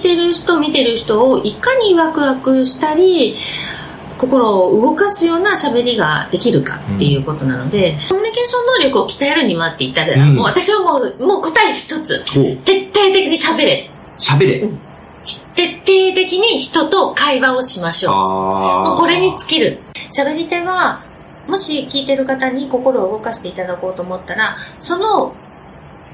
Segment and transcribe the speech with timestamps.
[0.00, 3.36] いてる人見てる人をいかにワクワクしたり
[4.18, 12.22] 心を動かすような喋りができるかっていうことなので、うん、コミュニケーション能力を鍛えるにはって言ったら、うん、もう私はもうもう答え一つ。
[12.64, 13.90] 徹底的に喋れ。
[14.18, 14.78] 喋れ、うん。
[15.54, 18.14] 徹底的に人と会話をしましょう。
[18.14, 19.78] もうこれに尽きる。
[20.14, 21.02] 喋り手は、
[21.48, 25.34] もし聞いてる方に心を動かしていただこうと思ったら、その、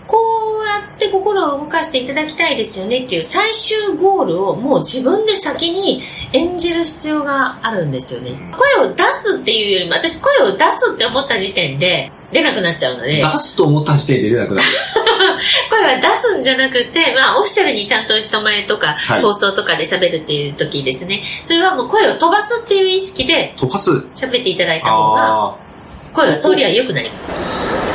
[0.06, 0.16] こ
[0.62, 6.02] うやって心を動かしていただきたいですよねっていう最終ゴールをもう自分で先に
[6.32, 8.32] 演じる必要があるんですよね。
[8.52, 13.16] 声を出すっていうよりも、私声を出すって思った時点で出なくなっちゃうので。
[13.16, 14.66] 出すと思った時点で出なくなる。
[15.70, 21.22] 声は出すんじゃなくて、まあ、オフィシャルにちゃんと人前とか、放送とかで喋るっていう時ですね。
[21.44, 25.54] それはもう声を飛ばすっていう意識で、飛ばす喋っていただいた方が、
[26.12, 27.18] 声の通りは良くなりま
[27.82, 27.85] す。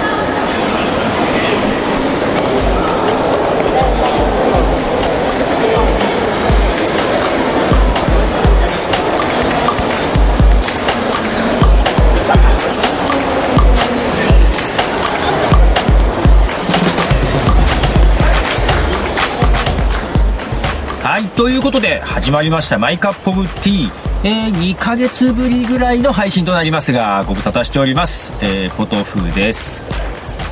[21.21, 23.91] いということで始まりましたマイカップオブティー、
[24.23, 29.81] えー、2ヶ月ぶりぐらいの配信となりますがご無沙汰しております、えー、ポトフです。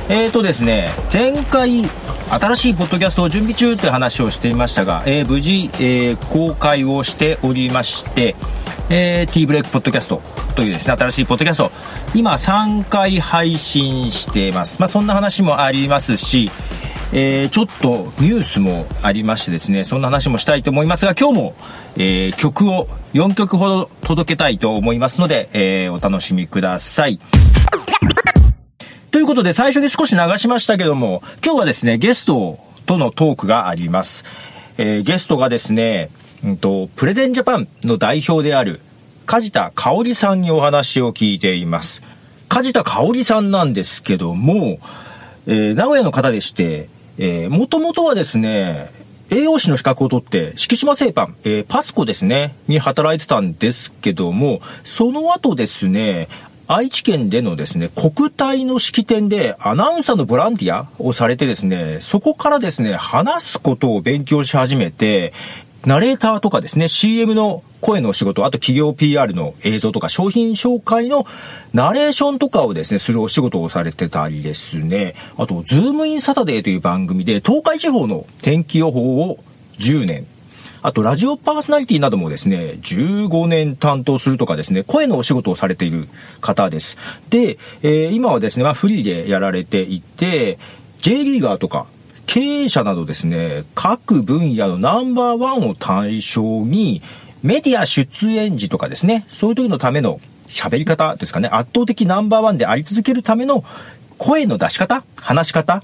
[0.08, 1.84] えーとですね前回
[2.30, 8.36] 新しいポッドキャストを準備中という話をしていましたが、えー、無事、えー、公開をしておりまして、
[8.88, 10.22] えー、T ブレイクポッドキャスト
[10.54, 11.72] というですね、新しいポッドキャスト、
[12.14, 14.80] 今3回配信しています。
[14.80, 16.50] まあ、そんな話もありますし、
[17.12, 21.54] えー、ちょっとニュースもありましてですね、そんな話もしたいと思いますが、今日も、
[21.96, 27.18] えー、曲を4曲ほど届けたいと思いますので、えー、お楽しみください。
[29.10, 34.24] ということで、最初に少し流しましたけども、今日はですね、ゲストとのトークがあります。
[34.78, 36.10] えー、ゲストがですね、
[36.44, 38.80] うんと、プレゼンジャパンの代表である、
[39.26, 42.02] 梶田香織さんにお話を聞いています。
[42.48, 44.78] 梶田香織さんなんですけども、
[45.48, 46.88] えー、名古屋の方でして、
[47.22, 48.90] えー、もともとはですね、
[49.30, 56.28] 栄養士の資格を取って、敷島製パン、えー、 Pasco ですね、に働いてたんですけども、その後ですね、
[56.66, 65.34] 愛知県でのですね、国体の式典でアナウンサーのボランティアをされてですね、そこからですね、話すことを勉強し始めて、
[65.86, 71.26] ナレーターとかですね、CM の声のお仕事、あと企業 PR の映像とか商品紹介の
[71.72, 79.38] ナレーションとかをですね、するお仕事をされてたりですね、あと、ズームインサタデーという番組で東海地方の天気予報を
[79.78, 80.26] 10年、
[80.82, 86.08] あと、ラジオパーソナリティなどもですね、15年担当するとかですね、声のお仕事をされている
[86.42, 86.98] 方です。
[87.30, 90.58] で、えー、今はですね、まあ、フリーでやられていて、
[91.00, 91.86] J リーガーとか、
[92.32, 97.02] 経営者などですね、各分野のナンバーワンを対象に、
[97.42, 103.64] メディア出演時とかですね、そういう時のための喋り方ですかね、圧倒的ナンバーワンであり続けるための
[104.16, 105.82] 声の出し方、話し方、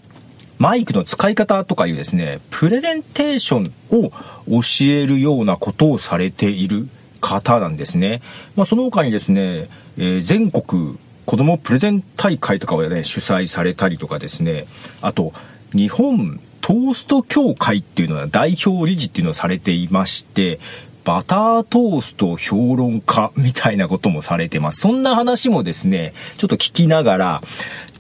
[0.59, 4.11] マイクの使い方とかいうですね、プレゼンテーションを
[4.47, 6.87] 教えるようなことをされている
[7.21, 8.23] 方なんですね。
[8.55, 9.69] まあ、その他にですね、
[9.99, 14.67] えー、全国子供プレゼン大会とかをね、主催されたりとかですね、
[15.03, 15.33] あと、
[15.73, 20.59] 日本トースト協会っていうのは代表理事っていうのをされていまして、
[21.05, 24.81] バタートースト評論家みたいなこともされてます。
[24.81, 27.43] そんな話もですね、ちょっと聞きながら、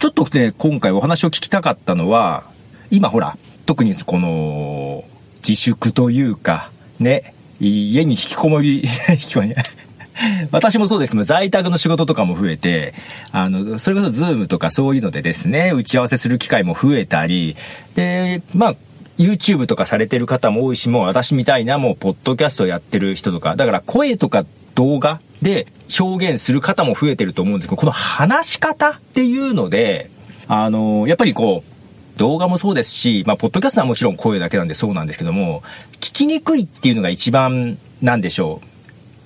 [0.00, 2.44] ちょっとね、今回お話を聞きたかったのは、
[2.90, 5.04] 今ほら、特にこの、
[5.36, 8.84] 自粛というか、ね、家に引きこもり、
[10.50, 12.94] 私もそうですけど、在宅の仕事とかも増えて、
[13.32, 17.56] あの、それこそズームとかそういうのでですね、打ち合わせする機会も増えたり、
[17.94, 18.74] で、まあ、
[19.18, 24.44] YouTube とかされてる方も多いし、もう私みたいなもうポッドキャストやってる人とか、だから声とか
[24.74, 25.66] 動画で
[25.98, 30.10] 表現する方も増えてると思うんですけど、この話し方っていうので、
[30.48, 35.62] あの、やっぱりこう、動画もそうですし、まあ、ポッドキャストはもちろん声だけなんでそうなんですけども、
[36.00, 38.75] 聞きにくいっていうのが一番、なんでしょう。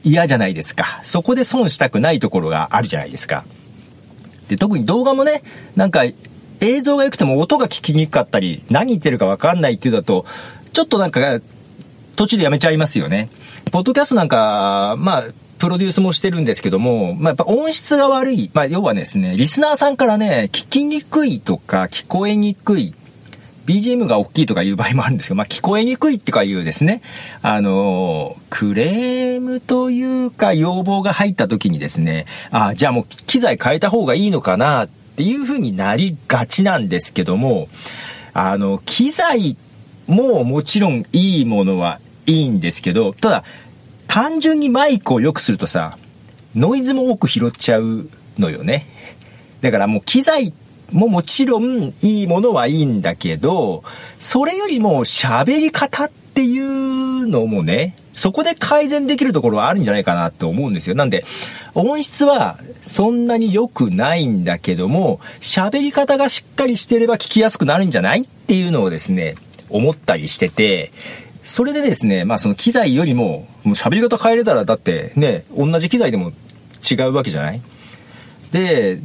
[0.03, 1.01] 嫌じゃないですか。
[1.03, 3.45] そこで損したくないところがあるじゃないですか。
[4.49, 5.43] で、特に動画もね、
[5.77, 6.05] なんか
[6.61, 10.27] 映像が良くても音が聞きにくかったり、何言ってるかわかんないっていうだと、
[10.73, 11.41] ちょっとなんか、
[12.17, 13.31] 途中でやめちゃいますよね。
[13.73, 15.25] ポッドキャストなんか、まあ、
[15.59, 18.51] プロデュースもしてるんですけども、まあ、やっぱ音質が悪い。
[18.53, 22.95] まあ、要はですね、リスナーさんからね、聞きにくいとか、聞こえにくい
[23.71, 27.03] BGM が大きいとかいう場合もあるんですけど、まあ、聞こえにくいってかいうですね、
[27.41, 37.69] あの、クレームというか要望が入った時にですね、あじゃあもう機材変えた方がいいのかなっていう風になりがちなんですけども、
[38.35, 39.57] あの、機材
[40.09, 43.45] ももちろんいいものはいいんですけど、ただ、
[44.09, 45.97] 単純にマイクを良くするとさ、
[46.57, 48.89] ノイズも多く拾っちゃうのよね。
[49.61, 50.53] だからもう機材
[50.93, 53.85] ももちろんいいものはいいんだけど、
[54.19, 60.97] それよりも喋り方っていうのもね、そこで改善できるところはあるんじゃないかなって思うんですよ。
[60.97, 61.25] なんで、
[61.75, 69.37] 音質はそんなに良くないんだけども、喋り方がしっかりしてれば聞きやすくなるんじゃないっていうのをですね、
[69.69, 70.91] 思ったりしてて、
[71.45, 76.33] それでですね、まあその機材よりも、もう喋り方変えれたらだってね、同じ機材でも
[76.91, 77.61] 違うわけじゃない？
[78.51, 78.99] で、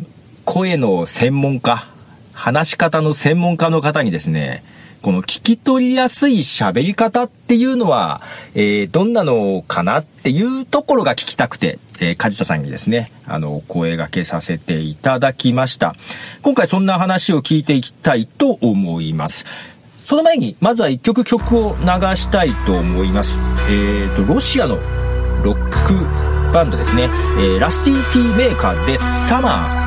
[0.45, 1.87] 声の専門家、
[2.31, 4.63] 話し方の専門家の方にですね、
[5.01, 8.21] この聞き取りやすい喋り方っていうのは、
[8.53, 15.95] えー、どんなのかなっていうところが聞きたくて、えー、梶田さんにですね、あの、声掛けさせていただきました。
[16.41, 19.45] 今回そんな話を聞いていきたいと思います。
[19.99, 23.39] その前に、まずは一曲曲を流したいと思います。
[23.67, 24.77] えーと、ロシアの
[25.43, 29.84] ロックバンドですね、えー、ラスティーティーメーカーズでサマー。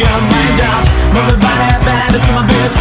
[0.00, 0.84] your mind out.
[1.12, 2.72] Move your body baby to my beat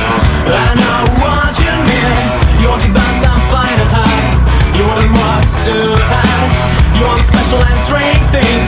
[0.48, 2.18] I know what you need.
[2.64, 4.40] You want to bounce and find a high
[4.78, 6.48] You want to walk so high
[6.96, 8.68] You want special and strange things.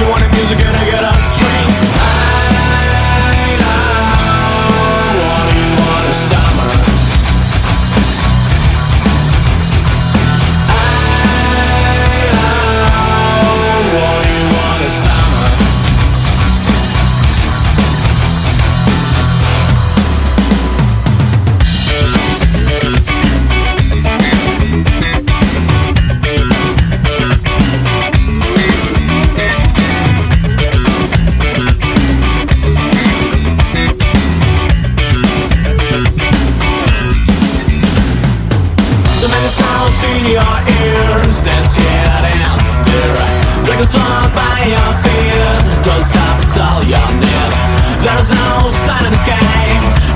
[0.00, 1.99] You want the music and I get on strings.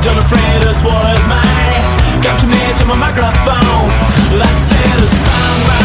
[0.04, 2.22] John afraid as well mine.
[2.22, 3.88] Come to me to my microphone
[4.36, 5.83] Let's hear the sunrise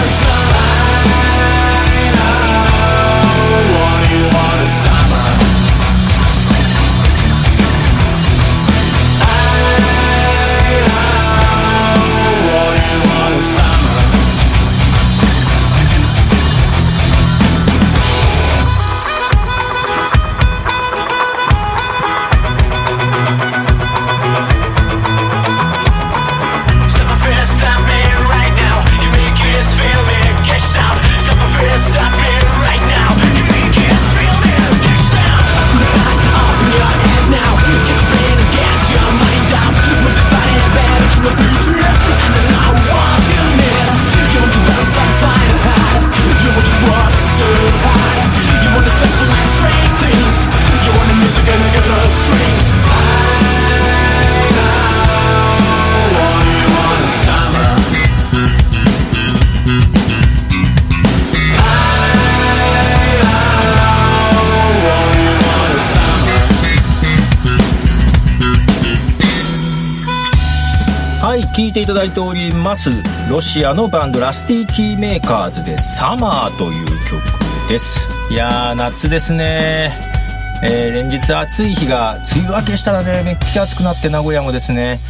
[30.59, 31.03] Stop!
[31.19, 31.79] Stop my fear!
[31.79, 32.18] stop
[71.59, 72.89] 聴いていただいております
[73.29, 77.21] ロシアのバンドラスティーティメーカーズで「サマー」という曲
[77.67, 77.99] です。
[78.31, 79.93] いやー夏ですね。
[80.63, 85.01] えー、連日暑い日が梅雨明けしたらねめっちゃ暑くなって名古屋もですね。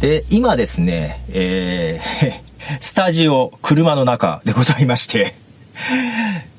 [0.00, 2.32] で今ですねえー、
[2.78, 5.34] スタジオ車の中でございまして。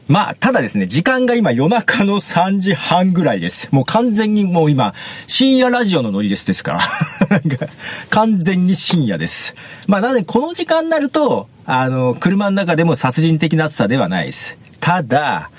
[0.07, 3.67] まあ、ただですね、時間が今夜中の3時半ぐらいです。
[3.71, 4.93] もう完全にもう今、
[5.27, 6.79] 深夜ラジオのノリですですから。
[8.09, 9.53] 完全に深夜です。
[9.85, 14.57] まあ、なのでこの時間になると、あの、車の中でも殺人的な暑さではないです。
[14.79, 15.49] ただ、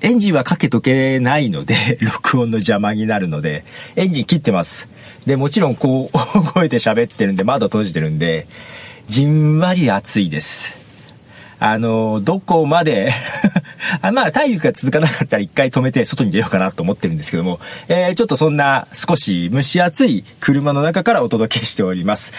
[0.00, 3.64] エンジンはかけとけないので、 録音の邪魔になるので、
[3.96, 4.88] エンジン切ってます。
[5.26, 8.46] で、もちろんこう、大声で喋ってるんで、窓閉じてるんで、
[9.08, 10.77] じんわり暑いです。
[11.60, 13.12] あの、どこまで
[14.02, 22.32] あまあ、体力が続かなかったら一回止めて外に出ようかなと思ってるんですけども、えー、ちょっとそんな少し蒸し暑い車の中からお届けしております。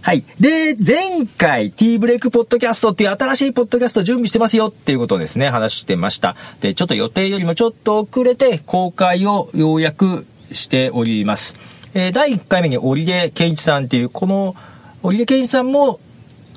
[0.00, 0.24] はい。
[0.38, 6.36] で、前回 T ブレイクポッドキャストっていう新しいポッドキャスト準備してますよっていうことをですね、話してました。
[6.60, 11.54] で、ちょっと予定よりもちょっと遅れて公開をようやくしております。
[11.94, 14.56] えー、第1回目に織出健一さんっていう、この
[15.02, 16.00] 織出健一さんも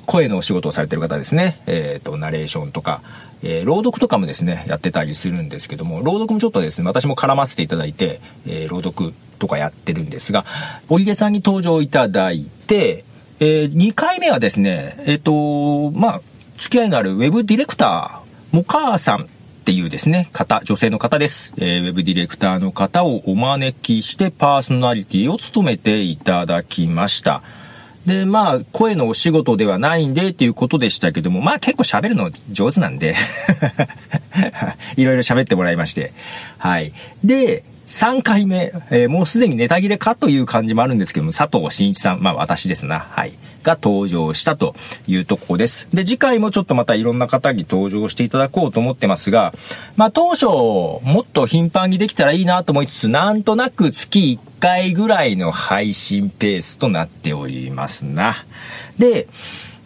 [0.08, 1.60] 声のお仕事をされてる方ですね。
[1.66, 3.02] えっ、ー、と、ナレーションとか、
[3.42, 10.46] えー、朗読とかもですね、やってたりするんですけども、朗読もちょっとですね、私も絡ませていただいて、えー、朗読とかやってるんですが、
[10.88, 13.04] 堀毛さんに登場いただいて、
[13.38, 16.20] えー、2回目はですね、えっ、と、まあ、
[16.56, 19.26] 付き合いのあるウェブディレクター、モカーさんっ
[19.66, 21.52] ていうですね、方、女性の方です。
[21.58, 27.42] えー、ウェブディレクターの方をお招きしてパーソナリティを務めていただきました。
[28.08, 33.14] で、まあ、声のお仕事ではないんでっていうことでしたけども、まあ結構喋るの上手なんで
[34.96, 36.12] いろいろ喋ってもらいまして。
[36.56, 36.92] はい。
[37.22, 43.00] で、3回目、えー、もうすでにネタ切れかという感じもあるんですけども、佐藤真一さん、まあ私ですな。
[43.00, 43.32] はい。
[43.62, 44.76] が登場したと
[45.06, 45.88] いうとこです。
[45.92, 49.54] で、次回もちょっとまたいろんな方に登場していただこうと思ってますが、
[49.96, 58.44] まあ当初、もっと頻繁にできたらいいなと思いつつ、なんとなく月1回ぐらいの配信ペースとなっておりますな。
[58.98, 59.28] で、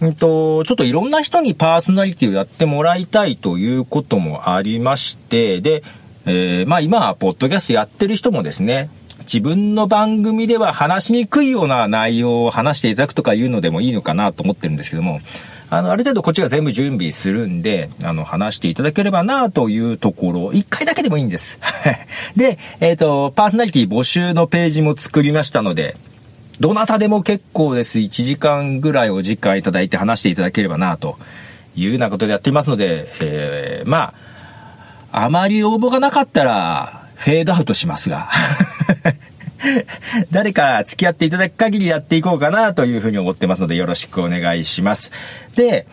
[0.00, 5.84] うんと、ちょっといろんな人にパーソナリティをやってもらいたいということもありまして、で、
[6.24, 8.90] えー、まあ今、ポッドキャストやってる人もですね、
[9.22, 15.20] 自分の番組では話しにくいような内容を話していただくとかいうのでもいいのかなと思ってるんですけども、
[15.70, 21.58] あの、ある程度こっちが全部準備するんで、あの、話していただければなというところ、一回だけでもいいんです。
[22.36, 25.96] で、えっ、ー、と、パーソナリティ募集のページも作りましたので、
[26.60, 27.98] どなたでも結構です。
[27.98, 31.16] 1時間ぐらいお時間いただいて話していただければなと
[31.74, 34.14] いうようなことでやっていますので、えー、まあ、
[35.12, 38.30] あまり応募がなかったら、フェードアウトしますが。
[40.32, 45.12] 誰か付き合っていただく限りやっていこうかなというふうに思ってますのでよろしくお願いします。
[45.54, 45.86] で、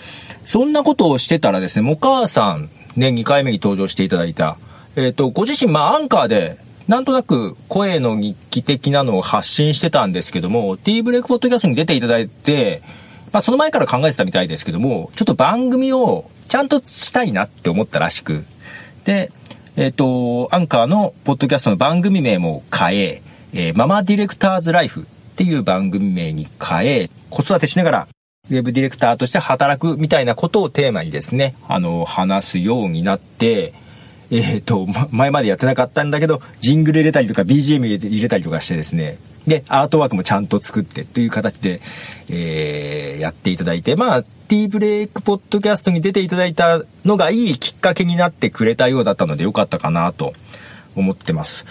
[0.45, 4.57] そんなことをしてたらですね、もかさんね、2回目に登場していただいた、
[4.95, 6.57] えっ、ー、と、ご自身、まあ、アンカーで、
[6.87, 12.81] なんとなく声の日記的なのを発信してたんですけども、T ブレイクポッドキャストに出ていただいて、
[13.31, 18.43] まあ、その前から考えてたみたいですけども、ちょっと番組をちゃんとしたいなって思ったらしく、
[19.03, 19.31] で、
[19.75, 23.21] えっ、ー、と、アンカーのポッドキャストの番組名も変え、
[23.53, 25.03] えー、ママディレクターズライフっ
[25.35, 28.07] ていう番組名に変え、子育てしながら、
[28.49, 33.73] ウェブディレクターとして働くみたいなことをテーマにですね、あの、話すようになって、
[34.31, 39.17] えっ、ー、と、前までやってなかったんだけど、ジングル入れたりとか BGM 入れたりとかしてですね、
[39.49, 41.81] で、アートワークもちゃんと作ってという形で、
[42.29, 50.33] えー、やっていただいて、まあ、ティーブレイクポッドキャストに出ていただいたのがいいきっかけになってくれたようだったのでよかったかなと
[50.95, 51.65] 思ってます。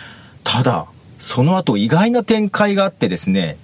[0.44, 0.87] ただ、
[1.18, 3.56] その後意外な展開があってですね、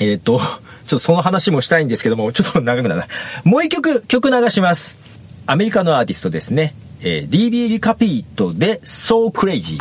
[0.00, 0.40] えっ、ー、と、
[0.86, 3.08] ちょっとその話もしたいんですけども、ちょっと長くなるな。
[3.44, 4.96] もう一曲、曲流します。
[5.46, 6.74] アメリカのアーティストですね。
[7.00, 9.80] えー、DB リカピートで So Crazy。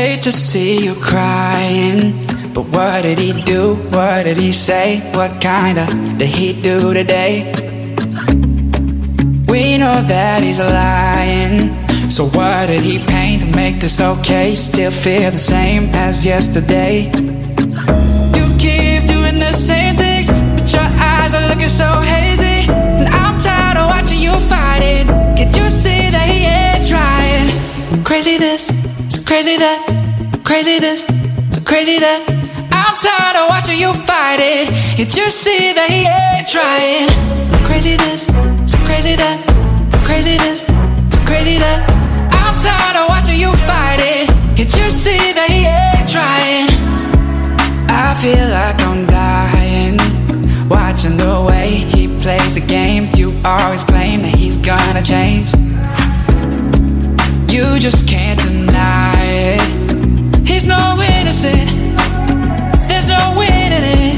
[0.00, 3.74] Hate to see you crying But what did he do?
[3.92, 5.00] What did he say?
[5.12, 5.84] What kinda
[6.16, 7.52] did he do today?
[9.46, 11.68] We know that he's lying.
[12.08, 14.54] So what did he paint to make this okay?
[14.54, 17.12] Still feel the same as yesterday.
[18.36, 22.72] You keep doing the same things, but your eyes are looking so hazy.
[23.00, 25.06] And I'm tired of watching you fight it.
[25.36, 27.48] Can't you see that he ain't trying?
[28.02, 28.70] Crazy this,
[29.30, 29.78] crazy that,
[30.42, 31.06] crazy this,
[31.54, 32.26] so crazy that.
[32.74, 34.66] I'm tired of watching you fight it.
[34.98, 37.06] You just see that he ain't trying.
[37.62, 38.26] Crazy this,
[38.66, 39.38] so crazy that,
[40.02, 41.78] crazy this, so crazy that.
[42.42, 44.26] I'm tired of watching you fight it.
[44.58, 46.66] You just see that he ain't trying.
[47.86, 49.94] I feel like I'm dying.
[50.68, 53.16] Watching the way he plays the games.
[53.16, 55.54] You always claim that he's gonna change.
[57.50, 60.46] You just can't deny it.
[60.46, 61.68] He's no innocent
[62.86, 64.14] There's no winning it.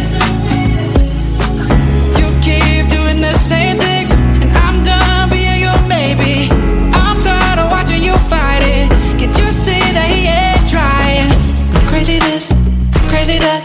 [2.18, 6.50] You keep doing the same things, and I'm done being your maybe.
[6.92, 8.90] I'm tired of watching you fight it.
[9.18, 11.32] Can't you see that he ain't trying?
[11.88, 12.52] Crazy this,
[13.08, 13.62] crazy that,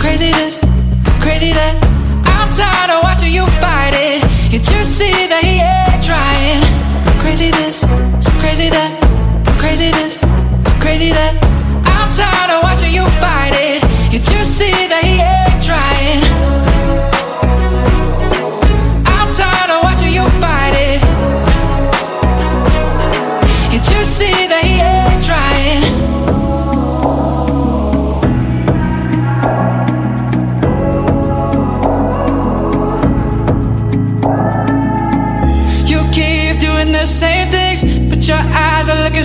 [0.00, 0.58] crazy this,
[1.20, 1.74] crazy that.
[2.24, 4.22] I'm tired of watching you fight it.
[4.50, 5.53] Can't you see that he?
[7.34, 7.82] Crazy this,
[8.38, 8.94] crazy that,
[9.58, 10.16] crazy this,
[10.80, 11.34] crazy that.
[11.84, 13.82] I'm tired of watching you fight it.
[14.12, 16.73] You just see that he ain't trying.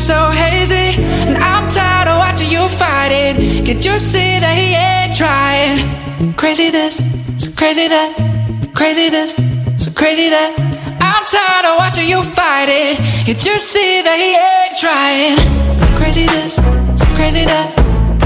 [0.10, 0.98] So hazy.
[1.30, 3.36] And I'm tired of watching you fight it.
[3.66, 5.78] Can't you see that he ain't trying?
[6.36, 6.96] Crazy this,
[7.38, 8.10] so crazy that,
[8.74, 9.36] crazy this,
[9.78, 10.52] so crazy that.
[11.00, 12.98] I'm tired of watching you fight it.
[13.28, 15.38] You see that he ain't trying.
[16.00, 16.56] Crazy this,
[17.00, 17.68] so crazy that,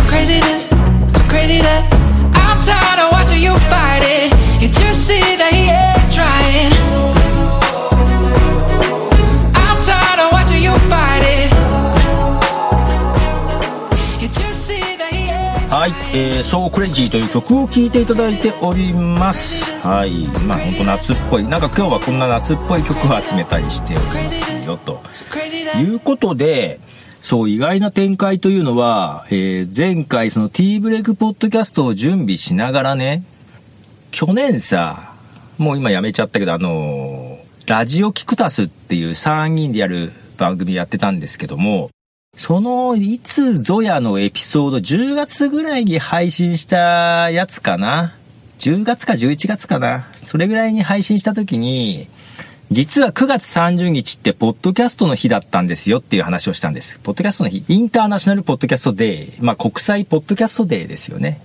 [0.08, 0.64] crazy this,
[1.18, 1.84] so crazy that.
[2.44, 4.32] I'm tired of watching you fight it.
[4.62, 7.13] You see that he ain't trying.
[15.74, 19.66] はい、えー、So Crazy という曲を聴いていただいております。
[19.82, 20.28] はい。
[20.46, 21.44] まあ本当夏っぽい。
[21.44, 25.02] なんか今日はこんな夏っぽい曲を集めたりしておりますよ、と
[25.80, 26.80] いうことで、
[27.24, 33.24] そう、意外な展開というのは、えー前回その T ブレイクポッドキャストを準備しながらね、
[34.12, 35.16] 去年さ、
[35.58, 41.90] もう今やめちゃったけど、あのーラジオキクタスっていう3人でやる番組やってたんですけども、
[42.36, 48.16] その、いつぞやのエピソード、10月ぐらいに配信したやつかな
[48.58, 50.08] ？10月か11月かな？
[50.26, 52.08] それぐらいに配信した時に、
[52.72, 56.98] 実は9月30日って、ポッドキャストの日だったんですよっていう話をしたんです。
[57.04, 61.40] ポッドキャストの日、インターナショナルポッドキャストデー、まあ国際ポッドキャストデーですよね。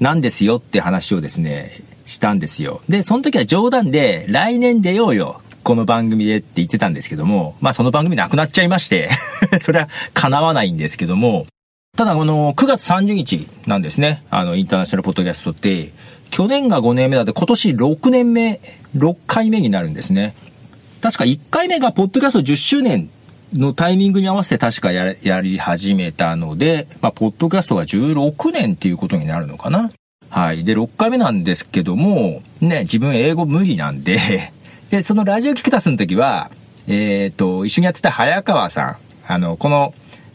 [0.00, 1.72] なんですよって話をですね、
[2.06, 2.80] したんですよ。
[2.88, 5.42] で、その時は冗談で、来年出ようよ。
[5.62, 9.10] この番組でって言ってたんですけども、まあその番組なくなっちゃいまして、
[9.60, 11.46] それは叶わないんですけども、
[11.96, 14.22] ただこの9月30日なんですね。
[14.30, 15.92] あの、インターナショナルポッドキャストって、
[16.30, 18.60] 去年が5年目だって今年6年目、
[18.96, 20.34] 6回目になるんですね。
[21.02, 23.10] 確か1回目がポッドキャスト10周年
[23.52, 29.92] のタイミングに合わせて確かややり始めたので、まあ、ポッドキャストが16年っていうことになるのかな。
[30.30, 30.64] はい。
[30.64, 34.52] で、6回目なんですけども、ね、自分英語無理なんで、
[34.92, 36.50] で、そのラジオキクタスの時は、
[36.86, 38.96] えっ、と、一緒にやってた早川さん、
[39.26, 39.94] あの、この、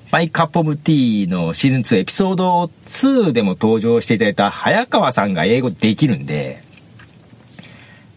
[0.09, 6.63] マイカップオブティーのシーズン2エピソード2でも登場していただいた早川さんが英語できるんで、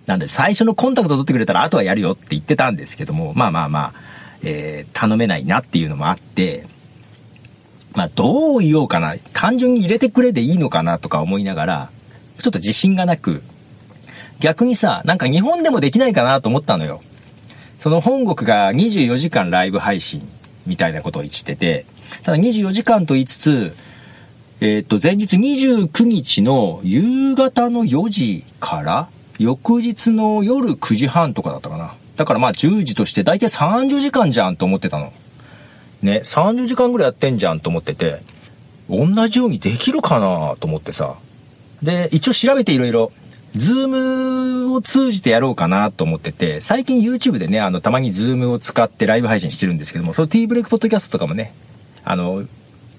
[0.06, 3.93] なんで最初のコンタクト取ってくれたらあとはやるよって言ってたんですけども、まあまあまあ、
[4.43, 6.67] えー頼めないなっていうのもあって、
[7.93, 11.91] まあどう言おうかな、単純に入れてくれでいいのかなとか思いながら、
[12.41, 13.43] ちょっと自信がなく、
[14.40, 17.02] 逆にさ、なんか日本でもできないかなと思ったのよ。
[17.78, 20.28] その本国が24時間ライブ配信
[20.66, 21.86] みたいなことを言ってて、
[22.22, 23.76] ただ24時間と言いつつ、
[24.60, 31.94] えっ、と、前日29日の夕方の4時から、翌日の夜9時半とかだったかな。
[32.16, 35.12] だからまあ10時として大体30時間じゃんと思ってたの。
[36.02, 38.22] ね、30時間ぐらいやってんじゃんと思ってて、
[38.90, 41.16] 同じようにできるかなと思ってさ。
[41.82, 43.12] で、一応調べていろいろ、
[43.56, 51.52] ズームを通じてやろうかなと思ってて、最近 YouTube でね、あの、たまにズームを使ってライブ配信してるんですけども、その T ブレイクポッドキャストとかもね、
[52.04, 52.45] あの、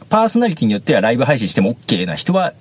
[0.10, 2.54] パーソナリティによってはライブ配信しても OK な人は、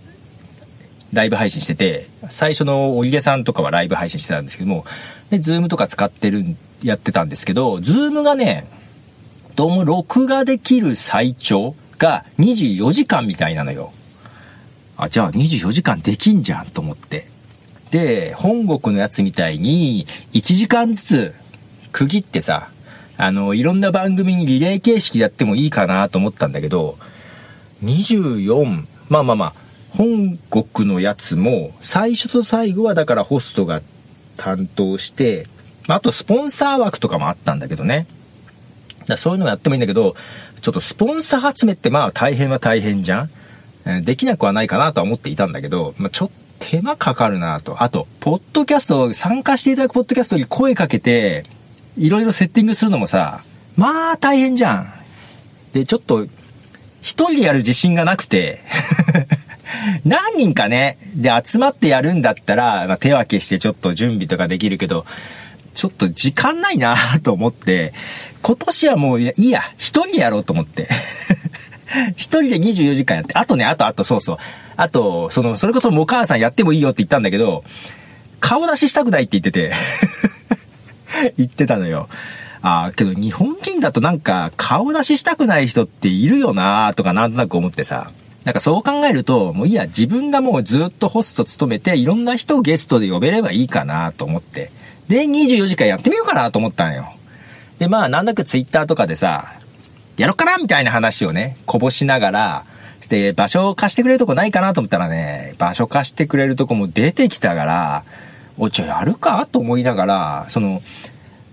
[1.12, 4.84] ライブ配信してて、最初のおいげさんとかはライブ配信してたんですけども、
[5.30, 6.44] で、ズームとか使ってる、
[6.82, 8.66] やってたんですけど、ズームがね、
[9.56, 13.92] どうも録画できる最長が24時間みたいなのよ。
[14.96, 17.26] あ、じゃあ24時間できんじゃんと思って。
[17.90, 21.34] で、本国のやつみたいに1時間ずつ
[21.92, 22.70] 区切ってさ、
[23.16, 26.98] あの、いろんな番組にリレー形式でやってもいいかなと思ったんだけど、
[27.84, 29.54] 24、まあまあまあ、
[29.96, 33.82] 本国のやつも最初と最後はだからホストが
[34.36, 35.48] 担当して、
[35.88, 38.06] まあとスポンサー枠とかもあったんだけどね。
[39.06, 40.14] だそういうのやってもいいんだけど、
[40.60, 43.28] ちょっとスポンサー集めってまあ大変は大変じゃ
[43.86, 47.82] んできなくはないかなとは思っていたんだけど、まあちょっ手間かかるなと。
[47.82, 51.44] あと、ポッドキャスト、参加していただくポッドキャストに声かけて、
[51.96, 53.42] いろいろセッティングするのもさ、
[53.76, 54.92] まあ大変じゃん。
[55.72, 56.26] で、ちょっと、
[57.02, 58.60] 一人でやる自信がなくて、
[60.04, 65.06] 何人かね、で集まってやるんだったら、まあ、手分けしてちょっと準備とかできるけど、
[65.74, 67.94] ちょっと時間ないなと思って、
[68.42, 70.88] 今年はもういいいや、一人でやろうと思って。
[72.16, 74.36] 一人で24時間やって、あとね、あとあとそうそう。
[74.80, 77.64] あと、その、それこそもう母さんやってもいいよって言ったんだけど、
[78.40, 79.74] 顔出ししたくないって言ってて、
[81.36, 82.08] 言ってたのよ。
[82.62, 88.10] ああ、けど日本人だとなんか顔出ししたくない人っているよなーとかなんとなく思ってさ。
[88.44, 94.72] なんかそう考えると、もういいや、自分がもうずっとホスト務めて、いろんな人をゲストで呼べればいいかなと思って。
[95.08, 97.12] で、24時間やってみようかなと思ったのよ。
[97.78, 99.52] で、まあ、なんだかツイッターとかでさ、
[100.16, 102.64] やろっかなみたいな話をね、こぼしながら、
[103.10, 108.04] で、場所を貸してくれるとこないかなと思ったらね、場所貸してくれるとこも出てきたから、
[108.56, 110.80] おちょ、やるかと思いながら、その、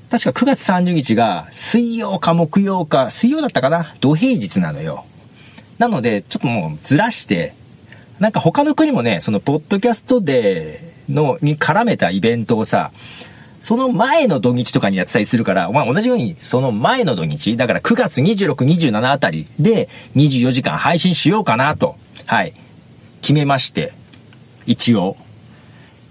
[0.09, 3.95] 確か9月30日が水曜か木曜か、水曜だったかな？
[3.99, 5.03] 土平日なのよ。
[5.79, 7.53] なので、ちょっともうずらして、
[8.19, 12.91] なんか他の国もね、そのポッドキャストでの、に絡めたイベントをさ、
[13.67, 22.53] その前の土日とかにやってたりするから、まあ同じようにその前の土日、だから9月26、27あたりで24時間配信しようかなと、はい、
[23.19, 23.91] 決めまして、
[24.67, 25.17] 一応、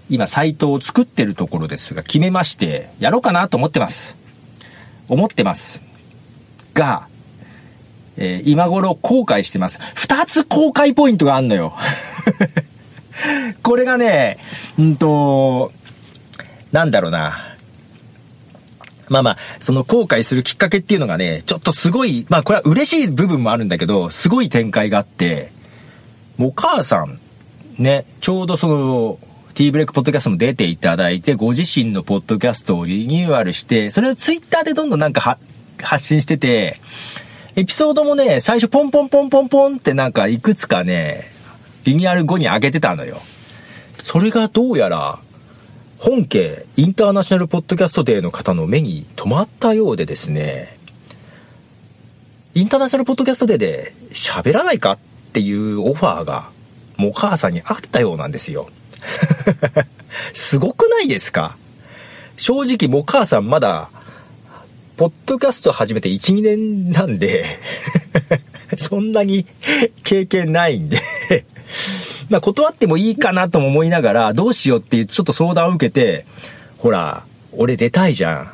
[0.07, 4.15] 今サイトを作ってるところですが、決めまして、やろうかなと思ってます。
[5.09, 5.81] 思ってます。
[6.75, 7.07] が、
[8.17, 9.79] えー、今頃後悔してます。
[9.95, 11.73] 二つ後悔ポイントがあんのよ。
[13.63, 14.37] これがね、
[14.77, 15.71] うんと、
[16.71, 17.46] なんだろうな。
[19.09, 25.51] まあまあ、その後悔するきっかけっていうのがね、ちょっとすごい、まあこれは嬉しい部分もあるんだけど、すごい展開があって、
[26.37, 27.19] もうお母さん、
[27.77, 29.19] ね、ちょうどその、
[29.53, 35.39] T ブレイクポッドキャストも出ていただいて、ご自身のポッドキャストをリニューアルして、それをツイッターでどんどんなんか
[35.81, 36.79] 発信してて、
[37.55, 41.31] エピソードもね、最初ポンポンポンポンポンってなんかいくつかね、
[41.85, 43.17] リニューアル後に上げてたのよ。
[43.99, 45.19] それがどうやら、
[45.99, 50.77] 本家インターナショナルポッドキャストデーの方の目に留まったようでですね、
[52.53, 54.97] インターナショナルポッドキャストデーで喋らないかっ
[55.33, 56.49] ていうオファーが、
[56.97, 58.69] もうお母さんにあったようなんですよ。
[60.33, 61.57] すごくないですか？
[62.37, 63.89] 正直も母さんまだ、
[64.97, 67.59] ポッドキャスト始めて1、2年なんで
[68.77, 69.45] そんなに
[70.03, 70.99] 経験ないんで
[72.29, 76.25] まあ断ってもいいかなとも思いながら、どうしようっていうちょっと相談を受けて、
[76.77, 78.51] ほら、俺出たいじゃん。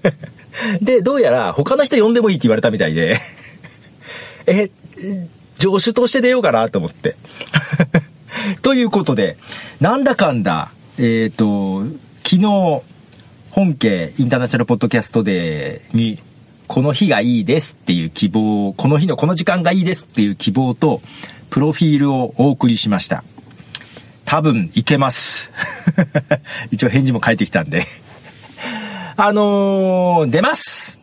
[0.80, 3.18] で、どうやら他の人呼んでもいいって言われたみたいで
[4.46, 4.70] え、
[5.56, 7.16] 助手として出ようかなと思って
[8.62, 9.36] ということで、
[9.80, 11.84] なんだかんだ、えっ、ー、と、
[12.22, 12.82] 昨日、
[13.50, 16.18] 本家インターナショナルポッドキャストデーに、
[16.66, 21.00] この日がいいですっていう希望、この日のこの時間がいいですっていう希望と、
[21.54, 23.22] プロフィールをお送りしました。
[24.24, 25.52] 多分いけます。
[26.72, 27.86] 一応返事も返ってきたんで
[29.16, 30.98] あのー、出ます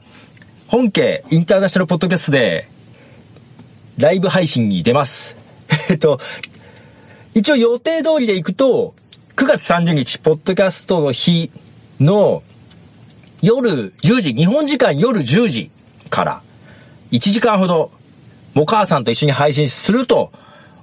[0.67, 2.67] 本家インターナショナルポッドキャストで
[3.97, 5.37] ライブ配信に出ます。
[5.89, 6.19] えっと、
[7.33, 8.93] 一応予定通りで行くと、
[9.37, 11.49] 9月30日、ポッドキャストの日
[12.01, 12.43] の
[13.41, 15.71] 夜10時、日本時間夜10時
[16.09, 16.41] から
[17.13, 17.91] 1時間ほど、
[18.55, 20.31] お母さんと一緒に配信すると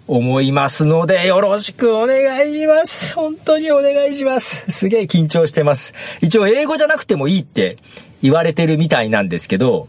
[0.06, 3.14] 思いますので、よろしくお願いします。
[3.14, 4.64] 本当にお願いします。
[4.70, 5.92] すげえ緊張してます。
[6.22, 7.76] 一応英語じゃなくてもいいって
[8.22, 9.88] 言われてるみたいなんですけど、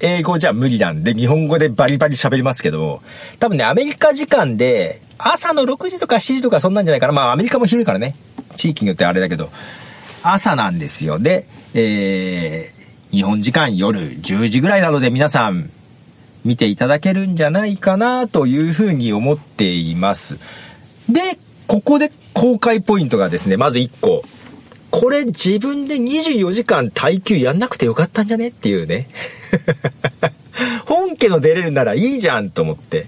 [0.00, 3.00] 英語じゃ無理なんで、日本語でバリバリ喋りますけど、
[3.38, 7.14] 多分ね、アメリカ時間で、朝の6時とか7時とかそんなんじゃないかな。
[7.14, 8.14] まあアメリカも広いからね。
[8.56, 9.50] 地域によってあれだけど、
[10.22, 11.18] 朝なんですよ。
[11.18, 15.70] で、えー、日本時間夜10時ぐらいなので皆さん
[16.44, 20.38] 見ていただけるんじゃないかなというふうに思っています。
[21.08, 24.22] で、ここで公開ポイントがですね、まず1個。
[24.90, 29.08] これ自分で24時間耐久やんなくてよかったんじゃねっていうね。
[30.84, 33.06] 本家の出れるならいいじゃんと思って。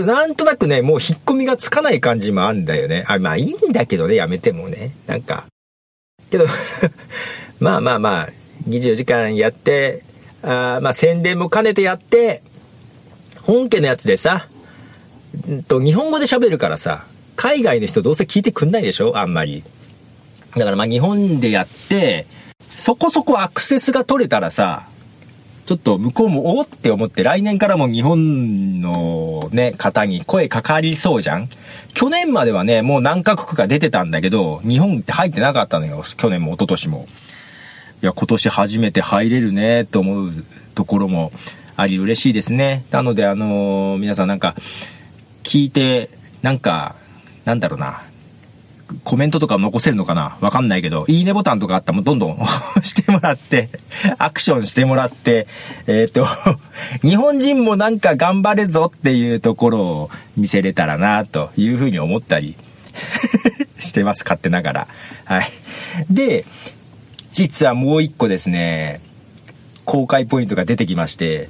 [0.00, 3.04] なんとなくね、もう引っ込みがつかない感じもあんだよね。
[3.06, 4.92] あ、まあいいんだけどね、やめてもね。
[5.06, 5.44] なんか。
[6.30, 6.46] けど
[7.60, 8.28] まあまあまあ、
[8.68, 10.02] 24時間やって、
[10.42, 12.42] あまあ宣伝も兼ねてやって、
[13.42, 14.48] 本家のやつでさ、
[15.50, 17.04] んと、日本語で喋るからさ、
[17.36, 19.18] 海外の人どうせ聞いてくんないでしょ？
[19.18, 19.64] あんまり。
[20.54, 22.26] だからまあ日本でやって、
[22.76, 24.86] そこそこアクセスが取れたらさ、
[25.64, 31.48] ちょっと向こうもおって思って来年からも日本のね、方に声かかりそうじゃん？
[31.94, 36.04] 去年まではね、もう何カ国か出てたんだけど、日本って入ってなかったのよ。
[36.16, 37.08] 去年も一昨年も。
[38.02, 40.32] いや、今年初めて入れるね、と思う
[40.74, 41.32] ところも
[41.76, 42.84] あり嬉しいですね。
[42.90, 44.54] なので、あのー、皆さんなんか、
[45.42, 46.10] 聞いて、
[46.42, 46.96] なんか、
[47.44, 48.02] なんだろうな。
[49.04, 50.36] コメントとか残せるのかな？
[50.40, 52.38] わかんないけど、いいねボタンとかあったらもどんどん
[52.82, 53.70] してもらって、
[54.18, 55.46] アクションしてもらって、
[55.86, 56.26] えっ、ー、と、
[57.02, 62.56] 日本人もなんか頑張れぞっていうところを見せれたらなというふうに思ったり
[63.80, 64.88] してます、勝手ながら。
[65.24, 65.50] はい。
[66.10, 66.44] で、
[67.32, 69.00] 実はもう一個ですね、
[69.84, 71.48] 公開ポイントが出てきまして、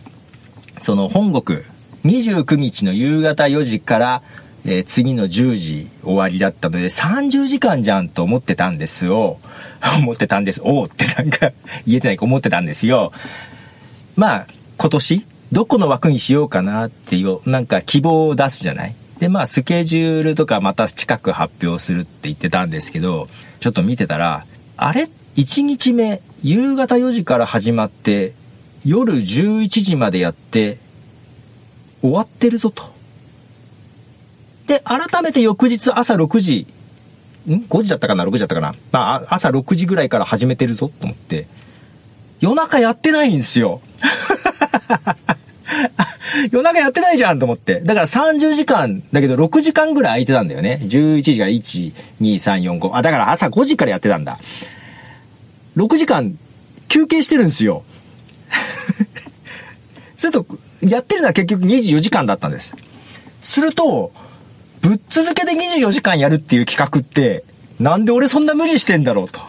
[0.82, 1.60] その本国、
[2.04, 4.22] 29日の夕方4時から、
[4.64, 9.38] えー、次の10時終わりだったので、30時間じゃんと思ってたんですよ。
[9.98, 10.60] 思ってたんです。
[10.64, 11.52] おおってなんか
[11.86, 13.12] 言えてないか思ってたんですよ。
[14.16, 18.94] まあ、今年、どこの枠にしようかなっていう、なんか希望を出すじゃない？
[19.20, 23.28] で、まあ、スケジュールとかまた近く発表するって言ってたんですけど、
[23.60, 28.32] ちょっと見てたら、あれ ?1 日目、夕方4時から始まって、
[28.84, 30.78] 夜11時までやって、
[32.00, 32.90] 終わってるぞと。
[34.66, 36.66] で、改めて翌日朝6時
[37.48, 38.74] ん ?5 時だったかな ?6 時だったかな？
[38.90, 41.46] まあ、朝6時ぐらいから始めてるぞと思って、
[42.40, 43.80] 夜中やってないんですよ。
[46.50, 47.80] 夜中やってないじゃんと思って。
[47.82, 50.80] だから30時間、だけど6時間ぐらい空いてたんだよね。
[50.82, 52.96] 11時から1、2、3、4、5。
[52.96, 54.38] あ、だから朝5時からやってたんだ。
[55.76, 56.36] 6時間
[56.88, 57.84] 休憩してるんですよ。
[60.16, 60.46] すると、
[60.82, 62.74] やってるのは結局24時間だったんです。
[63.40, 64.12] すると、
[64.80, 67.44] ぶっ続けで24時間やるっていう企画って、
[67.78, 69.40] なんで俺そんな無理してんだろうと。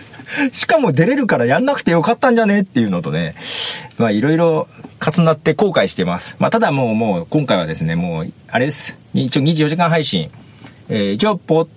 [0.52, 3.34] しかも出れるからやんなくてよかったんじゃねっていうのとね、
[3.98, 4.68] まあいろいろ
[5.00, 6.36] 重なって後悔してます。
[6.38, 8.96] まあただもうもう今回はですね、もうあれです。
[9.14, 10.30] 一応24時間配信。
[10.88, 11.68] えー一応ポ、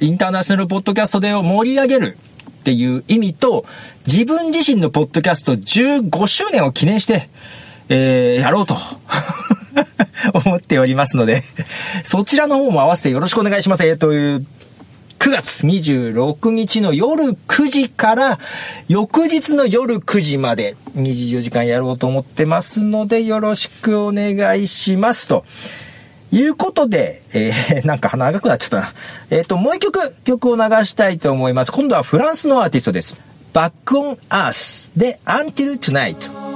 [0.00, 2.18] インターナショナルポッドキャストデーを盛り上げる
[2.66, 3.64] っていう意味と、
[4.08, 7.28] 自分自身のポッドキャスト15周年を記念して、
[7.88, 8.76] えーやろうと。
[10.34, 11.44] 思っておりますので、
[12.02, 13.84] そちらの方も合わせてよろしくお願いします。
[13.84, 14.46] えーという、
[15.20, 18.38] 9月26日の夜9時から
[18.88, 25.44] 翌日の夜9時まで24時間やろうと思ってますのでよろしくお願いしますと。
[26.32, 28.92] いうことで、えー、 なんか長くなっちゃったな。
[29.30, 31.72] えっ、と、もう一曲曲を流したいと思います。
[31.72, 33.16] 今度はフランスのアーティストです。
[33.52, 36.55] Back on Earth で Until Tonight。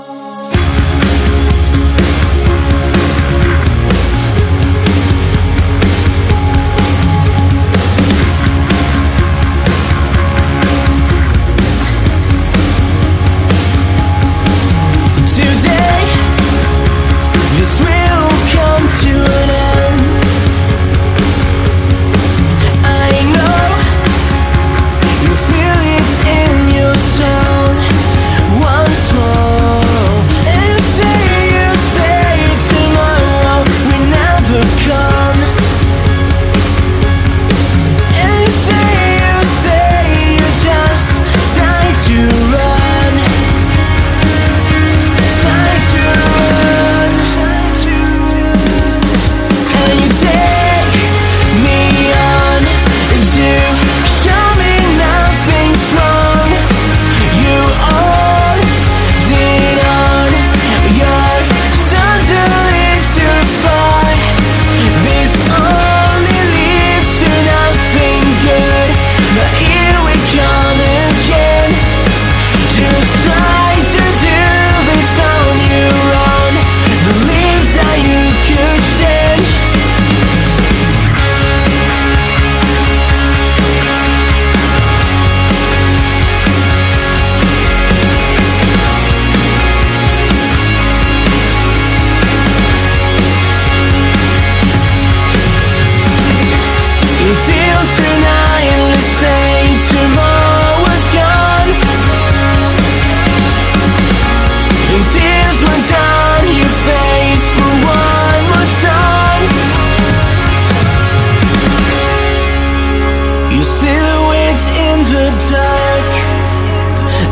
[115.51, 116.11] Dark,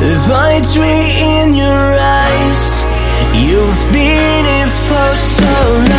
[0.01, 1.03] the victory
[1.35, 2.85] in your eyes.
[3.35, 5.53] You've been in for so
[5.91, 5.98] long.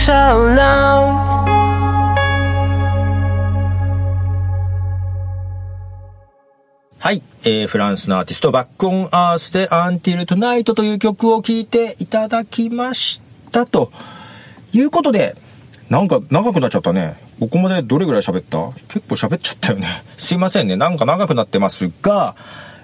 [0.00, 0.12] So
[0.56, 1.30] long.
[6.98, 7.22] はい。
[7.44, 13.20] えー、フランスのアーティスト、バックオンアースで Until Tonight という曲を聴いていただきまし
[13.52, 13.92] たと
[14.72, 15.36] いうことで、
[15.90, 17.16] なんか長くなっちゃったね。
[17.38, 18.72] ここまでどれぐらい喋った？
[18.88, 20.02] 結構喋っちゃったよね。
[20.16, 20.76] すいませんね。
[20.76, 22.36] なんか長くなってますが、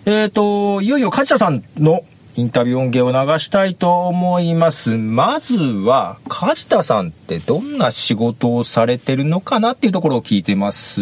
[0.04, 2.02] えっ、と、いよいよ梶田さんの
[2.38, 4.90] インタビュー音源を流したいと思います。
[4.90, 11.00] まずは、梶田さんってどんな仕事をされてるのかなっていうところを聞いてます。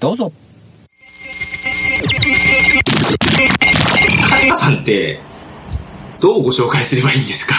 [0.00, 0.32] どうぞ。
[4.28, 5.18] カズさんって、
[6.20, 7.54] どうご紹介すればいいんですか？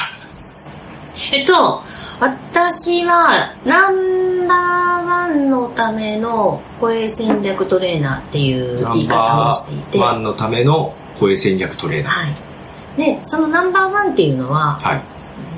[1.34, 1.82] えっと、
[2.20, 12.32] 私は、ナンバーワンのための声戦略トレーナーっていう言い方をしていて、はワンのための声戦略トレーナー。
[12.32, 12.51] い。
[12.98, 15.02] で、そのナンバーワンっていうのは、はい。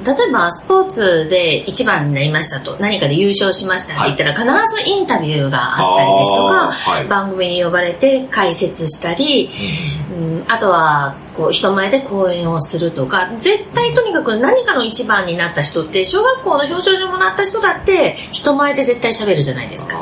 [0.06, 9.50] 例えばスポーツで一番になりましたと、何かで優勝しましたって言ったら、必ずインタビューがあったりですとか、はい番組に呼ばれて解説したり、
[10.12, 20.02] うん、あとは、こう、人前で講演をするとか、絶対とにかく何かの一番になった人って、小学校の表彰状もらった人だって、人前で絶対喋るじゃないですか。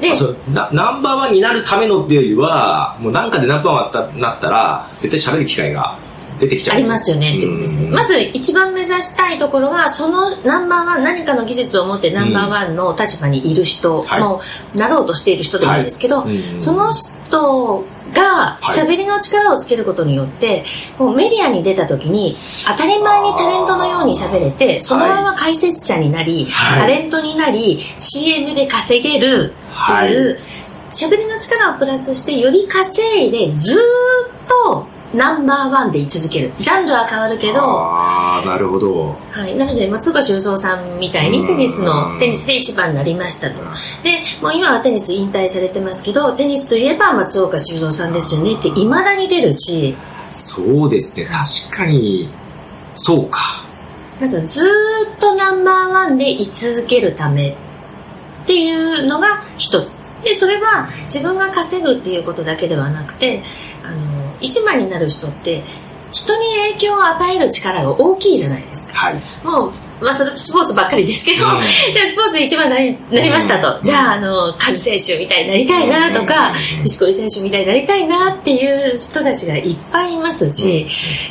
[0.00, 0.12] で
[0.48, 5.98] ナンバーワンになるためのっていうよりは、もうなんかでナンバーワンなったら、絶対喋る機会が
[6.38, 6.76] 出てきちゃう。
[6.76, 7.84] ありますよねってことですね。
[7.84, 7.92] うん。
[7.92, 14.20] まず一番目指したいところが、そのナンバーワン、何かの技術を持ってナンバーワンの立場にいる人、はい。
[14.20, 14.40] も
[14.74, 16.60] うなろうとしている人でもいいんですけど、うん。
[16.60, 18.78] その人がはい。
[18.78, 20.64] 喋りの力をつけることによって、
[20.98, 26.80] もうメディアに出た時に当たり前にタレントのように喋れて、そのまま解説者になり、はい。
[26.80, 30.38] タレントになり、CM で稼げるっていう、
[30.92, 36.52] 喋りの力をプラスしてより稼いでずーっとナンバーワンで居続ける。
[36.58, 39.16] ジャンルは変わるけど、ああ、なるほど。
[39.30, 39.56] はい。
[39.56, 43.56] なので、松岡修造さんみたいにテニスうの、んテニスで一番になりましたと。
[44.02, 49.96] で、もう今はテニス引退されてますけど、テニスといえば松岡修造さんですよねって未だに出るし、
[50.34, 52.28] そうですね、確かに、
[52.94, 53.64] そうか。
[54.20, 54.68] なんかずー
[55.14, 59.98] っとナンバーワンで居続けるためっていうのが一つ。
[60.24, 63.42] で、それは自分が稼ぐっていうことだけではなくて、
[63.84, 65.64] あの、一番になる人って、
[66.12, 68.94] 人に影響を与える力が大きいじゃないですか。
[68.94, 69.22] はい。
[69.44, 73.78] もう、まあ、それスポーツばっかりですけど、うんじゃあスポーツで一番になりなりましたと。
[73.78, 80.86] うんじゃあ、あの、カズ選手みたいになりたいなとか、うん錦織選手みたいになりたいなっていう人たちがいっぱいいますし、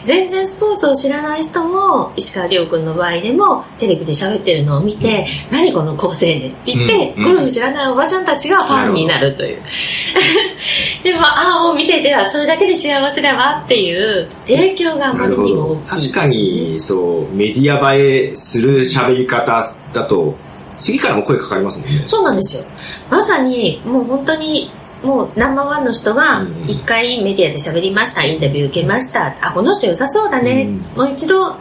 [0.05, 9.61] 全然スポーツを知らない人も、石川遼君の場合でも、テレビで喋ってるのを見て、何この高青年って言って、うんゴルフ知らないおばちゃんたちがファンになるという。
[11.03, 15.95] でも、ああ、もう見てて、それだけで幸せだわっていう影響があまりにもど大。
[15.97, 16.11] きい。
[16.11, 20.35] 確かに、そう、メディア映えする喋り方だと、
[20.75, 22.03] 次からも声かかりますもんね。
[22.05, 22.63] そうなんですよ。
[23.09, 24.71] まさに、もう本当に、
[25.03, 31.55] もうナンバーワンの人がうん、一回メディアで喋りました、インタビュー受けました、あ、この人良さそうだね、うんもう一度、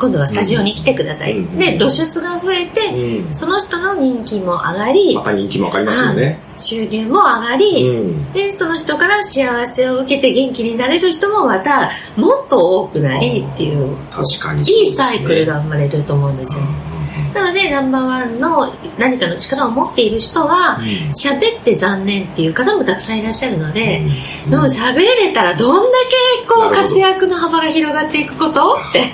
[0.00, 1.36] 今度はスタジオに来てください。
[1.36, 3.34] うんで、露出が増えて、うん。
[3.34, 6.38] その人の人気も上がりま、た人気もわかりますよね。
[6.56, 8.32] 収入も上がうり、ん。
[8.32, 16.89] で、その人から幸せを受けて元気になれる人もまた、もっと多くなりっていう、確かにねいいサイクルが生まれると思うんですよね。
[17.34, 20.78] なので、ナンバーワンの何かの力を持っている人は、
[21.22, 24.02] 喋って残念っていう方もたくさんいらっしゃるので、
[24.48, 25.98] でも喋れたらどんだ
[26.42, 29.04] けこう活躍の幅が広がっていくことって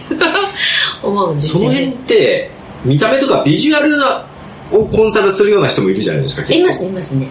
[1.02, 1.96] 思うんですよその辺っね。
[2.06, 2.50] て、
[2.84, 3.96] 見た目とかビジュアル
[4.72, 6.52] をコンサルするような人もいるじゃないですか。
[6.52, 7.28] います、いますね。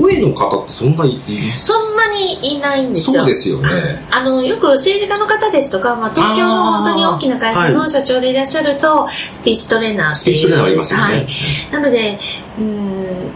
[0.00, 1.20] 声の方ってそんないい？
[1.50, 3.16] そんなにいないんですよ。
[3.16, 3.68] そうですよね。
[4.10, 10.38] あの、よく政治家の方ですとか、まあ、東京の本当に大きな会社の社長でいらっしゃると、スピーチトレーナーっていう。
[10.38, 11.28] スピーチトレーナーありますよはいね。。
[11.70, 12.18] なので、
[12.58, 13.30] うーん、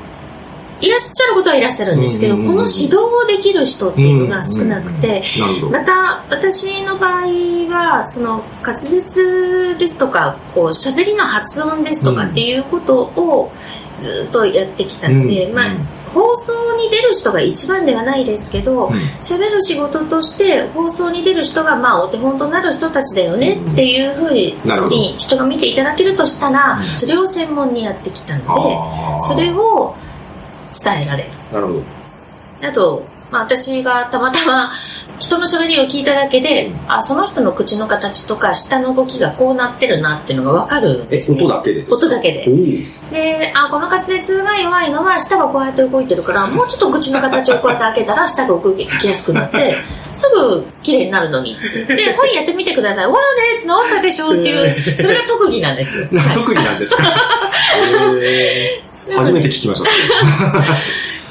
[0.80, 5.22] いらっしゃることはいらっしゃるんですけど、この指導をできる人っていうのが少なくて。
[5.70, 7.26] また、私の場合
[7.68, 13.52] は、その、滑舌ですとか、こう、喋りの発音ですとかっていうことを
[14.00, 15.64] ずっとやってきたので、うんまあ、
[16.12, 18.88] 放送に出る人が一番ではないですけど、
[19.22, 24.56] 喋る仕事として放送に出る人がまあお手本となる人たちだよねっていうふうに
[25.18, 26.84] 人が見ていただけるとしたらうん。
[26.84, 29.94] それを専門にやってきたのでそれを
[30.72, 31.30] 伝えられる。
[31.52, 32.68] なるほど。
[32.68, 34.70] あと、まあ、私がたまたま
[35.20, 41.40] 人の喋りを聞いただけであその人の口の形とか舌の動きがこうなってるなっていうのがわかるんえで、すね。
[41.44, 42.44] 音だけで音だけで。
[43.12, 49.74] で、あ、この滑舌が弱いのは、舌がこうやって動いてるから、もうちょっと口の形をこうやって開けたら、舌が動きやすくなって、
[50.14, 51.56] すぐ綺麗になるのに。
[51.88, 53.06] で、ほいやってみてください。
[53.06, 54.70] ほらね、治ったでしょっていう、
[55.02, 56.06] それが特技なんですよ。
[56.12, 57.02] な 特技なんですか？
[58.22, 59.90] えー初めて聞きました。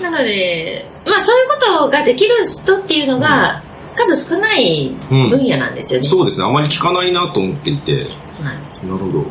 [0.04, 3.62] なので、まあそういうことができる人っていうのが、
[3.96, 6.08] 数少ない分野なんですよね。
[6.08, 6.46] そうですね。
[6.46, 7.94] あまり聞かないなと思っていて。
[8.42, 8.84] なんです。
[8.84, 9.22] なるほど。
[9.22, 9.24] っ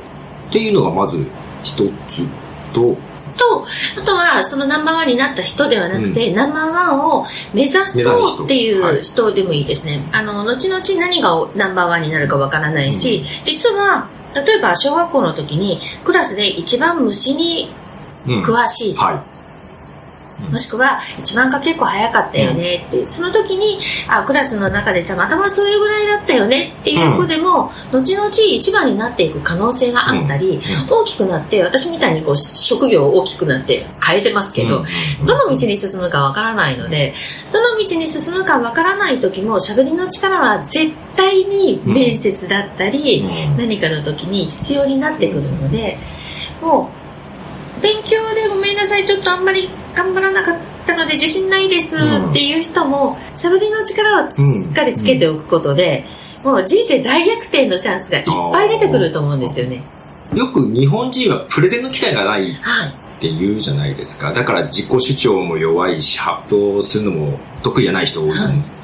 [0.51, 1.25] ていうのがまず
[1.63, 1.75] 一
[2.09, 2.27] つ
[2.73, 2.97] と、
[3.39, 3.65] と、
[3.97, 7.25] あとは、そのナンバーワンになった人ではなくて、ナンバーワンを
[7.55, 10.07] 目指そうっていう人でもいいですね。
[10.13, 17.78] あの、後々何がナンバーワンになるかわからないし、実は、例えば小学校の時にクラスで一番虫にうん
[18.43, 19.39] 詳しい、はい。
[20.51, 22.87] もしくは一番かけっこ早かったよね。
[22.89, 26.77] って、その時にあクラスの中でたまたまそういうぐらいだったよね。
[26.81, 34.85] っていう子でも、後々一番になっていく可能性があったり、大きくなって私みたいにこう職業大きくなって変えてますけど、
[35.27, 37.15] どの道に進むかわからないので、
[37.53, 43.27] どの道に進むかわからない時も喋りの力は絶対に面接だったり、
[43.57, 45.99] 何かの時に必要になってくるので、
[46.63, 46.98] もう、
[47.81, 50.57] 勉強でごめんなさい、ちょっとあんまり頑張らなかっ
[50.87, 56.05] たので自信ないですっていう人も、喋りの力をしっかりつけておくことで、
[56.43, 59.83] もう人生大逆転のチャンスがいっぱい出てくると思うんですよね。
[60.35, 62.89] よく日本人はプレゼンの機会がないはい。
[62.89, 64.33] って言うじゃないですか。
[64.33, 68.31] だから自己主張も弱いし、発表するのも得意じゃない人多い。
[68.31, 68.79] はい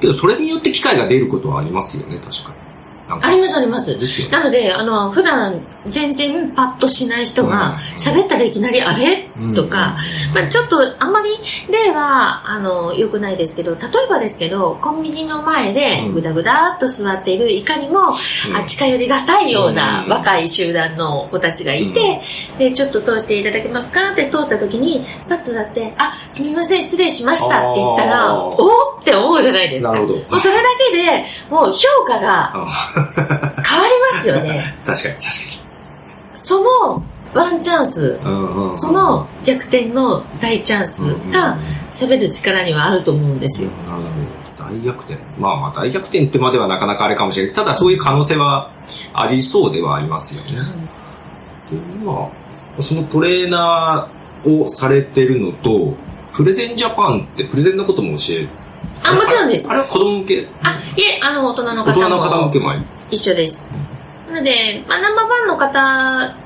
[0.00, 3.22] けど、それによって機会が出ることはありますよね、確かに。
[3.22, 3.96] ありますあります。
[4.30, 9.28] なので、あの、普段全然パッとしない人が喋ったらいきなりあれ？
[9.40, 9.54] うん。
[9.54, 9.96] とか、
[10.34, 11.30] まあちょっとあんまり
[11.70, 16.14] 例は、あの、良くないですけど、例えばですけど、コンビニの前でうん。
[16.14, 18.14] ぐだぐだっと座っている、いかにも、
[18.48, 18.56] うん。
[18.56, 20.10] あ近寄りがたいようなうん。
[20.10, 22.20] 若い集団の子たちがいて、
[22.58, 24.12] で、ちょっと通していただけますか？
[24.12, 29.92] って通った時に、パッとだって、あ、すみません、失礼しましたって言ったら、おーって思うじゃないですか。
[29.92, 30.18] なるほど。
[30.18, 30.60] もうそれだ
[30.90, 32.66] けで、もう評価があ
[33.62, 34.60] 変わりますよね。
[34.84, 35.66] 確かに、確か
[36.36, 37.02] その
[37.34, 38.18] ワンチャンス、
[38.78, 41.58] その逆転の大チャンスが
[41.92, 43.70] 喋る力にはあると思うんですよ。
[43.88, 44.66] なるほど。
[44.70, 45.18] 大逆転。
[45.38, 47.54] まあまあ大逆転ってまではなかなかあれかもしれない。
[47.54, 48.70] ただそういう可能性は
[49.12, 50.50] ありそうではありますよね。
[51.70, 52.30] で今、
[52.80, 55.94] そのトレーナーをされてるのと、
[56.32, 58.48] プレゼンジャパンってプレゼンのことも教え
[59.04, 59.72] あ、もちろんですあ。
[59.74, 60.48] れは子供向け？
[60.62, 62.72] あ、いえ、あの、大人の方大人の方向もけも
[63.10, 63.62] 一緒です。
[64.36, 66.36] なので、まあ、ナンバーワンの方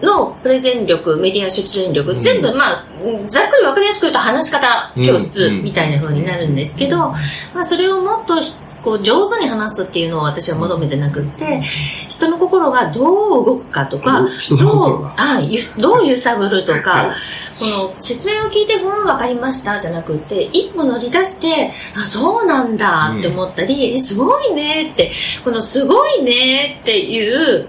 [0.00, 2.22] のプレゼン力、メディア出演力、うん。
[2.22, 2.86] 全部、まあ、
[3.26, 7.16] ざっくりわかりやすく言うと話し方教室みたいな風になるんですけど、ま
[7.56, 8.40] あ、それをもっと
[8.82, 11.60] こう上手に話すっていうのを私は求めてなくって、
[12.08, 14.26] 人の心がどう動くかとか、
[14.58, 15.00] ど。
[15.00, 17.10] うあゆどう揺さぶるとはかい、
[17.58, 25.12] この説明を聞いて、うん、わかりましたじゃなくて、一歩乗り出して、あ、そうなんだって思ったり、えすごいねって、
[25.44, 27.68] このすごいねっていう、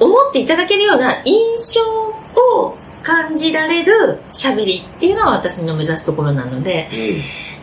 [0.00, 1.80] 思っていただけるような印象
[2.56, 6.88] を感じられる喋りっていうのが私の目指すところなので、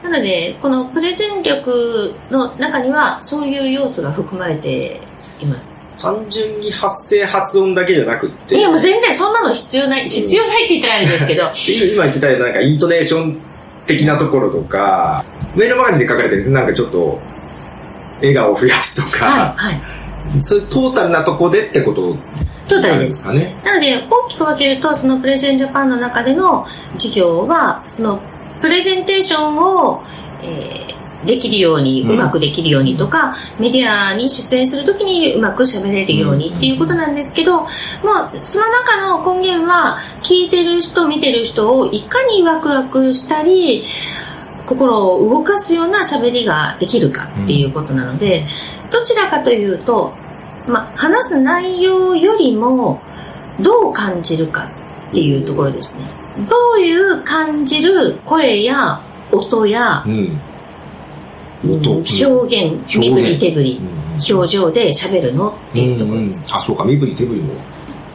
[0.03, 5.01] なので、このプレゼン力の中にはそういう要素が含まれて
[5.39, 5.71] います。
[5.97, 11.51] 単純に発声発音だけじゃなくって、いやもう全然そんなの必要ない、必要ないって言ったらあれですけど、
[11.93, 13.37] 今言ってたようななんかイントネーション
[13.87, 15.25] 的なところとか、
[15.55, 17.19] 目の前に書かれてるなんかちょっと、
[18.19, 19.81] 笑顔を増やすとか、はい、はい。
[20.41, 22.15] そういうトータルなとこでってこと
[22.67, 23.27] トータルですす。
[23.27, 23.55] かね。
[23.63, 28.21] なので、大きく分けると、そのプレゼンジャパンの中での授業は、その
[28.61, 30.03] プレゼンテーションを、
[30.41, 37.67] えーできるように、うんうまくできるようにとか、メディアに出演するときにうまく喋れるようにっていうことなんですけど、もう、
[38.43, 43.83] その中の根源は、聞いてる人、見てる人をいかにワクワクしたり、
[44.65, 48.45] 心を動かすような喋りができるかっていうことなので、
[48.91, 50.13] どちらかというと、
[50.67, 53.01] まあ、話す内容よりも、
[53.59, 54.69] どう感じるか
[55.11, 56.05] っていうところですね。
[56.49, 60.39] どういう感じる声や音やうん。
[61.63, 63.81] 表現、身振り手振り、
[64.29, 66.45] 表情で喋るのっていうところです。
[66.53, 67.53] あ、そうか、身振り手振りも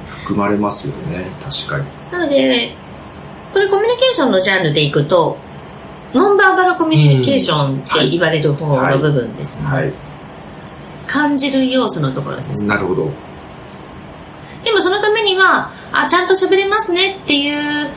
[0.09, 1.27] 含まれますよね。
[1.43, 1.85] 確かに。
[2.13, 2.73] なので、
[3.53, 5.37] これコミュニケーションのジャンルでいくと、
[6.15, 9.67] ノンバーバルコミュニケーションって言われる方の部分ですね。
[9.67, 9.93] はい。
[11.13, 12.63] 感じる要素のところです。
[12.63, 13.11] なるほど。
[14.65, 17.91] でもそのためには、あ、ちゃんと喋れますねっていう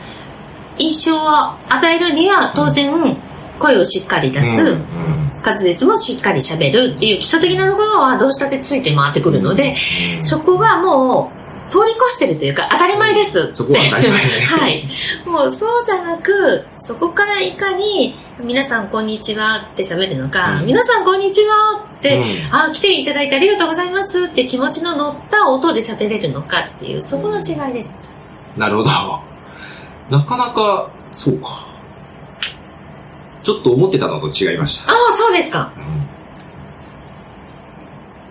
[0.78, 3.18] 印象を与えるには、当然、
[3.60, 4.86] 声をしっかり出す、うん
[5.46, 9.76] 滑舌もしっかり喋るっていう基礎的なところはどうしたってついて回ってくるので、
[10.18, 11.32] うんそこはも
[11.70, 13.52] う通り越してるというか当たり前です。
[13.54, 14.90] そこは当たり前ね はい。
[15.24, 22.24] もうそうじゃなく、そこからいかに、皆さんこんにちはって喋るのか、うん皆さんこんにちはって、うん
[22.54, 27.98] あ、来ていただいてありがとうございますって気持ちの乗った音で喋れるのかっていう、そこの違いです。
[28.58, 28.90] なるほど。
[30.10, 31.48] なかなか、そうか。
[33.42, 34.92] ちょっと思ってたのと違いました。
[34.92, 35.72] ああ、そうですか。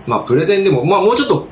[0.06, 1.48] まあ、プレゼンでも、まあ、もうちょっと、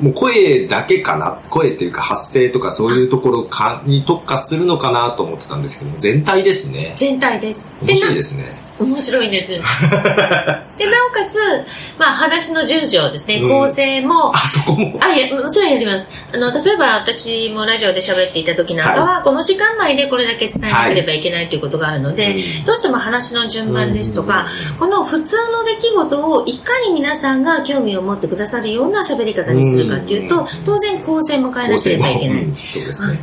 [0.00, 6.94] もう声だけかな、声っていうか発声とかそういうところかに特化するのかなと思ってたんですけども、全体ですね。
[6.96, 7.66] 全体です。
[7.82, 8.67] 面白いですね。
[8.78, 9.48] 面白いです。
[9.48, 9.64] で、な
[11.10, 11.38] おかつ、
[11.98, 14.98] まあ話の順序ですね、うん構成も、あ、そこも。
[15.02, 16.06] あ、いや、もちろんやります。
[16.32, 24.46] あの、例えば私もラジオで喋っていた時なんかは、この時間内でこれだけ伝えなければいけないということがあるので、うんどうしても話の順番ですとか、
[24.78, 32.44] この普通の出来事をいかに皆さんが興味を持ってくださるような喋り方にするかっていうと、うん当然構成も変えなければいけない。
[32.44, 33.18] うんそうですね。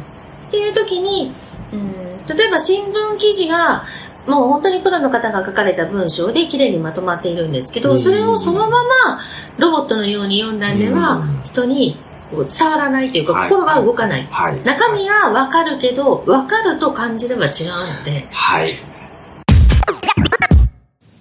[0.48, 1.34] っていう時に、
[1.74, 3.84] うん、例えば新聞記事が、
[4.28, 9.22] もう本当にプロの方が書かれた文章で綺麗にまとまっているんですけど、うんそれをそのまま
[9.58, 11.98] ロボットのように読んだんではうん、人に
[12.32, 14.28] 伝わらないというか、はい心は動かない。
[14.32, 14.62] はい。
[14.64, 18.72] 中身がわかるけど、わかると感じれば違うので、はい。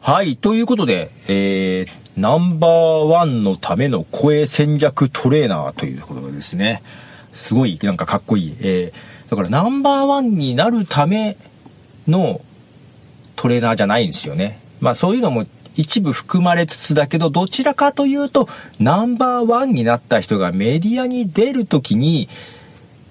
[0.01, 0.37] はい。
[0.37, 6.83] ということで、えー、ナンバーワンのための声戦略トレーナーということでですね。
[7.35, 8.57] すごい、なんかかっこいい。
[8.61, 11.37] えー、だからナンバーワンになるため
[12.09, 12.41] の
[13.37, 14.61] トレーナーじゃないんですよね。
[14.81, 22.29] まあそういうのも一部含まれつつだけど、どちらかというと、ナンバーワンになった人がメディアに出るときに、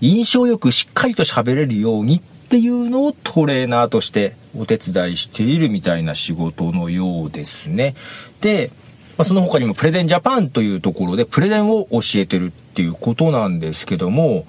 [0.01, 7.95] 印象よくしっかりと喋れるようにっていうのをトレーナーとしてお手伝いしているみたいな仕事のようですね。
[8.41, 8.71] で、
[9.17, 14.45] まあ、その他にもプレゼンジャパンというところでプレゼンを教えてるっていうことなんですけども、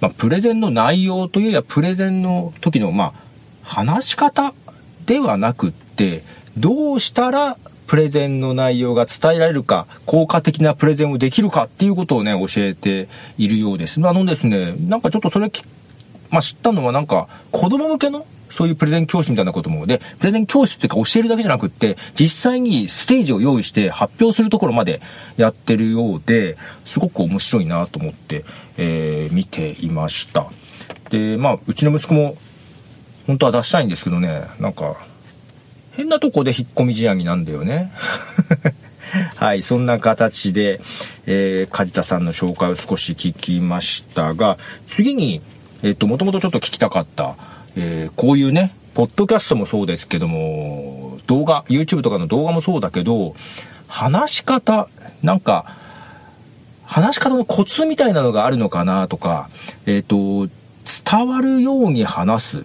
[0.00, 3.12] まあ、プレゼンの内容というよりはプレゼンの時の、まあ、
[3.62, 4.54] 話し方
[5.08, 6.22] ではなくって、
[6.58, 7.56] どうしたら
[7.86, 14.06] プレゼンの内容が伝えられるか、効果的なプレゼンをできるかっていうことをね、教えているようです。
[14.06, 15.50] あのですね、なんかちょっとそれ、
[16.28, 25.00] まあ、知ったのはなんか、子供向けのそういうプレゼン教室みたいなことも、で、プレゼン教室っていうか教えるだけじゃなくって、実際にステージを用意して発表するところまで
[25.38, 28.44] やってるようで、すごく面白いなと思って、
[28.76, 30.50] えー、見ていました。
[31.08, 32.36] で、まあ、うちの息子も、
[33.28, 34.96] 本当は出したいんですけどね、なんか、
[35.92, 37.92] 変なとこで引っ込み思案になんだよね。
[39.36, 40.80] はい、そんな形で、
[41.26, 44.56] えー、梶田さんの紹介を少し聞きましたが、
[44.86, 45.42] 次に、
[45.82, 47.36] えっ、と、もともとちょっと聞きたかった、
[47.76, 53.34] えー、こういうね、ポッドキャストもそうですけども、動画、YouTube とかの動画もそうだけど、
[53.88, 54.88] 話し方、
[55.22, 55.76] なんか、
[56.86, 59.50] 話し方のコツみたいなのがあるのかなとか、
[59.84, 60.48] えっ、と、
[61.04, 62.64] 伝わるように話す、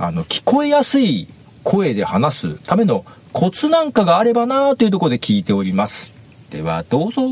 [0.00, 1.26] あの、聞こえやすい
[1.64, 6.14] 声で話すためのコツなんかがあればなというところで聞いております。
[6.50, 7.22] では、どうぞ。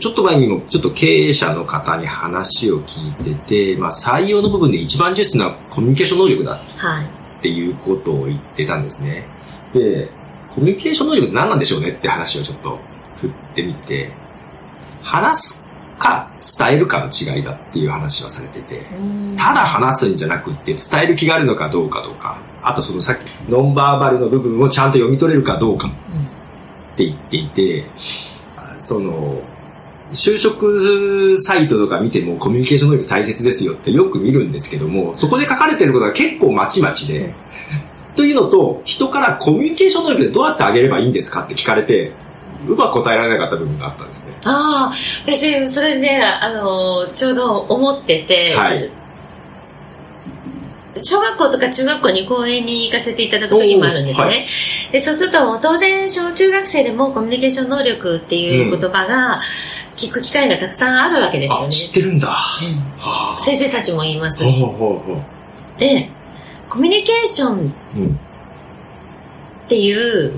[0.00, 7.06] ちょっと前にもちょっと経営者の方に話を聞いてて、まあ採用の部分で一番重要なのはコミュニケーション能力だはい。
[7.38, 9.26] っていうことを言ってたんですね。
[9.72, 10.08] で、
[10.54, 12.78] コミュニケーション能力って何なんでしょうねって話をちょっと
[13.16, 14.12] 振ってみて、
[15.02, 15.63] 話す
[15.98, 18.86] か伝えるかの違いだっていう話をされてて、
[19.36, 27.86] ただ話すんじゃなくって伝える気があるのかどうかどうか、あとそのさっきノンバーバルの部分をちゃんと読み取れるかどうかって言っていて、
[28.56, 29.40] あその、
[30.12, 37.34] 就職サイトとか見てもコミュニケーション能力大切ですよってよく見るんですけども、そこで書かれてることが結構まちまちで、
[38.14, 42.12] というのと、人からコミュニケーション能力でどうやってあげればいいんですかって聞かれて、
[42.66, 44.32] うまく答えられなかった部分があったんですね。
[44.44, 44.94] ああ、
[45.26, 48.90] 私、それね、あの、ちょうど思ってて、はい
[50.96, 54.24] 小学校とか中学校に講演に行かせていただく時もあるんですね。
[54.24, 54.46] はい
[54.92, 59.40] で、そうすると、当然、小中学生でもコミュニケーション能力っていう言葉が
[59.96, 61.72] 聞く機会がたくさんあるわけですよあ、ね。
[61.72, 62.28] 知ってるんだ。
[62.28, 62.34] うん
[63.00, 64.62] は先生たちも言いまあすし。
[64.62, 66.08] ほうほうほうで、
[66.68, 68.20] コミュニケーションうん
[69.64, 69.92] ってい
[70.26, 70.32] う、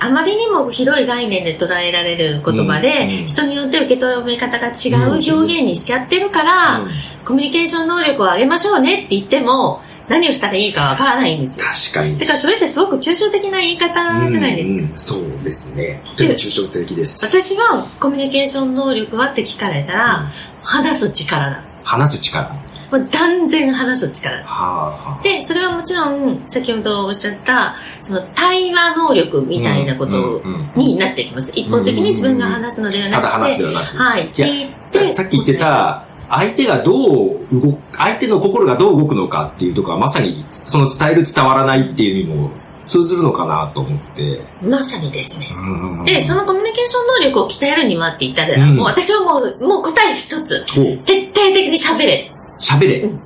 [0.00, 6.90] あまりにも広い概念で捉えられる言葉で、うんうん人によって受け止め方が違う表現にしちゃってるから、うん
[7.24, 11.66] コミュニケーション能力を上げましょうねって言っても、何をしたらいいかわからないんですよ。
[11.66, 12.18] 確かに。
[12.18, 14.64] だからそれってすごく抽象的な言い方じゃないで
[14.96, 15.16] すか。
[15.16, 16.02] うんうんそうですね。
[16.04, 17.24] とても抽象的です。
[17.24, 20.26] 私はコミュニケーション能力はって聞かれたら、
[20.62, 21.69] 話す力だ。
[21.90, 22.44] 話す力。
[22.44, 22.54] は
[22.92, 24.44] もう断然話す力だ。
[24.46, 30.42] あ、はあ、で、それはもちろん、先ほどおっしゃった、その対話能力みたいなこと
[30.76, 31.52] になってきます。
[31.54, 33.96] 一方的に自分が話すのではなくて、ただ話すではなく。
[33.96, 35.14] はい、聞いて。
[35.14, 42.50] さっき言ってた、相手がどう動く、相手の心がどう動くのかっていうところはまさに、その伝える伝わらないっていう意味も
[42.90, 44.42] 通ずるのかなと思って。
[44.62, 45.48] まさにですね。
[45.54, 50.64] うんで、そのコミュニケーション能力を鍛えるにはって言ったら、うんもう私はもう、もう答え一つ。
[50.66, 52.32] 徹底的に喋れ。
[52.58, 53.00] 喋れ。
[53.02, 53.20] うん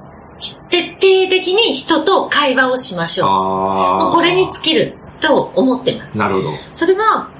[0.68, 3.28] 徹底的に人と会話をしましょう。
[3.28, 4.08] も。
[4.10, 6.18] うこれに尽きると思ってます。
[6.18, 6.48] なるほど。
[6.72, 7.30] それは、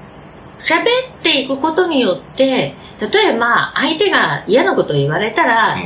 [0.59, 0.81] 喋
[1.19, 5.77] っていくことによって、例えば相手が嫌なことを言われたら、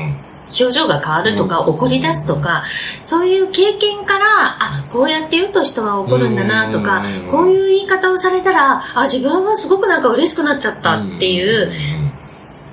[0.58, 1.74] 表情が変わるとか、うん。
[1.76, 2.64] 怒り出すとか、
[3.04, 4.26] そういう経験から、
[4.60, 11.72] あ、こうやって言うと人は怒るんだなとかうん、こういう言い方をされたら、あ、自分はすごくなんか嬉しくなっちゃったっていう、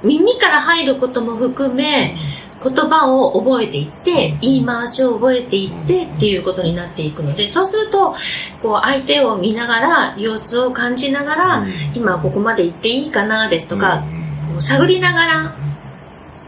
[0.03, 2.17] 耳から入ることも含め、
[2.63, 8.15] 言葉を覚えていって、言い回しを覚えていってっていうことになっていくので、そうすると、
[8.63, 14.03] こう相手を見ながら、様子を感じながら、今ここまで行っていいかなですとか、
[14.49, 15.57] こう探りながら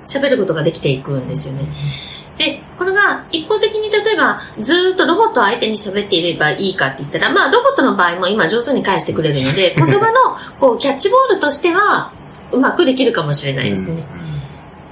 [0.08, 1.68] 喋ることができていくんですよね。
[2.38, 12.12] で、これが一方的に例えばずっとロボット相手に喋っていればいいかって言ったら、まあロボットの場合も今上手に返してくれるので、言葉のこうキャッチボールとしては
[12.52, 14.04] うまくできるかもしれないですね。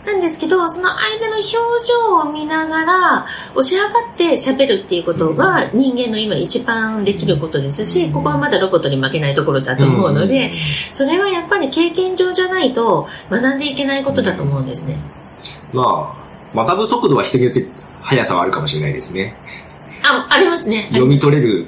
[0.07, 10.53] なんですけど、その相手の表情を見ながら、押し量って喋るっていうことが人間の今一番できることですし、ここはまだロボットに負けないところだと思うので、
[10.93, 14.97] それはやっぱり経験上じゃないと学んでいけないことだと思うんですね。
[15.73, 16.17] ま
[16.55, 17.67] あ、学ぶ速度は人によって
[18.03, 19.35] 速さはあるかもしれないですね。
[20.05, 20.87] あ、ありますね。
[20.91, 21.67] 読み取れる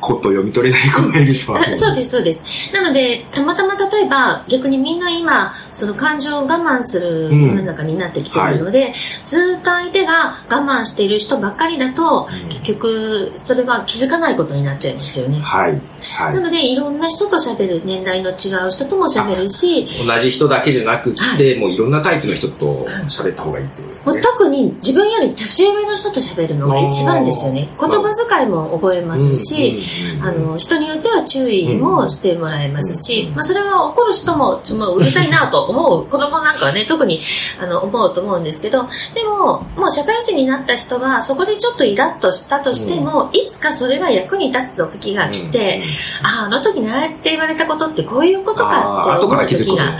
[0.00, 2.42] 子と読み取れない子がいるとは思あそうです、そうです。
[2.72, 8.92] なので、たまたま例えば、逆にみんな今、その感情を我慢する世の中になってきているので、
[9.24, 15.40] ずーっと相手が我慢している人ばっかりだと、結局、それは気づかないことになっちゃいますよね。
[15.40, 15.80] はい。
[16.16, 16.32] は。
[16.32, 18.32] ないので、いろんな人と喋る、年代の違
[18.66, 24.12] う人とも喋るし、同じ人だけじゃなくはって、もういろんなタイプの人と喋った方がいいってことですね。
[24.14, 27.68] もう特に自分より年上の人と喋るのが一番ですよね。
[27.78, 29.80] 言葉遣いも覚えますし、うん、
[30.22, 37.20] あの、人によっては注意もしてもらえますし、うんまあ、それは怒る人も、うるさいなと思う、子供なんかはね、特に、
[37.60, 45.82] あの、思うと思うんですけど、でも、もう社会人になった人は、そこでちょっとイラッとしたとしても、いつかそれが役に立つ時が来て、
[46.22, 49.98] ああ、あの時にああやって言われたことってこういうことかって思う時が、は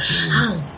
[0.54, 0.70] い。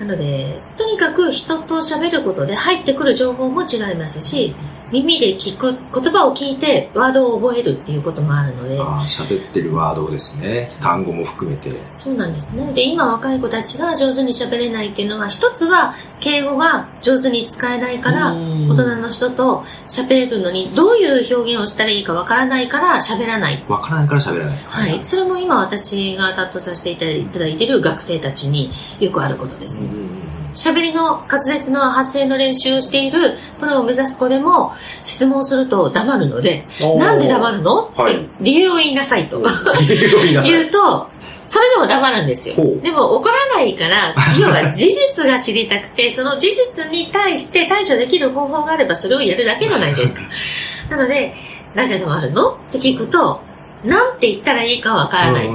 [0.00, 4.54] なので、とにかく人と喋ることで入ってくる情報も違いますし、
[5.02, 10.68] 耳で聞く、言葉を聞いてワードを覚えるっていうこともあるので、あー喋ってるワードですね。
[10.80, 11.72] 単語も含めて。
[11.96, 12.72] そうなんですね。
[12.72, 23.64] で、今若い子たちが上手に喋れないっていうのは、一つは敬語が上手に使えないから、うん大人の人と喋るのにどういう表現をしたらいいかわからないから喋らない。
[23.68, 24.56] わからないから喋らない。
[24.56, 25.00] はい。
[25.04, 30.23] それも今私が担当させていただいている学生たちによくあることですね。
[30.54, 36.66] 喋りの滑舌の発声の練習をしているプロを目指す子でも質問すると黙るので、
[36.98, 37.88] なんで黙るの？
[37.88, 39.42] って、はい理由を言いなさいと。
[39.42, 41.08] 言い言うと、
[41.48, 42.54] それでも黙るんですよ。
[42.80, 50.20] でも怒らないから、要は事実が知りたくて、その事実に対して対処できる方法があればそれをやるだけじゃないですか。
[50.90, 51.34] なので、
[51.74, 52.54] なぜ黙るの？
[52.54, 53.40] って聞くと、
[53.84, 55.48] なんて言ったらいいかわからない。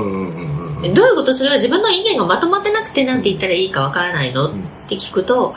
[0.82, 1.34] どういうこと？
[1.34, 4.49] それは自分の意見がまとまってなくてなんて言ったらいいかわからないの？
[4.49, 5.53] っうんて聞くと、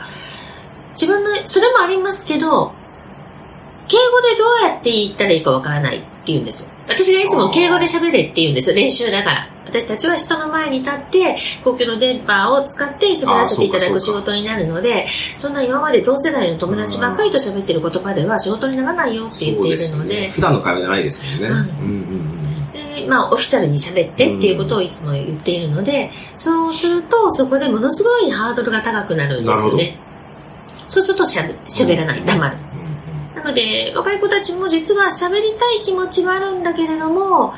[0.91, 2.71] 自分の、それもありますけど、
[3.87, 6.69] 敬語でどうやって言ったらいいかわからないって言うんですよ。
[6.87, 8.75] 私がいつも敬語で喋れって言うんですよ。
[8.75, 9.49] 練習だから。
[9.65, 21.49] 私たちは人の前に立って、公共の電波を使って喋らせていただく仕事になるので、そんな今まで同世代の友達ばっかりと喋ってる言葉では仕事にならないよって言っているので、すね普段の会話じゃないですもんね。
[21.49, 22.42] はいうんうんうんで
[23.07, 29.97] まあ、オフィシャルに喋ってっていうことをいつも言っているので、そうすると、そこでものすごいハードルが高くなるんですよね。
[30.73, 32.57] そうするとしゃべ喋らない、黙る。
[33.35, 37.53] なので、若い子たちも実は喋りたい気持ちはあるんだけれども、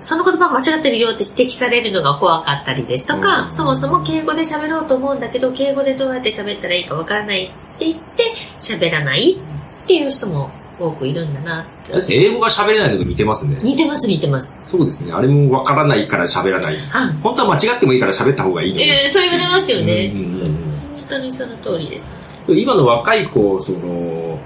[0.00, 3.52] その言葉間違ってるよって指摘されるのが怖かったりですとか、うん。
[3.52, 9.40] そもそも敬語で喋ろうと思うんだけど、敬語でどうやって喋ったらいいかわからないって言って、喋らない
[9.84, 13.58] っていう人も多くいるんだなって私英語が喋れないのと似てますね。
[13.62, 14.52] 似てます、似てます。
[14.64, 15.12] そうですね。
[15.12, 16.76] あれもわからないから喋らない。
[16.92, 18.88] あ、本当は間違ってもいいから喋った方がいいのに。
[18.88, 20.12] えー、そう言われますよね。
[20.14, 22.06] うんうんうん本当にその通りです。
[22.48, 24.38] 今の若い子、その、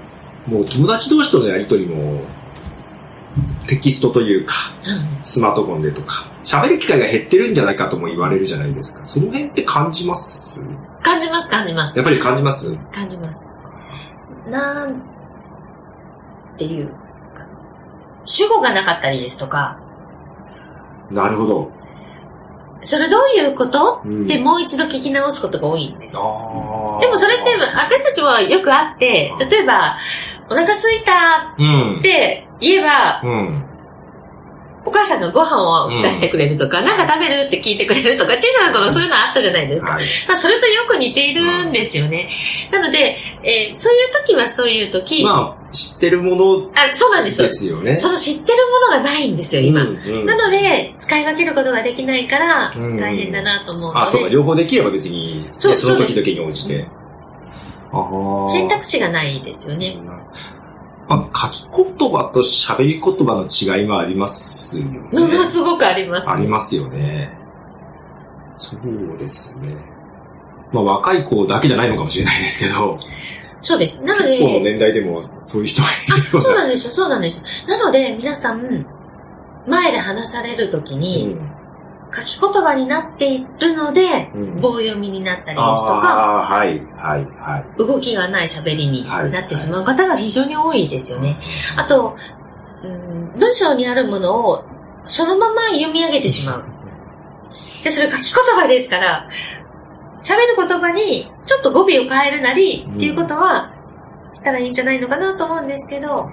[0.45, 2.21] もう友達同士とのやりとりも、
[3.67, 4.53] テキストというか、
[5.23, 9.05] スマートフォンでとか、喋る機会が減ってるんじゃないかとも言われるじゃないですか。
[9.05, 10.59] その辺って感じます？
[11.01, 11.97] 感じます、感じます。
[11.97, 12.75] やっぱり感じます？
[12.91, 13.39] 感じます。
[14.49, 15.01] なん
[16.59, 16.93] ていうか、
[18.25, 19.79] 主語がなかったりですとか、
[21.09, 21.71] なるほど。
[22.81, 24.01] それどういうこと？
[24.05, 26.13] うんってもう一度聞き直すことが多いんです。
[26.13, 29.97] でもそれって私たちはよくあって、例えば、
[30.49, 32.01] お腹すいたうんっ。
[32.01, 33.68] て言えば、うん。
[34.89, 39.91] お母さんがご飯を出してくれるとか、なんか食べるって聞いてくれるとか、小さな頃そういうのあったじゃないですか。
[39.91, 40.05] はい。
[40.27, 42.27] まあ、それとよく似ているんですよね。
[42.71, 47.53] なので、えーそういう時はそういう時、まあ、知ってるものあ、そうなんですよで。
[47.53, 47.97] すよね。
[47.97, 48.57] その知ってる
[48.89, 49.83] ものがないんですよ、今。
[49.83, 56.87] うんうんなので、使い分けることができないから、うん大変だなと思うので、あ、そうか、両方できれば別に、ねそうその時々に応じて。
[58.51, 59.97] 選択肢がないですよね。
[61.09, 64.99] まあ、書き言葉と喋り言葉の違いはありますよね。
[65.11, 66.29] ものすごくあります。
[66.29, 67.35] ありますよね。
[68.53, 69.75] そうですね。
[70.71, 72.95] まあ、若い子だけじゃないのかもしれないですけど、
[73.61, 74.01] そうです。
[74.03, 76.41] なので、結構の年代でもそういう人がいる。
[76.41, 77.43] そうなんですよ、そうなんです。
[77.67, 78.85] なので、皆さん、
[79.67, 81.35] 前で話されるときに、
[82.11, 87.77] 書き言葉になっているので、うん棒読みになったりですとか、はい、はい、はい。
[87.77, 91.39] 動きがない喋りになってしまう方が非常に多いですよね。
[91.77, 92.17] あと、
[92.83, 94.65] うん、文章にあるものを
[95.05, 96.63] そのまま読み上げてしまう。
[97.83, 99.29] で、それ書き言葉ですから、
[100.21, 103.73] 喋る言葉にちょっと語尾を変えるなりっていうことは
[104.33, 106.29] したらいいんじゃないのかなと思うんですけど、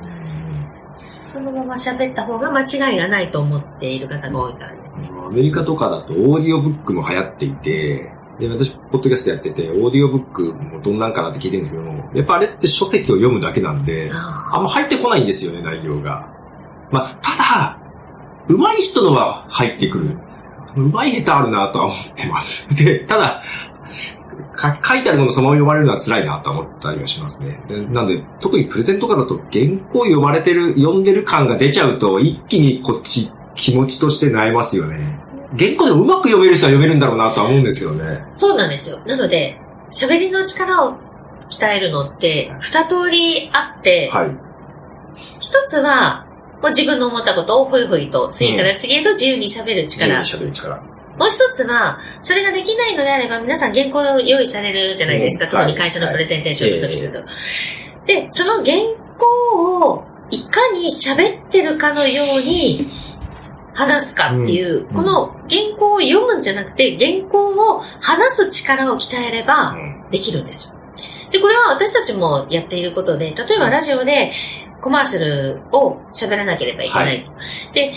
[1.36, 5.10] そのまま喋った方が間違いがないと思っている方が多いからですね。
[5.12, 16.32] アメリカとかだとオーディオブックも流行っていて、で、私、ポッドキャストやってて、オーディオブックもどんなんかなって聞いてるんですけども、やっぱあれって書籍を読むだけなんで、ああんま入ってこないんですよね、内容が。
[16.90, 17.78] まあ、ただ、
[18.48, 20.18] 上手い人のは入ってくる。
[20.76, 22.74] 上手い下手あるなとは思ってます。
[22.76, 23.42] で、ただ、
[24.54, 27.60] か書いてあるものそのまま読まれるのは辛いなとは思ったりはしますね。
[27.68, 35.18] でなんで、特にプレゼントとかだと原稿読まれてる、読んでる感が出ちゃうと、一気にこっち気持ちとして悩ますよね。
[35.58, 38.20] 原稿でもうまく読める人は読めるんだろうなとは思うんですけどね。
[38.24, 39.00] そうなんですよ。
[39.06, 39.58] なので、
[39.92, 40.98] 喋りの力を
[41.50, 44.30] 鍛えるのって二通りあって、はい。
[45.40, 46.26] 一つは、
[46.60, 50.18] もう自分の思ったことをふいふいと次から次へと自由に喋る自由力。
[50.18, 50.95] に喋る力。
[51.18, 55.44] もう一つは、それができないのであれば皆さん原稿を用意されるじゃないですか。
[55.44, 57.26] うん特に会社のプレゼンテーションの時はいだと。
[58.06, 58.76] で、その原
[59.18, 62.90] 稿をいかに喋ってるかのように
[63.72, 70.74] 話すかっていう、うんこの原稿を読むんじゃなくて、原稿を話す力を鍛えればうんできるんですよ。
[71.30, 74.32] で、これは私たちもやっていることで、例えばラジオで
[74.80, 77.26] コマーシャルを喋らなければいけない。
[77.72, 77.92] で、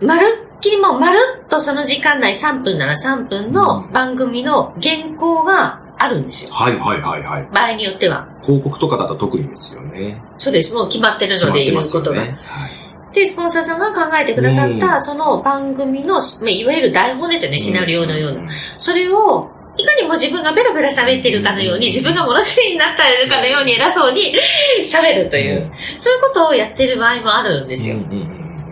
[0.00, 6.50] まるっきりもうまるっとその時間内3分なら3分の番組の原稿があるんですよ。
[6.52, 7.48] はいはいはいはい。
[7.52, 8.26] 場合によっては。
[8.42, 10.22] 広告とかだと特にですよね。
[10.38, 10.74] そうです。
[10.74, 11.82] もう決まってるので言う。
[11.82, 12.20] ことが。
[12.20, 12.84] はい
[13.14, 18.40] で、スポンサーさんが考えてくださっうた、その番組の、まあいわゆる台本ですよね、シナリオのような。
[18.40, 24.34] んそれを、いかにも自分がベラベラ喋ってるかのように、自分が物知りになったかのように偉そうに
[24.84, 27.96] 喋るという、そういうことをやってる場合もあるんですよ。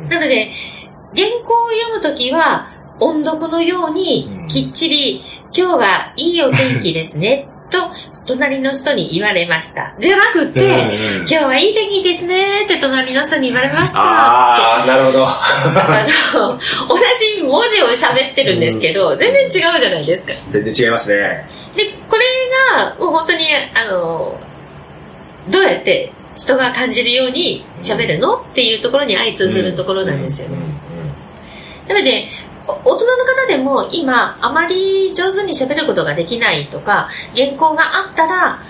[0.08, 0.50] なので、
[1.14, 2.68] 原稿を読むときは、
[3.00, 7.78] 音読のようにうん、きっちり、今日はいいお天気ですね、と、
[8.24, 9.94] 隣の人に言われました。
[9.98, 14.00] じゃなくて、今日はいい天気ですね、って隣の人に言われました。
[14.00, 15.26] ああ、なるほど。
[15.26, 16.58] あの、
[16.88, 16.96] 同
[17.36, 20.32] じ文字を喋ってるんですけど、全然違うじゃないですか。
[20.50, 21.48] 全然違いますね。
[21.74, 22.24] で、これ
[22.76, 24.38] が、もう本当に、あの、
[25.50, 28.36] どうやって人が感じるように喋るの？
[28.36, 30.58] っていうところに相通ずるところなんですよね。
[31.88, 32.28] なので、
[32.66, 38.60] お大人の方でも今、あまり上手に喋ることができないとか、原稿があったら、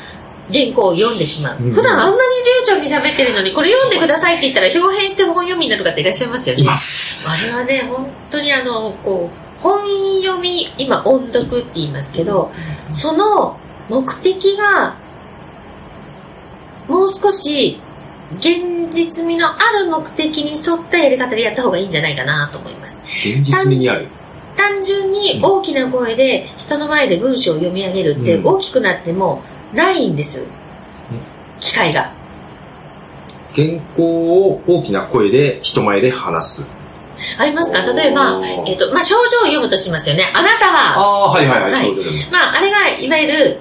[0.53, 1.59] 原稿を読んでしまう。
[1.61, 6.63] うん普段あんなに流暢に喋ってるのに、これ読んでくださいって言ったら、表変して本読みになる方いらっしゃいますよね。
[6.63, 7.17] います。
[7.27, 9.81] あれはね、本当にあの、こう、本
[10.23, 12.51] 読み、今音読って言いますけど、
[12.93, 13.57] その
[13.89, 14.97] 目的が、
[16.89, 17.81] もう少し
[18.39, 23.03] 現実味のある目的に沿ったやり方でやった方がいいんじゃないかなと思います。
[23.25, 24.09] 現実味にある？
[24.57, 30.47] 単純に大きな声で人の前で文章を読み上げるってうん大きくなってもないんですよ。
[31.61, 32.13] 機会が。
[33.55, 33.67] 原
[33.97, 36.69] 稿を大きな声で人前で話す。
[37.39, 37.83] ありますか？
[37.83, 40.31] 例えばえっ、と、まあ、症状を読むとしますよね。
[40.35, 42.03] あなたは、ああ、はいはいはい、はいそうで。
[42.31, 43.61] まあ、あれが、いわゆる、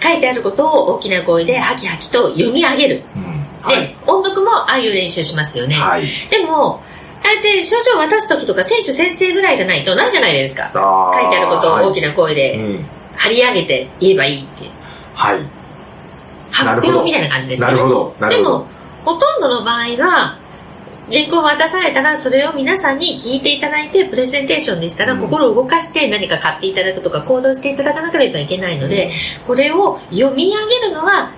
[0.00, 3.02] 書いてあることを大きな声でハキハキと読み上げる。
[3.14, 3.27] うんで、
[3.62, 3.96] はい。
[4.06, 5.76] 音読もああいう練習しますよね。
[5.76, 6.02] はい。
[6.30, 6.80] でも、
[7.24, 10.70] ああやって症状を渡すときとか選手先生ぐらいじゃないとないじゃないですか。
[10.72, 12.86] 書いてあることを大きな声はいでうん。
[13.16, 14.64] 張り上げて言えばいいって。
[15.14, 15.40] はい。
[16.52, 17.68] 発表みたいな感じですね。
[17.68, 18.14] なるほど。
[18.20, 18.50] なるほど。
[18.50, 18.66] でも、
[19.04, 20.38] ほとんどの場合は、
[21.10, 29.10] 原稿を渡されたら、それを皆さんに聞いていただいて、プレゼンテーションでしたら、うん心を動かして何か買っていただくとか、行動していただかなければいけないので、
[29.46, 31.32] これを読み上げるのは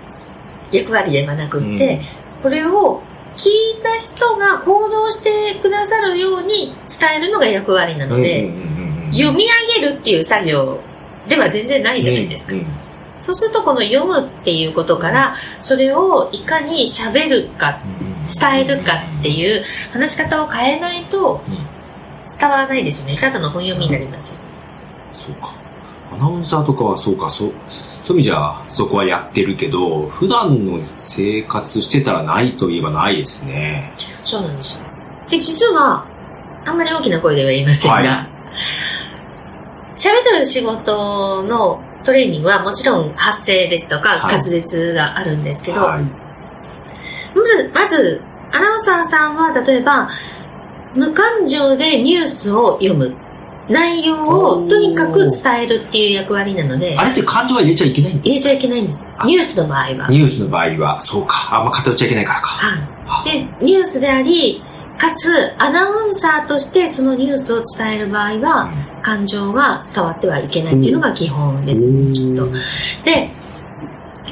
[0.72, 2.00] 役割ではなくって、
[2.42, 3.02] これを
[3.36, 8.50] 聞いた人が行動してくださるように伝えるのが役割なので、
[9.12, 9.44] 読み
[9.76, 10.78] 上げるっていう作業
[11.28, 12.52] では全然ないじゃないですか。
[12.52, 12.66] うんうん
[13.22, 17.78] そうするとこの読むっていうことから、それをいかに喋るか、
[18.40, 19.62] 伝えるかっていう
[19.92, 21.80] 話し方を変えないとうん
[22.40, 23.16] 伝わらないですよね。
[23.18, 24.38] ただの本読みになりますよ。
[25.12, 25.54] そうか。
[26.14, 27.52] アナウンサーとかはそうか、そう、
[28.10, 33.92] そういう意味じゃ、そこはやってるけど、普段の生活してたらないといえばないですね。
[34.24, 34.84] そうなんですよ。
[35.28, 36.04] で、実は、
[36.64, 38.30] あんまり大きな声では言いませんが、はい
[39.96, 46.02] 喋ってる仕事のトレーニングはもちろん発声ですとかはい滑舌があるんですけど、はい。
[46.02, 50.08] まず、まず、アナウンサーさんは例えば、
[50.94, 53.14] 無感情でニュースを読む。
[53.70, 59.06] 内容をとにかく伝えるっていう役割なのであ、れって感情は入れちゃいけないんで入れちゃいけないんです。
[59.16, 60.06] あニュースの場合は。
[60.06, 61.48] すニュースの場合は、そうか。
[61.58, 62.48] あんま偏っちゃいけないからか。
[62.48, 63.32] はい。
[63.32, 64.62] で、ニュースであり、
[64.98, 68.70] かつ、アナウンサーとしてそのニュースを伝える場合は、
[69.02, 71.86] 感情が伝わってはいけないっていうのが基本です。
[72.12, 72.48] きっと。
[73.04, 73.30] で、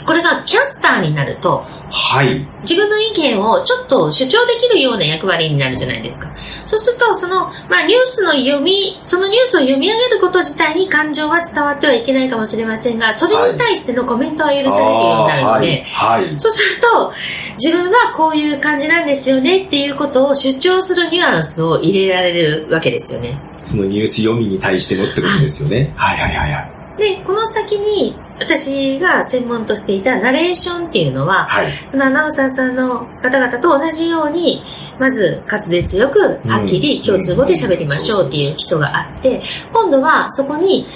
[0.07, 2.47] これがキャスターになると、はい。
[2.63, 6.31] 自分の意見をちょっと主張できるような役割になるじゃないですか。
[6.67, 16.21] そうすると、その、まあ、ニュースの読み、そのニュースを読み上げること自体に感情は伝わってはいけないかもしれませんが、それに対してのコメントは許されるようになるので、はい。
[16.21, 16.25] はい。
[16.39, 17.13] そうすると、
[17.57, 23.41] 自分はこういう感じなんですよねっていうことを主張するニュアンスを入れられるわけですよね。
[23.57, 25.93] そのニュース読みに対してのってことですよね。
[25.97, 26.79] はいはいはいはい。
[26.99, 31.67] で、この先に私が専門としていたナレーションっていうのは、はい。
[31.93, 34.63] アナウンサーさんの方々と同じように、
[34.99, 39.41] まず滑舌よく、はっきり共通語で喋りましょうっていう基礎があって、
[39.73, 40.87] 今度はそこに、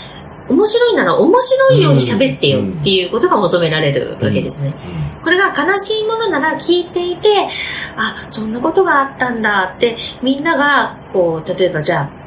[0.49, 4.75] 面白いなら面白いように喋ってよっていうことが求められるわけですね。
[5.23, 7.49] これが悲しいものなら聞いていて、
[7.97, 12.22] あ、そんなことがあったんだって、みんなが、こう、例えばじゃあ、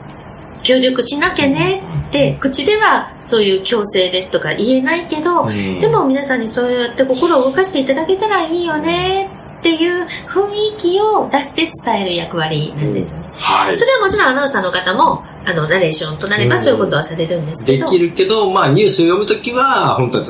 [0.65, 13.29] 協力しなきゃねって、口ではそういう強制ですとか言えないけど、うんでも皆さんにそうやって心を動かしていただけたらいいよねっていう雰囲気を出して伝える役割なんですよね。
[13.33, 13.85] はいそ。
[13.85, 17.85] れはもちろんアナウンサーの方も、あの、ナレーションとなればうんそういうことはされるんですけど。
[17.85, 20.25] できるけど、まあニュースを読むときは、本当は、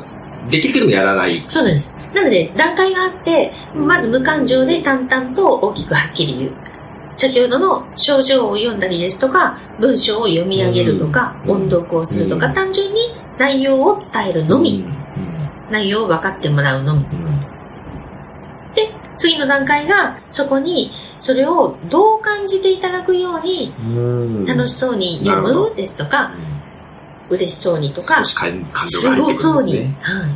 [0.50, 1.42] できるけどもやらない。
[1.46, 1.92] そうなんです。
[2.14, 6.65] なので、段階があって、まず無感情で淡々と大きくはっきり言う。
[7.16, 13.02] 先ほどの症状を読んだりですとか、文章を読み上げるとか、うん音読をするとか、うん単純に
[13.38, 17.06] 内容を伝えるのみ、うん内容を分かってもらうのみ。
[18.76, 24.46] で、次の段階が、そこに、それをどう感じていただくように、うん。
[24.46, 26.34] 楽しそうに読むですとか、
[27.30, 27.36] うん。
[27.38, 29.74] 嬉しそうにとか、少し感感情すごが入ってくるんそうに。
[29.74, 29.98] ですね。
[30.02, 30.28] は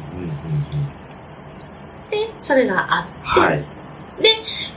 [2.09, 2.11] い。
[2.11, 3.65] で、それがあって、はい。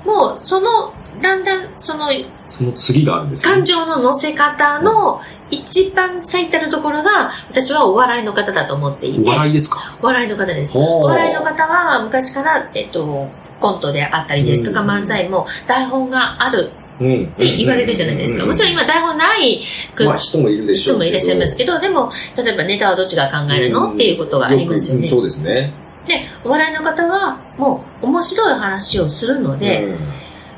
[0.05, 2.09] もう、その、だんだん、その、
[2.49, 9.99] その次があるんですね感情の乗せ方の一番最たるところが、私はお笑いの方だと思っていて、お笑いですか？
[10.01, 10.77] お笑いの方です。
[10.77, 13.29] おお笑いの方は昔から、えっと、
[13.61, 17.25] コントであったりですとか、うん漫才も台本があるうん。
[17.25, 18.47] っって言われるじゃないですか。
[18.47, 20.97] もちろん今台本ない人もいるでしょう。
[20.97, 25.03] 人もいらっしゃいますけど、でも、例えばネタはどっちが考えるのっていうことがありますよね。
[25.03, 25.73] くそうですね。
[26.07, 29.99] で、お笑いの方は、もう面白い話をするので、うん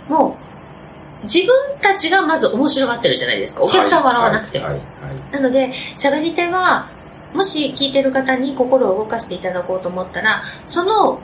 [0.09, 0.44] もう、
[1.25, 1.49] 自分
[1.81, 3.63] たちがまず面白がってるじゃないですか。
[3.65, 4.67] お客さん笑わなくても。
[5.33, 6.89] なので、喋り手は、
[7.35, 11.19] もし聞いてる方に心を動かしていただこうと思ったら、その、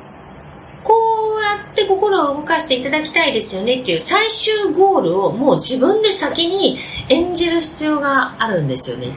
[0.82, 0.94] こ
[1.38, 6.78] うやって心を動かしていただきたいですよねっていう最終ゴールをもう自分で先に
[7.10, 9.12] 演じる必要があるんですよね。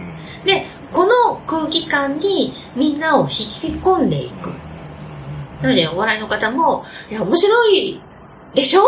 [0.45, 4.49] で、この空気感にみんなを引き込んでいく。
[5.61, 8.01] なので、お笑いの方も、いや、面白い
[8.53, 8.81] でしょ？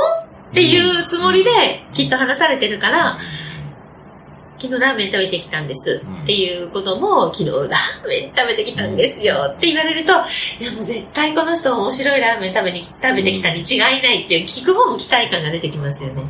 [0.51, 1.51] っていうつもりで
[1.93, 3.17] きっと話されてるから、
[4.57, 10.15] 昨日ラーメン食べてきたんですうんっていうことも、昨日ラーメン食べてきたんですよって言われると、い
[10.63, 16.23] やもう絶対この人面白いラーメン食べに食べてきたに違いないっていう聞く方も期待感が出てきますよね。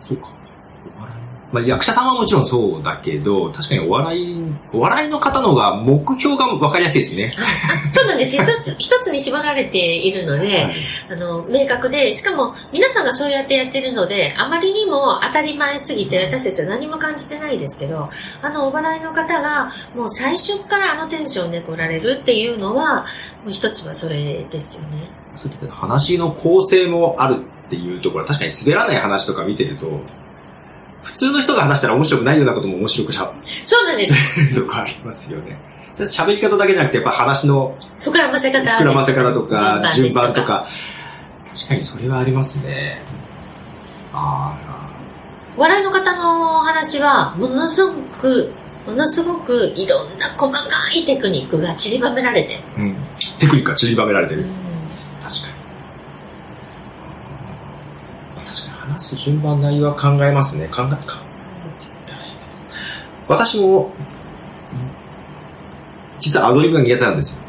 [0.00, 0.31] そうか。
[1.52, 7.32] まあ、役者さんはもちろんそうだけど、確かにお笑い、お笑いの方の方が目標が分かりやすいですね。
[7.94, 8.36] そうなんです。
[8.36, 10.72] 一つ一つに絞られているので、はい
[11.10, 18.08] あの、明確で、しかも皆さんがそうやってやってるので、あまりにも当たり前すぎて私たちは何も感じてないですけど、
[18.40, 23.04] あの、お笑いの方がもう最初からあのテンションで来られるっていうのは、
[23.44, 25.10] もう一つはそれですよね。
[25.36, 27.36] そういった話の構成もある
[27.66, 30.00] っていうところは確かに滑らない話とか見てると、
[31.02, 33.32] 普通の人が話したら面白くないようなことも面白くしゃ
[33.64, 34.54] そうなんです。
[34.54, 35.58] とこありますよね。
[35.92, 38.70] 喋り方だけじゃなくて、やっぱ話の膨らませ方。
[38.70, 40.66] 膨らませ方とか、順順番とか、
[41.54, 43.02] 確かにそれはありますね。
[44.12, 44.54] あ
[45.56, 48.52] 笑いの方の話は、ものすごく、
[48.86, 50.60] ものすごくいろんな細か
[50.94, 52.60] いテクニックが散りばめられてる。
[52.78, 52.80] あ。
[52.80, 52.96] うん。
[53.38, 54.42] テクニックが散りばめられてる。
[54.42, 54.62] うん
[55.22, 55.46] 確か
[58.40, 58.44] に。
[58.44, 60.68] 確かに話す順番内容は考えますね。
[60.68, 60.96] 考え、考えて
[62.06, 62.40] たらいいな
[63.28, 63.92] 私も、
[66.18, 67.42] 実はアドリブが苦手なんですよ。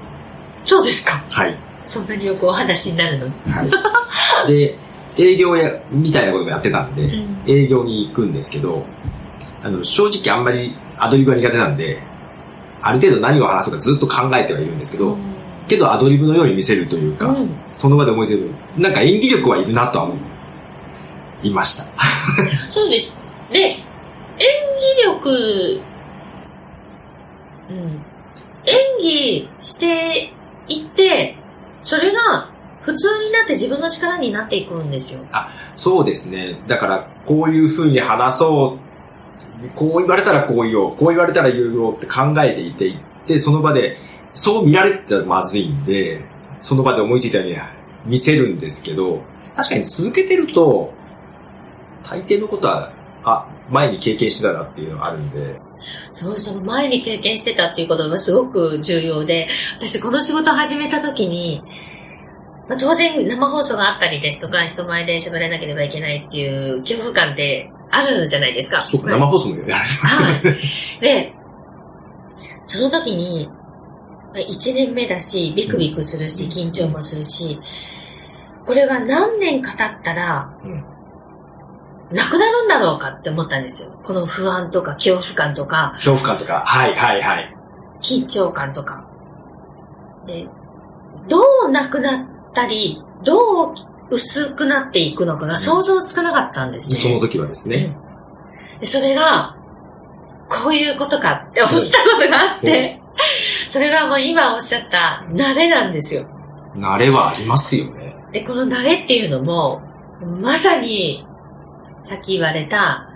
[0.66, 1.24] そうですか。
[1.30, 1.56] はい。
[1.86, 3.28] そんなによくお話になるの？
[3.28, 3.34] に。
[3.46, 4.48] はい。
[4.48, 4.78] で、
[5.18, 8.86] 営業や、みたいなこともやってたんで、うん営業に行くんですけど、
[9.62, 12.02] あの、正直あんまりアドリブが苦手なんで、
[12.82, 15.18] ある程度何を話すかずっと考えてはいるんですけど、
[15.68, 18.52] けどアドリブのように見せるというか、うんその場で思いついてる。
[18.78, 20.16] なんか演技力はいるなとは思
[21.44, 21.86] いました。
[22.74, 23.14] そうです。
[23.52, 23.78] で、演
[24.38, 25.82] 技力、
[27.70, 27.78] うん、
[28.66, 30.34] 演技して
[30.68, 31.36] いって、
[31.82, 32.50] それが
[32.82, 35.22] 普通になって自分の力になっていくんですよ。
[35.76, 36.62] そうですね。
[36.68, 43.98] だから、こういう風に話そう、こう言われたらこう言おう、こう言われたら言おうって考えていていって、その場で、
[44.34, 46.22] そう見られちゃまずいんで、
[46.60, 47.58] その場で思いついたように
[48.06, 49.22] 見せるんですけど、
[49.56, 50.94] 確かに続けてると、
[52.04, 52.92] 大抵のことは、
[53.24, 55.60] あ、前に経験してたなっていうのがあるんで、
[56.12, 59.48] そう、その前に経験してたっていうことがすごく重要で、
[59.78, 61.62] 私この仕事を始めた時に、
[62.70, 68.82] まあ、当然生放送があったりですとか、人前で喋らなければいけないっていう恐怖感ってあるじゃないですか。
[68.82, 69.72] そうか、まあ生放送もやる。
[69.74, 71.02] はい。
[71.02, 71.34] で、
[72.64, 73.50] その時に、
[74.34, 77.60] まあ1年目だし、ビクビクするし、緊張もするし、
[78.66, 80.93] これは何年か経ったら、うん
[82.14, 83.90] なくなるんだろうかって思ったんですよ。
[84.04, 87.56] この不安とか恐怖感とか、恐怖感とか、はいはいはい。
[88.02, 89.04] 緊張感とか。
[90.28, 90.46] で、
[91.28, 93.74] どうなくなったり、どう
[94.12, 97.02] 薄くなっていくのかが想像つかなかったんですね。
[97.02, 97.96] その時はですね。
[98.80, 99.58] でそれが、
[100.50, 101.86] こういうことかって思ったこ
[102.22, 103.02] とがあって、
[103.70, 106.28] それがもう今おっしゃった慣れなんですよ。
[106.76, 108.16] 慣れはありますよね。
[108.32, 109.82] で、この慣れっていうのも、
[110.42, 111.26] まさに、
[112.04, 113.10] さっき言われた、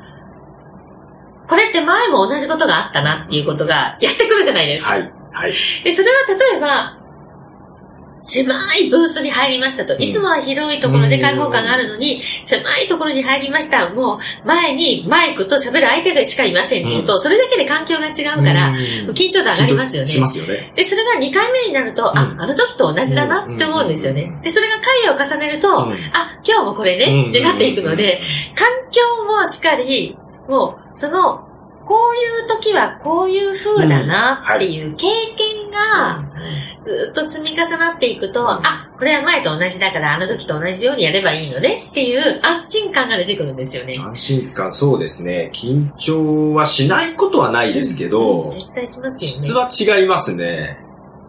[1.48, 4.92] これって前も同じことがあったなっていうことがやってくるじゃないですか。
[4.92, 5.02] はい。
[5.32, 5.54] はい。
[5.84, 6.97] で、それは例えば、
[8.20, 9.96] 狭いブースに入りましたと。
[9.98, 13.90] いつもは広いところで開放感があるのに、狭いところに入りました。
[13.90, 18.76] もう前にマイクと喋る相手がしかいませんっていうと、それだけで環境が違うから、うん。
[19.12, 20.08] 緊張度上がりますよね。
[20.08, 20.74] しますよね。
[20.76, 24.32] で、それが2回目になると、あ、あの時と同じだなって思うんですよね。
[24.44, 25.94] で、それが回を重ねると、うん。
[26.14, 28.22] あ、今日もこれね、ってなっていくので、
[28.56, 31.44] 環境もしっかり、もう、その、
[31.86, 35.08] こういう時はこういう風だなっていう経
[35.38, 36.27] 験が、
[36.80, 43.94] ずっと積み重なっていくと、あ、これは前と同じだから、あの時と同じようにやればいいのねっていう安心感が出てくるんですよね。
[43.98, 45.52] 安心感、そうですね。
[45.54, 49.70] 緊張はしないことはないですけど、うん絶対しますよね。
[49.70, 50.78] 質は違いますね。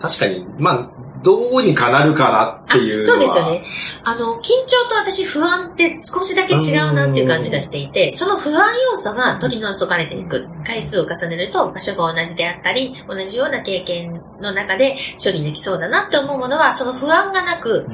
[0.00, 0.90] 確かに、まあ、
[1.22, 3.64] どうにかなるかなっていうそうですよね。
[4.04, 10.46] あの、緊張と私不安って少しだけ違うなっていう感じがしていて、その不安要素が取り除かれていく。
[10.66, 17.86] 回数を重ねると場所が同じであったり、同じような経験の中で処理できそうだなって思うものは、その不安がなく。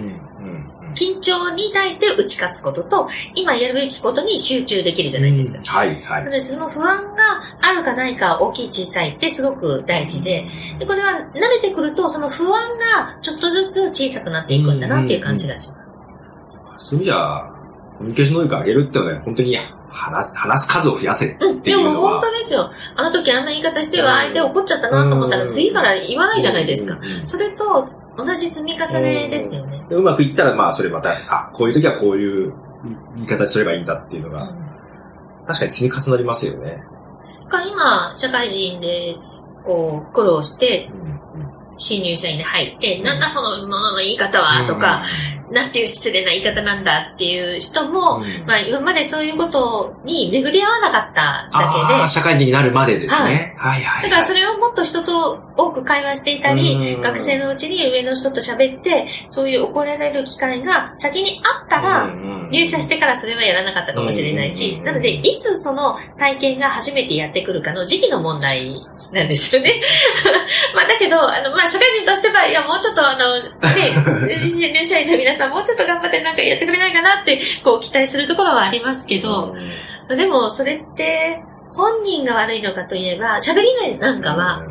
[0.95, 5.59] 緊張に対して打ち勝つことと、今やるべきことに集中できるじゃないですか。
[5.65, 6.17] はい、は。
[6.17, 10.47] ないので、その不安があるかないか、大きい小さいってすごく大事で、
[10.79, 15.99] で、これは慣れてくると、その不安がちょっとずつ小さくなっていくんだなっていう感じがします。
[16.79, 17.51] そういう意味じゃ、
[17.99, 19.57] コミュニケーション能力上げるってのはね、本当に
[19.89, 21.91] 話す、話す数を増やせっうん、ていうのは。
[21.91, 22.71] でも本当ですよ。
[22.97, 23.45] あの時あん。
[23.45, 26.99] な言い方しては相手怒っちゃったなと思ったら次から言わないじゃないですか。
[27.25, 29.87] それと同じ積み重ねですよね。
[29.91, 32.53] うまくいったら、まあ、それまた、あ、こういう時はこういう
[33.15, 33.87] 言い方すればいいん。
[33.87, 34.53] だっていうのが、
[35.47, 36.83] 確かに積み重なりますよね。
[37.49, 39.17] か今、社会人で、
[39.65, 41.05] こう、苦労して、うん
[41.77, 45.03] 新入社員で入って、なんだそのものの言い方は、とか、、
[45.51, 48.47] なんていう失礼な言い方なんだっていう人も、うん。
[48.47, 53.55] まあ今までそういうことに巡り合わなかっただけで社会人になるまでですね。
[53.59, 54.03] はい、はい、はい。
[54.05, 57.03] だからそれをもっと人と多く会話していたりう、ん。
[57.03, 62.07] 学生のうちに上の人と喋って、そういう怒られる機会が先にあったら、
[62.51, 68.75] 入社してからそれはやらなかったかもしれないし、うんなので、いつその体験が初めてやってくるかの時期の問題
[69.13, 69.73] なんですよね。
[70.75, 79.55] まあだけど、あの、まあ社会人としては、いや、もうちょっとあの、ね、新 入社員の皆さんもうちょっと頑張ってなんかやってくれないかなって、こう期待するところはありますけど、
[80.09, 81.41] でもそれって、
[81.73, 84.63] 本人が悪いのかといえば、喋りなんかは、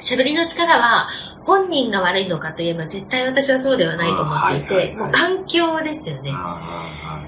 [0.00, 1.08] 喋りの力は
[1.50, 6.30] 本人が悪いのかといえば絶対私はそうではないと思っていて、あはいはいはいもう環境ですよね。
[6.32, 7.26] あ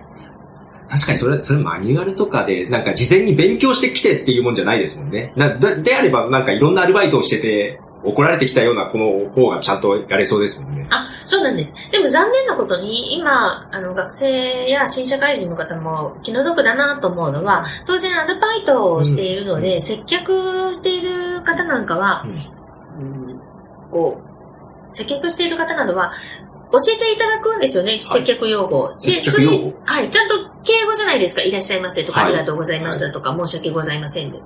[0.88, 5.32] 確かにそれ、それマニュアルとかで、なんか事前に勉強してきてっていうもんじゃないですもんね。
[5.36, 10.86] なでであれば、なんかいろんなアルバイトをしてて、怒られてきたような子の方がちゃんとやれそうですもんね。
[10.90, 11.74] あ、そうなんです。
[11.90, 22.61] でも残念なことに、今、あの、学生や新社会人の方も気の毒だなと思うのは、当然アルバイトをしているので、うん接客している方なんかは、うん
[23.92, 24.20] こ
[24.90, 26.12] う、接客している方などは、
[26.72, 28.94] 教えていただくんですよね、はい接客用語。
[28.98, 30.34] 接客用語それはい、ちゃんと
[30.64, 31.42] 敬語じゃないですか。
[31.42, 34.38] いらっしゃいませとか、はいありがとうございましたとか、申し訳ございませんで。
[34.38, 34.40] っ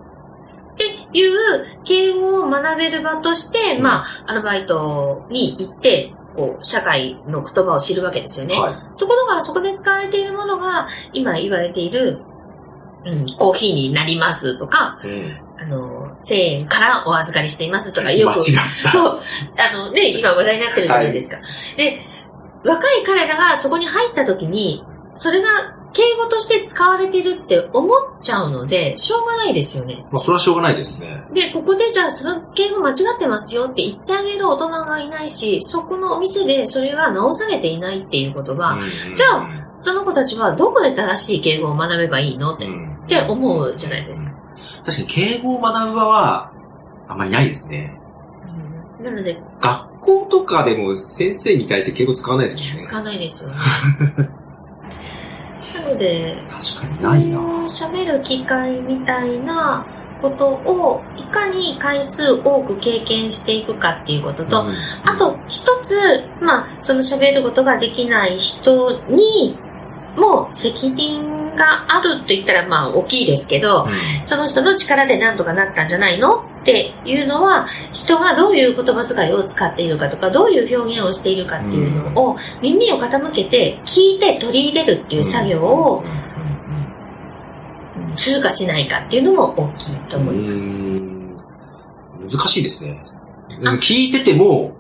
[0.78, 8.58] ていう敬語を学べる場として、うんまあ、アルバイトに行って、こう、社会の言葉を知るわけですよね。
[8.58, 12.18] はところが、そこで使われているものが、今言われている、
[13.06, 15.06] うん、コーヒーになりますとか、い。
[15.06, 15.46] うん。
[15.58, 18.40] あの、1000円からお預かりしていますとか、よく。
[18.40, 19.20] そう、
[19.56, 21.38] あのね、今話題になってるじゃないですか。
[21.76, 22.00] で、
[22.64, 24.82] 若い彼らがそこに入った時に、
[25.14, 25.48] それが
[25.92, 30.04] 敬語として使われてるって思っちゃうので、しょうがないですよね。
[30.10, 31.22] まあ、それはしょうがないですね。
[31.32, 42.68] で、ここでじゃあその敬語間違ってますよって言ってあげる大人がいないし、そこのお店でそれが直されていないっていうことは、うんじゃあ、その子たちはどこで正しい敬語を学べばいいのって
[43.28, 44.35] 思うじゃないですか。
[44.86, 46.52] 確かに敬語を学ぶ場は、
[47.08, 48.00] あんまりないですね。
[49.02, 52.96] なので、学校とかでも先生に対して敬語使わないですもんね使。
[52.96, 53.56] わないですよね。
[55.74, 59.84] なので、確かにないな喋る機会みたいな
[60.22, 64.68] ことをいかに回数多く経験していくかっていうことと、うん
[65.04, 65.96] あと一つ、
[66.40, 69.58] まあ、その喋ることができない人に
[70.16, 86.04] も責任があると言ったらまあ大きいですけど、うんその人の力でなんとかなったんじゃないのっていうのは、人がどういう言葉遣いを使っているかとか、どういう表現をしているかっていうのを、耳を傾けて聞いて取り入れるっていう作業を、
[88.16, 90.62] するかしないかっていうのも大きいと思います。
[90.62, 91.06] うん
[92.28, 93.04] 難しいですね。
[93.80, 94.75] 聞いてても、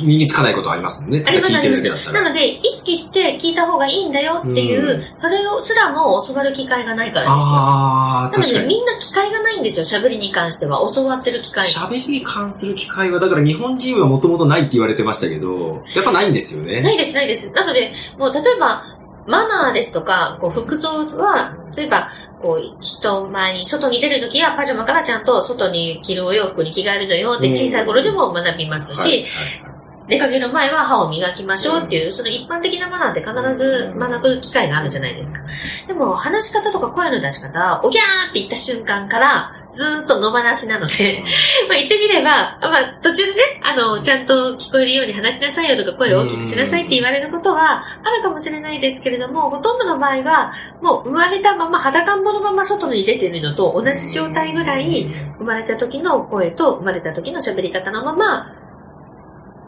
[0.00, 1.22] 身につかないことありますもんね。
[1.26, 2.12] ありますあります。
[2.12, 7.36] なので、意識して聞いた方がいいんだよっていう、うんそれをすらも教わる機会がないからですよ。
[7.38, 8.58] ああ、なの確かに。
[8.60, 10.80] でみんな機会がないんですよ、喋りに関しては。
[10.94, 11.66] 教わってる機会。
[11.68, 16.80] 喋りに関する機会は、だから日本人はもともとないって言われてましたけど、やっぱないんですよね。
[16.82, 17.50] ないです、ないです。
[17.52, 18.82] なので、もう例えば、
[19.26, 35.40] マナーですとか、こう服装は、例えば、こう、人前に、外に出るときは、パジャマからちゃんと外に着るお洋服に着替えるのよってうん小さい頃でも学びますし、はいはい出かける前は歯を磨きましょうっていう、その一般的なマナーって必ず学ぶ機会があるじゃないですか。
[35.88, 41.22] でも、話し方とか声の出し方、おぎゃーって言った瞬間から、ずーっと野放しなので、
[41.68, 58.52] まあ言ってみれば、まあ途中でね、あの、ちゃんと聞こえるように話しなさいよとか声を大きくしなさいって言われることはあるかもしれないですけれども、ほとんどの場合は、もう生まれたまま裸んぼのまま外に出てるのと同じ状態ぐらい、生まれた時の声と生まれた時の喋り方のまま、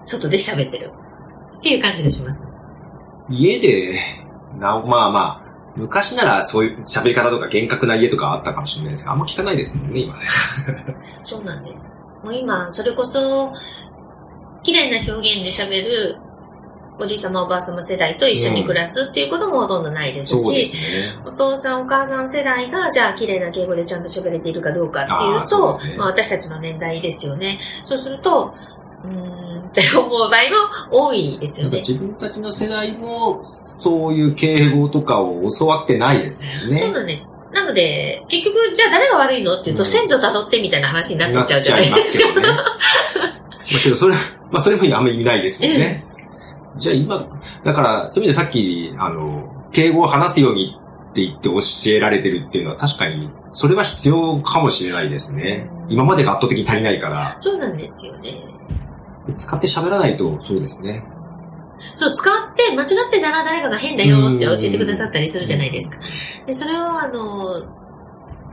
[0.09, 0.93] 外で喋ってる。
[1.59, 2.43] っていう感じがします。
[3.29, 4.01] 家で、
[4.59, 10.21] なまあまあ、昔ならそういう喋り方とか厳格な家とかあったかもしれないですが、あんま聞かないですもんね、今ね。
[11.23, 11.93] そうなんです。
[12.25, 13.53] もう今、それこそ、
[14.63, 16.19] 綺麗な表現で喋る
[17.01, 21.23] おじい様おばあ様世代と一緒に暮らすっていうこともほとんどないですそうでし、すね。
[21.25, 27.61] お父さんお母さん世代が、じゃあ綺麗な敬語でちゃんと喋れているかどうかっていうと、ですねまあ、私たちの年代ですよね。
[27.85, 28.53] そうすると、
[29.05, 31.79] うーんって思う場合も多いですよね。
[31.79, 36.79] 自分たちの世代も、そういう敬語とかを教わってないですもんね。
[36.81, 37.27] そうなんです。
[37.53, 42.27] なので、結局、じゃあ誰が悪いのっていうと、うん先祖辿ってみたいな話になっちゃうじゃないですか。
[42.27, 42.49] ますけどね。
[43.73, 44.15] まあけど、それ、
[44.51, 46.05] まあそれもあんまり意味ないですもんね。
[46.79, 47.27] じゃあ今、
[47.65, 50.77] だから、そういう意味でさっき、あの、敬語を話すように
[51.11, 51.59] って言って教
[51.97, 55.69] えられてるっていうのは確かに、それは必要かもしれないですね。
[55.89, 58.45] 今までが圧倒的に足りないから、そうなんですよね。
[59.35, 61.05] 使って喋らないとそうですね。
[61.99, 65.99] そう、使って、間違ってたら誰かが変だよって教えてくださったりするじゃないですか。
[66.47, 67.79] で、それを、あの、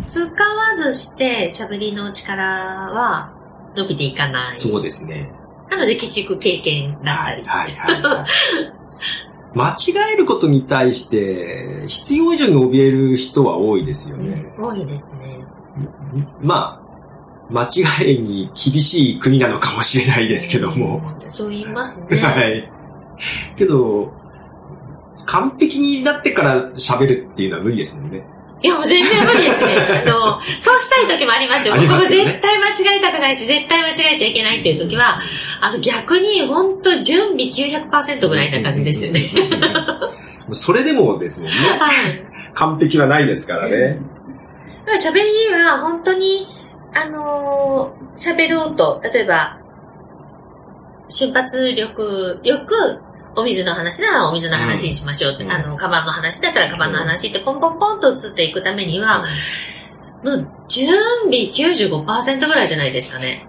[0.06, 3.34] 使わずして喋りの力は
[3.76, 4.60] 伸びていかない。
[4.60, 5.32] そうですね。
[5.70, 7.44] なので結局経験だったり。
[7.44, 9.58] はい、はい、はい。
[9.58, 14.44] 間違えることに対して、必要以上に怯える人は多いですよね。
[14.58, 15.46] 多いですね。
[16.42, 16.85] まあ、
[17.50, 21.02] 間違いに厳しい国なのかもしれないですけども。
[21.30, 22.20] そう言いますね。
[22.22, 22.70] はい。
[23.56, 24.12] けど、
[25.28, 28.26] 完璧になってから喋るっていうのは無理ですもんね。
[28.62, 30.04] いや、もう全然無理ですね。
[30.08, 31.76] あの、そうしたい時もありますよ。
[31.76, 35.20] あり僕もますよね絶対間違えたくないし、絶対間違えちゃいけないっていう時は、
[35.62, 39.22] あの、逆に、本当準備900%ぐらいな感じですよね。
[40.52, 41.56] それでもですもんね。
[41.80, 41.92] はい。
[42.54, 44.00] 完璧はないですからね。
[44.98, 46.48] 喋りは本当に、
[46.96, 49.60] あのー喋ろうと、例えば、
[51.10, 53.02] 瞬発力よく、
[53.38, 59.24] お水の話ならお水の話にしましょうって、うんあの、カバンの話だったらカバンの話ってポンポンポンと移っていくためには、
[60.24, 60.88] もう準
[61.26, 63.46] 備95%ぐらいじゃないですかね。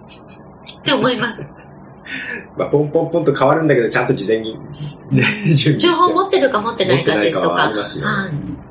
[0.80, 1.46] って思います。
[2.58, 4.58] まあ、ポンポンポンと変わるんだけど、ちゃんと事前に、
[5.12, 5.78] ね、準備して。
[5.78, 7.78] 情報持ってるか持ってないかですとかかはあり。
[7.78, 8.65] ますよはい。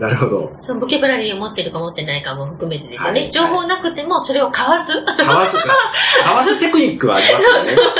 [0.00, 0.54] なるほど。
[0.56, 3.20] そのボキャブラリーを持ってるか持ってないかも含めてですよね。
[3.20, 4.92] はい情報なくてもそれをかわす。
[5.04, 5.56] かわす、
[6.24, 7.64] かわすテクニックはありますよね。
[7.66, 7.98] そう、かわ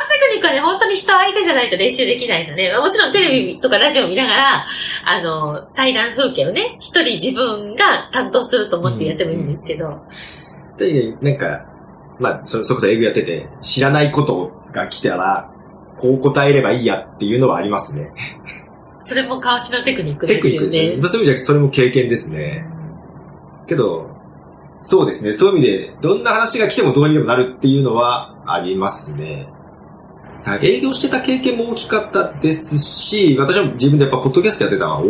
[0.00, 4.66] すテクニックはね、本当に人相手じゃないと練習できないので、もちろんテレビとかラジオを見ながら、
[5.04, 9.88] あの、対談風景をね、一人自分が担当すると思ってやってもいいんですけど、
[10.78, 11.66] 確かになんか、
[12.18, 15.50] まあ、そ、それこそ英語やってて、知らないことが来たら、
[15.98, 18.10] こう答えればいいやっていうのはありますね。
[19.04, 21.08] それもかわしのテクニックテですよクニックですね。
[21.08, 22.66] そういう意味じゃ、それも経験ですね。
[23.66, 24.16] けど、
[24.82, 25.32] そうですね。
[25.32, 29.48] そういう意味で、どんな話が来てもどうにでもなるっていうのはありますね。
[30.60, 35.02] 営業してた経験も大きかったですし、私は自分でやっぱポッドキャストやってたのは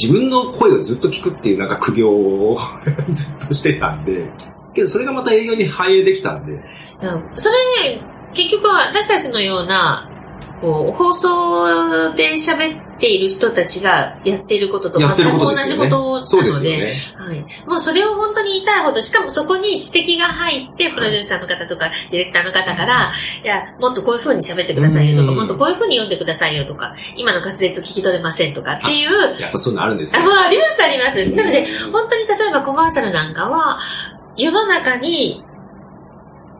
[0.00, 2.58] 自分の声をずっと聞くっていうなんか苦行を
[3.10, 4.30] ずっとしてたんで、
[4.72, 6.62] けどそれがまた営業に反映できたんで、うん
[7.34, 8.00] それ、
[8.34, 10.08] 結局は私たちのような、
[10.60, 15.54] こう、放送で喋っている人たちがやっていることと全く同。
[15.54, 16.94] じことなので、ですよね。
[17.16, 17.44] はい。
[17.66, 23.12] もうそれを本当に言いたいほど、しかもそこに指摘が入って、プロデューサーの方とか、ディレクターの方から、
[23.42, 31.24] いや、もっとこういう風に喋ってくださいよとか、うんもっとこういう風に読んでくださいよとか、今の滑舌聞き取れませんとかっていう、やっぱそういうのあるんですあ、ねもうありますあります。
[31.24, 33.78] なので、本当に例えばコマーシャルなんかは、
[34.36, 35.44] 世の中に、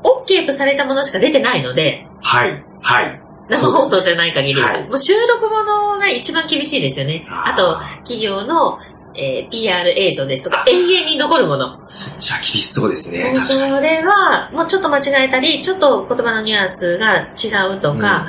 [0.03, 3.26] OK とされたものしか出てないので、はい、はい。
[3.49, 7.27] 生放送じゃない限りは、はいもう収録ものが一番厳しいですよね。
[7.29, 8.79] あと、企業の、
[9.15, 11.81] えー PR 映像ですとか、永遠に残るもの。
[11.89, 13.35] そっちは厳しそうですね。
[13.41, 13.59] そ。
[13.81, 18.29] れは、もうちょっと間違えたり、ちょっと言葉のニュアンスが違うとか、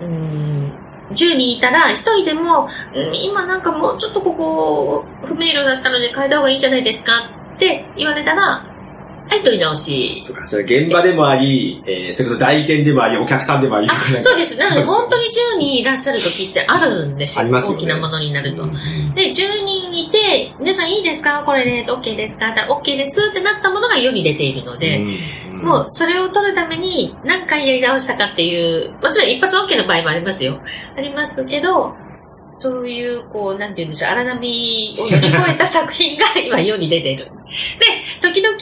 [0.00, 0.72] うんうん、
[1.10, 8.73] 10人いたら、1人でも、うん今なんかもうちょっとここ、不明瞭だったので変えた方がいいじゃないですかって言われたら、
[9.28, 10.20] はい、取り直し。
[10.22, 13.88] そうか、それ現場でもあり、えー、それこそ代理店でもあり、お客さんでもあり。
[13.88, 13.92] あ、
[14.22, 14.56] そうです。
[14.58, 15.24] なので本当に
[15.56, 17.42] 10人いらっしゃる時ってあるんですよ。
[17.42, 18.62] ありますよね大きなものになると。
[18.64, 18.72] うん
[19.14, 19.32] で、10
[19.64, 21.42] 人いて、皆さんいいですか？
[21.46, 25.16] これで OK ですか？OK ですってなったものが世に出ているので、うん
[25.64, 30.60] もうそれを取るために何回やり直したかっていう、もちろん一発 OK の場合もありますよ。
[30.94, 31.96] ありますけど、
[32.54, 37.26] そういう、こう、なんて言うんでしょう、荒波を乗り越えた作品が今世に出ている。
[37.78, 38.56] で、時々、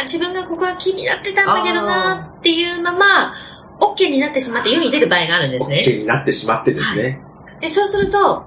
[0.00, 3.34] あ自分がここは気になってたんだけどなっていうまま、
[3.80, 5.82] OK になってしまって世に出る場合があるんですね。
[5.84, 7.20] OK になってしまってですね。
[7.60, 8.44] で、そうすると、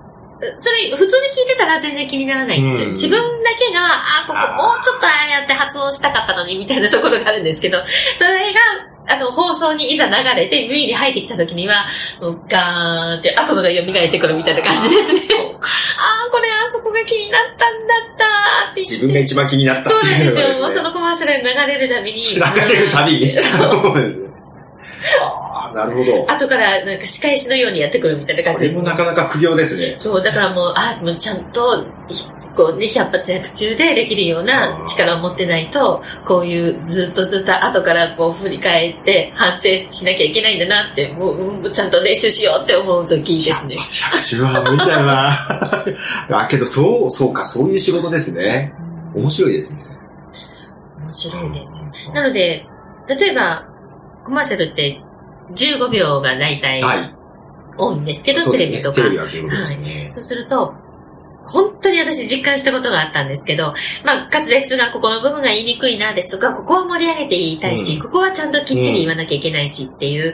[0.58, 2.88] それ、普通に聞いてたら全然気にならないんですよ。
[2.88, 7.84] うん自分だけが、あ、ここもうちょっとああやって発音したかったのに、みたいなところがあるんですけど、
[8.18, 8.60] それが、
[9.08, 11.86] あの、放送にいざ流れて、耳に入ってきた時には、
[12.20, 15.38] もうガーンって悪夢が蘇ってくるみたいな感じですね。
[15.98, 18.94] ああ、これあそこが気になったんだったって言って。
[18.96, 20.48] 自分が一番気になったそうなんですよ。
[20.60, 22.36] もうそねのコマーシャルが流れるたびに。
[22.36, 23.32] 流れるたびに。
[23.32, 24.26] そうですね。
[25.22, 26.32] ああ、なるほど。
[26.32, 29.98] 後からなんか仕返しのようにやってくるみたいな感それじですもなかなか苦行ですね。
[30.00, 43.76] そう、だからもう、あ、もうちゃんと、ひこうね、百発百中でできるような力を持ってないと、こういうずっとずっと後からこう振り返って反省しなきゃいけないんだなって、もう、うんちゃんと練習しようって思うときですね。
[43.78, 45.30] 百中は無理だよな。
[46.44, 48.74] あ、けどそう、そうか、そういう仕事ですね。
[49.14, 49.86] 面白いですね。
[51.02, 52.12] 面白いです。
[52.14, 52.66] なので、
[53.08, 53.68] 例えば、
[54.24, 55.02] コマーシャルって
[55.54, 57.16] 15秒が大体はい。
[57.78, 58.96] 多いんですけど、テレビとか。
[58.96, 60.10] テレビは15秒ですね。
[60.14, 60.74] そうすると、
[61.48, 63.74] 本当に私実感したことがあったんですけど、
[64.04, 70.34] まあ、滑舌がここの部分が言いにくいなですとか、ここは盛り上げて言いたいし、うんここはちゃんときっちり言わなきゃいけないしっていう、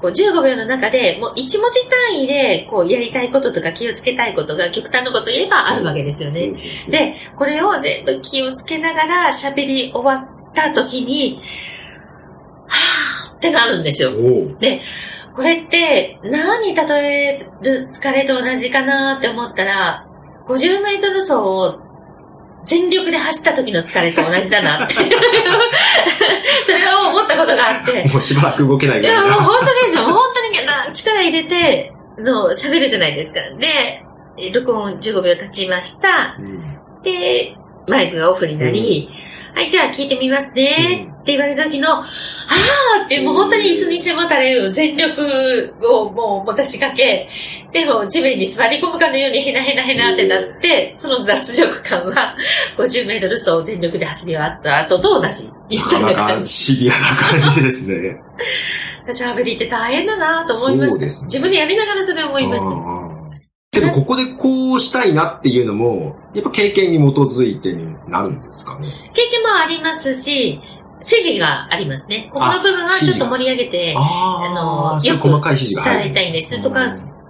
[0.00, 1.58] こう15秒の中で、もう1文字
[1.88, 6.52] 単位で、こうやりたいこととか気をつけたいことが極端なこと言えばあるわけですよね。
[6.88, 11.40] で、これを全部気をつけながら喋り終わった時に、
[12.66, 14.10] はぁーってなるんですよ。
[14.10, 14.56] おお。
[15.34, 16.84] これって何に例
[17.32, 20.06] える疲れと同じかなって思ったら、
[20.54, 21.80] 50メートル走を
[22.64, 24.94] 全力で走った時の疲れと同じだなって。
[24.94, 25.08] それ
[27.06, 28.04] を思ったことがあって。
[28.08, 29.22] もうしばらく動けないみいや。
[29.22, 30.04] もう本当ですよ。
[30.04, 33.40] 本当にな力入れての喋るじゃないですか。
[33.58, 34.04] で、
[34.52, 36.36] 録音15秒経ちました。
[36.38, 36.72] うん
[37.02, 37.56] で、
[37.88, 39.10] マイクがオフになり、
[39.54, 41.11] はい、じゃあ聞いてみますね。
[41.22, 47.28] って言われた時の、あーってもう本当に椅子に迫たれる全力をもう持たしかけ、
[47.72, 52.36] でも地面に座り込むかのようにヘナヘナヘナってなって、その脱力感は
[52.76, 55.48] 50メートル走を全力で走り終わった後と同じ。
[55.70, 56.48] みたいな感じ。
[56.48, 58.20] シビアな感じですね。
[59.08, 60.98] 喋りって大変だなと思いました。
[61.00, 62.68] ね自分でやりながらそれ思いました。
[62.68, 63.12] うん
[63.72, 68.86] けど、ここでこうしたいなっていうのも、やっぱ経験に基づいてになるんですかね。
[69.14, 70.60] 経験もありますし、
[71.04, 72.30] 指示がありますね。
[72.32, 76.62] ここの部分はちょっと盛り上げて、ああのそういう細かい指示が入る伝えたいんです。
[76.62, 76.86] とか、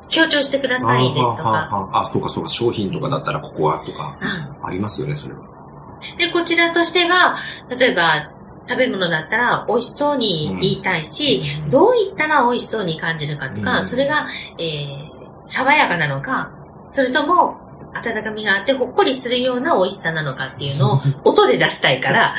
[0.08, 1.90] 強調してくださいですとか。
[1.92, 4.66] あそうかそうか、商品とかだったらここはとか、うん。
[4.66, 5.40] ありますよね、それは。
[6.18, 7.36] で、こちらとしては、
[7.70, 8.30] 例えば、
[8.68, 13.86] 食べ物だったら美味しそうに言いたいし、どう言ったら美味しそうに感じるかとか、うん。
[13.86, 14.26] それが、
[14.58, 16.50] えー、爽やかなのか、
[16.88, 17.56] それとも、
[17.94, 22.34] 温かみがあってほっこりするような美味しさなのかっていうのを音で出したいから、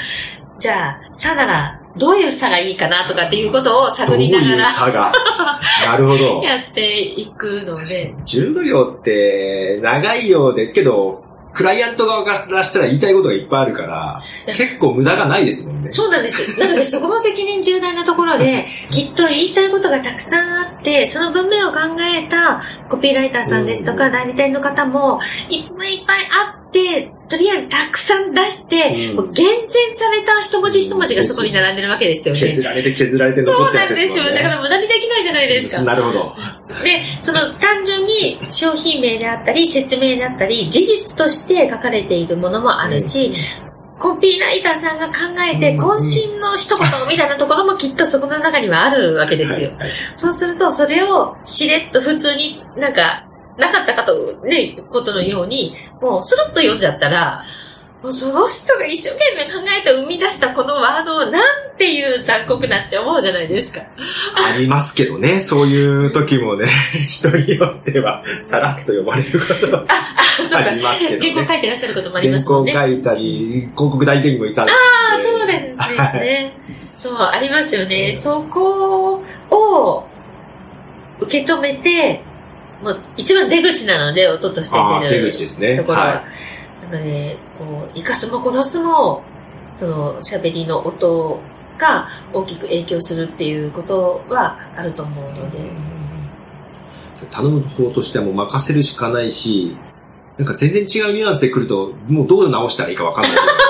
[0.64, 5.12] じゃあ、さなら、どういう差がいいかなとかっていうことをど探ういうりながら差が？
[5.86, 6.42] なるほど。
[6.42, 11.22] やっていくので、15秒って長いようで、けど、
[11.54, 14.22] クライアント側からしたら言いたいことがいっぱいあるから、
[14.56, 15.90] 結構無駄がないですもんね。
[15.90, 16.58] そうなんです。
[16.62, 25.20] なので、そこも責任重大なところで、きっと言いたいことがたくさんあって、その文面を考えたコピーライターさんですとか、うん代理店の方も、
[25.50, 32.40] いっぱいいっぱいあって、とりあえずたくさん出して、うん厳選された一文字一文字がそこに並んでるわけですよね。
[32.40, 34.04] 削られて削られて残そうったなんですよ。
[34.04, 34.36] やつですもんね。
[34.36, 35.84] だから無駄にできないじゃないですか。
[35.84, 36.36] なるほど。
[36.84, 43.34] で、その単純に商品名であったり、説明であったり、事実として書かれているものもあるし、
[44.00, 49.70] コピーライターさんが考えて、うん渾身の一言みたいなところもきっとそこの中にはあるわけですよ。
[49.70, 53.26] はいはいそうすると、それをしれっと普通になんか、
[53.58, 57.44] なかったかと、ね、ことのように、もうスルッと読んじゃったら、
[58.04, 63.80] もうその人が一生懸命考えて生み出したこのワードをなんていう残酷なって思うじゃないですか。
[63.80, 66.68] ありますけどね、そういう時もね、
[67.08, 69.88] 人によっては、さらっと呼ばれることあ、
[70.38, 70.58] そうか。
[70.58, 72.74] ありますけどね原稿書いてらっしゃることもありま原すもんね。
[72.74, 74.70] 稿書いたり、広告代理店にもいたり。
[74.70, 74.74] あ
[75.18, 75.54] あ、そうで
[76.12, 76.54] すね。
[76.98, 78.20] そう、ありますよね。
[78.22, 80.08] そこを
[81.22, 82.22] 受け止めて、
[82.84, 84.78] もう一番出口なので、音として
[85.08, 85.78] 出出る口ですね。
[85.78, 86.06] ところは。
[86.08, 86.24] は
[86.92, 89.24] なので、こう、生かすも殺すも、
[89.72, 91.40] その喋りの音
[91.78, 95.60] が大きく影響するっていうことはあると思うので。
[95.60, 95.62] い。
[97.32, 99.78] 頼む方としてはもう任せるしかないし、
[100.38, 103.32] なんか全然違うニュアンスで来ると、もうどう直したらいいかわかんない。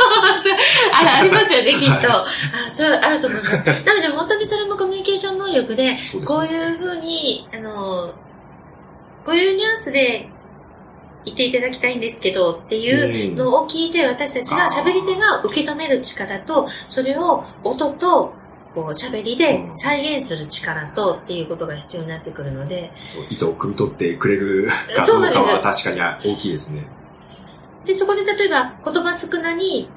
[0.94, 2.07] あありますよね、きっと。
[2.07, 2.26] はあ
[2.73, 3.85] そう、あると思います。
[3.85, 8.14] なので、本当にそれもコミュニケーション能力で、そうですねこういうふうに、あの、
[9.26, 10.30] こういうニュアンスで
[11.26, 18.34] 言っていただきたいんですけどっていうのを聞いて、私たちが、喋り手が受け止める力と、それを音と、
[18.74, 22.91] こう、喋りで再現する力とっていうことが必要になってくるので、
[23.30, 26.86] 意図を汲み取ってくれるかどうかは確かに大きいですね。
[27.86, 29.90] で、そこで例えば言葉少なに、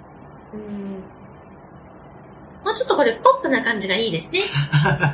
[0.53, 0.87] うん
[2.65, 4.41] もうちょっとこれポップな感じがいいですね。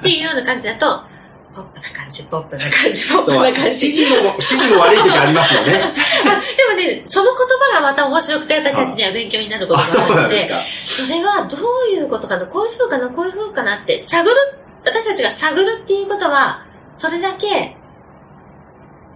[0.00, 1.04] っていうような感じだと、
[1.54, 3.92] ポップな感じ、ポップな感じ、ポップな指感じ。
[3.92, 5.72] 示も、指示も悪い時ありますよね。
[6.24, 11.04] あでもね、その言葉がまた面白くて私たちには勉強になることがあるので、なんですか。
[11.06, 11.60] それはどう
[11.94, 14.36] いうことかな、こういう風かな、こういう風かなって探る、
[14.84, 16.64] 私たちが探るっていうことは、
[16.94, 17.76] それだけ、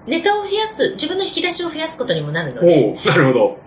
[0.07, 3.59] ネタを増やす、自分の引き出しを増やすことにもなるので、なるほど。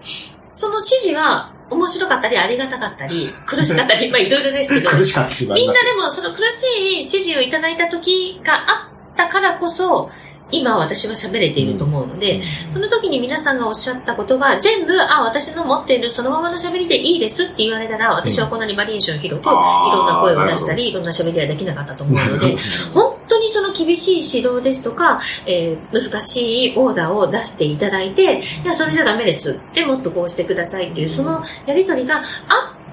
[0.53, 10.09] その指示は面白かったり、ありがたかったり、苦しかったり、 まあいろいろですけど、苦しかったりみんなでもその苦しい指示をいただいた時があったからこそ、
[10.51, 12.41] 今私は喋れていると思うので、
[12.73, 22.55] その時に皆さんがおっしゃったことが全部、あ、私の持っているそのままの喋りでいいですって言われたら、私はこんなにバリエーション広く、いろんな声を出したり、いろんな喋りはできなかったと思うので、
[22.93, 29.59] 本当にその厳しい指導ですとか、えー難しいオーダーを出していただいて、いや、それじゃダメです。
[29.73, 32.21] で、もっとこうしてくださいっていう、そのやりとりがあ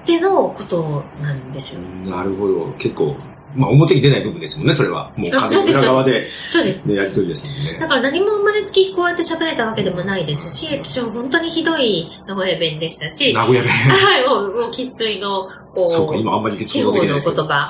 [0.01, 1.81] ってのことなんですよ。
[2.05, 2.73] なるほど。
[2.77, 3.15] 結構、
[3.57, 5.11] まあ表に出ない部分ですもんね、それは。
[5.17, 6.85] もう完全に裏側で、そうです。
[6.85, 7.79] ね、やりとりですもんね。
[7.79, 13.71] だから何も生まれつきこうやって喋れたわけでもないですし、私は本当にひどい名古屋弁でしたし、名古屋弁。
[13.73, 16.91] はい、もう、もう、生粋の、こそうか、う、今あんまり地方。
[16.91, 17.67] の言葉。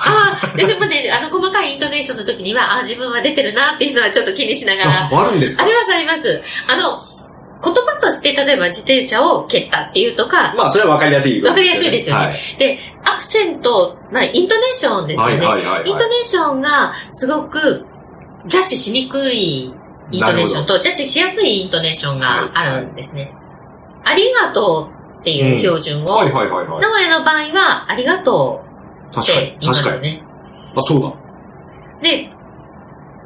[0.52, 5.08] あ、ででもね、あの、細かいイントネーションの時には、ああ、自分は出てるなっていうのはちょっと気にしながら。
[5.12, 5.64] あ、あるんですか？
[5.64, 6.42] あります、あります。
[6.68, 7.04] あの、
[7.60, 12.36] 言葉として、例えば自転車を蹴ったっていうとか、まあ、それはわかりやすいわかりやすいですよねはい。
[12.58, 12.78] で、
[13.14, 15.36] アクセント、まあ、イントネーションですよね。
[15.36, 17.86] はいはいはいはいイントネーションがすごく
[18.46, 19.72] ジャッジしにくい
[20.10, 23.34] イントネーションと、ジャッジしやすいイントネーションがあるんですね。
[24.04, 26.80] ありがとうっていう標準を、はいはいはいはい。
[26.80, 28.64] 名古屋の場合は、ありがと
[29.14, 29.74] うって言いま。
[29.74, 30.22] すね。
[30.74, 31.12] あ、そうだ。
[32.02, 32.30] で、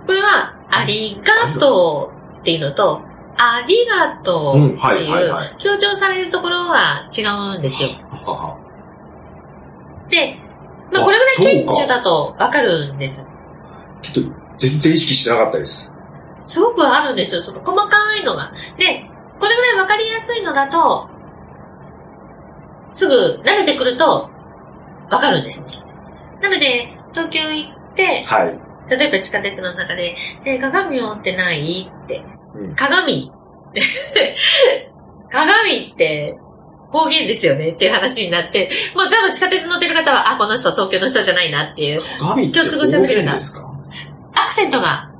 [0.06, 3.00] これは、ありがとうっていうのと、
[3.38, 7.22] ありがとうってうんはいはいいうはい、強調されるところは違
[7.56, 7.90] うんですよ。
[8.10, 8.61] ははで、
[10.92, 13.22] まああこれぐらい顕著だとわかるんです。
[14.02, 15.92] ちょっと、全然意識してなかったです。
[16.44, 18.52] すごくあるんですよ、その細かいのが。
[18.76, 19.08] で、
[19.38, 21.08] これぐらいわかりやすいのだと、
[22.92, 24.28] すぐ慣れてくると、
[25.10, 25.68] わかるんですね。
[26.42, 28.58] なので、東京行って、はい。
[28.90, 32.24] 例えば地下鉄の中で、で、鏡持ってないって。
[32.54, 33.32] うん鏡
[35.30, 36.36] 鏡って
[36.92, 43.66] 方言ですよねっていう話になって、もう多分地下鉄乗ってる方は、あ、この人東京の人じゃないなっていう、鏡って方言ですか？
[44.34, 45.10] アクセントが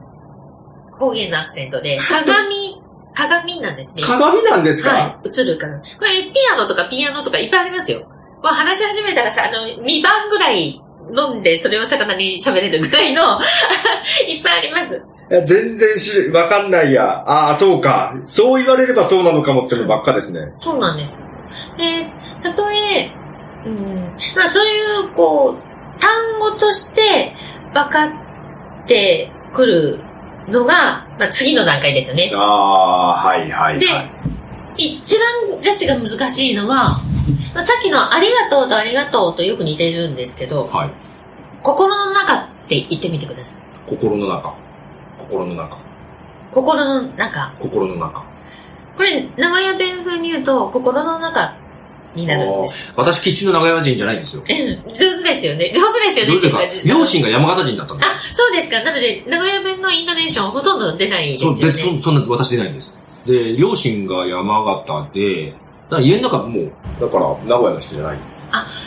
[0.99, 2.81] 方言のアクセントで、鏡、
[3.15, 4.03] 鏡なんですね。
[4.03, 5.79] 鏡なんですか、はい、映るから。
[5.79, 8.07] これ、ピアノとかピアノとかいっぱいありますよ。
[8.43, 10.81] まあ話し始めたらさ、あの、2番ぐらい
[11.17, 13.41] 飲んで、それを魚に喋れるぐらいの、
[14.29, 15.03] いっぱいあります。
[15.31, 17.05] いや全然知る、わかんないや。
[17.27, 18.15] ああ、そうか。
[18.25, 20.53] そう言われればそうなのかもってのばっかですね。
[20.59, 21.13] そうなんです。
[21.77, 22.11] で、
[22.43, 23.13] たとえ、
[23.65, 26.11] うん、まあそういう、こう、単
[26.41, 27.35] 語として
[27.73, 30.01] 分かってくる
[30.49, 32.33] のが、まあ次の段階ですよね。
[32.35, 34.11] ああ、はいはいではい。
[34.77, 35.17] 一
[35.51, 36.87] 番ジャッジが難しいのは、
[37.55, 40.91] まあ、さっきのありがとうとありがとうとよく似てるんですけど、はい。
[41.63, 43.63] 心の中って言ってみてください。
[43.87, 44.57] 心の中。
[45.19, 45.77] 心の中。
[46.53, 47.53] 心の中。
[47.61, 48.32] 心の中。
[48.97, 51.55] これ、名古屋弁風に言うと、心の中
[52.15, 52.93] になるんです。
[52.97, 54.43] 私、生粋の長屋人じゃないんですよ。
[54.43, 55.73] うん上手ですよね。
[55.75, 56.89] 上手ですよねどういうかっていうか。
[56.89, 58.83] 両親が山形人だったんですあ、そうですか。
[58.83, 61.79] なので、名古屋弁のイントネーションほとんど出ないですよそう、で、ね。
[61.79, 62.95] そそんな、私出ないんです。
[63.27, 65.53] で、両親が山形で、
[65.89, 68.19] だから家の中もう、だから名古屋の人じゃない。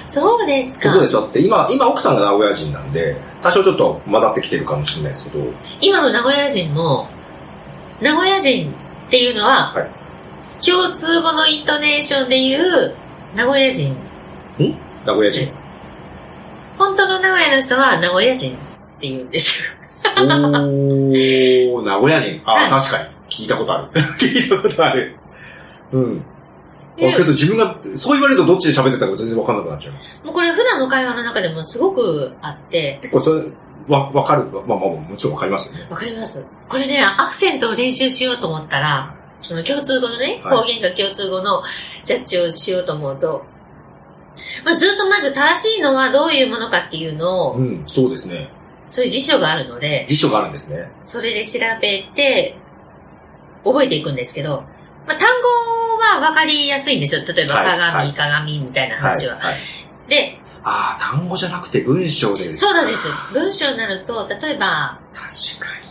[0.08, 1.02] そうですかそう。
[1.02, 5.44] ですだって今、今奥さんが名古屋人なんで、多少ちょっと混ざってきてるかもしれないですけど、
[5.82, 7.10] 今の名古屋人も、
[8.02, 8.72] 名古屋人
[9.08, 9.92] っていうのは、はい
[10.66, 12.96] 共通語のイントネーションで言う
[13.36, 13.96] 名古屋人。
[14.58, 15.54] 名古屋人。
[16.78, 18.58] 本当の名古屋の人は名古屋人っ
[19.00, 19.80] て言うんですよ。
[20.18, 22.42] おー、名古屋人。
[22.46, 23.10] あはいー、確かに。
[23.30, 24.02] 聞いたことある。
[24.18, 25.16] 聞いたことある。
[25.92, 26.26] うん。
[26.98, 30.20] あけど自分が、そう言われるとどっちで喋ってたか全然わかんなくなっちゃいます。
[30.24, 33.42] もうこれ普段の会話の中でもすごくあって、結構それ、
[33.88, 34.46] わ、わかる。
[34.46, 35.88] まあまあ、もちろんわかりますよね。
[35.92, 39.14] わかりますこれね、アクセントを練習しようと思ったら、
[39.46, 41.62] その共通語のね、はい方言が共通語の
[42.04, 43.46] ジャッジをしようと思うと、
[44.64, 48.50] まあ、ずっとまず正しいのはどういうものかっていうのを、うん、そうですね。
[48.88, 50.92] そういう辞書があるので、辞書があるんですね。
[51.02, 52.56] それで調べて、
[53.64, 54.64] 覚えていくんですけど、
[55.08, 57.24] まあ、単語は分かりやすいんですよ。
[57.26, 59.38] 例えば、はい鏡、はい鏡みたいな話は。
[59.38, 59.56] はい。
[60.10, 62.54] で、ああ、単語じゃなくて文章で。
[62.56, 63.08] そうなんです。
[63.34, 65.86] 文章になると、例えば、確かに。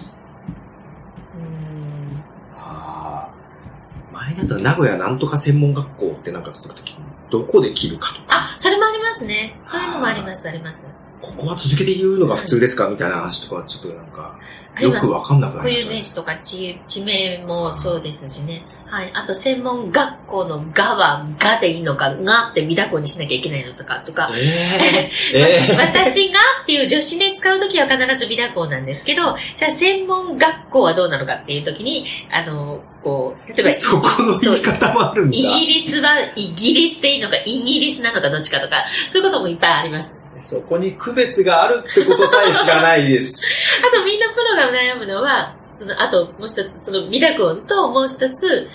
[1.38, 2.24] うーん
[2.56, 4.13] ああ。
[4.24, 6.96] 前だったら名古屋なんとか専門学校ってなんかつった時、
[7.30, 9.60] どこで切るかとか、あ、それもありますね。
[9.66, 10.86] そういうのもあります、あります。
[11.24, 14.38] ここは続けて言うのが普通ですかみたいな話とか、ちょっとなんか、
[14.80, 15.10] よく。
[15.10, 15.96] わかんなくな固りましたね。
[15.96, 18.64] 有名詞とか地地名もそうですしね。
[18.86, 19.10] はい。
[19.14, 24.30] あと、専門学校のがはがでいいのか、がって見だこにしなきゃいけないのとか、とか。
[24.36, 35.36] え えええ私がっていう助詞で使うときは必ず美談校なんですけど、じゃあ専門学校はどうなのかっていうときに、あの、こう、例えば、そこの言い方もあるんだ。
[35.36, 40.23] イギリスはイギリスでいいのか、イギリスなのかどっちかとか、そういうこともいっぱいあります。
[40.38, 43.46] そこに区別があるってことさえ知らないです。
[43.86, 48.68] あとみんなプロが悩むのは、その、あともう一つ、その美濁音ともう一つ、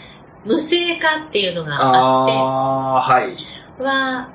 [0.46, 2.36] 無声化っていうのがあって、あ
[2.98, 3.36] あ、はい。
[3.82, 4.30] は、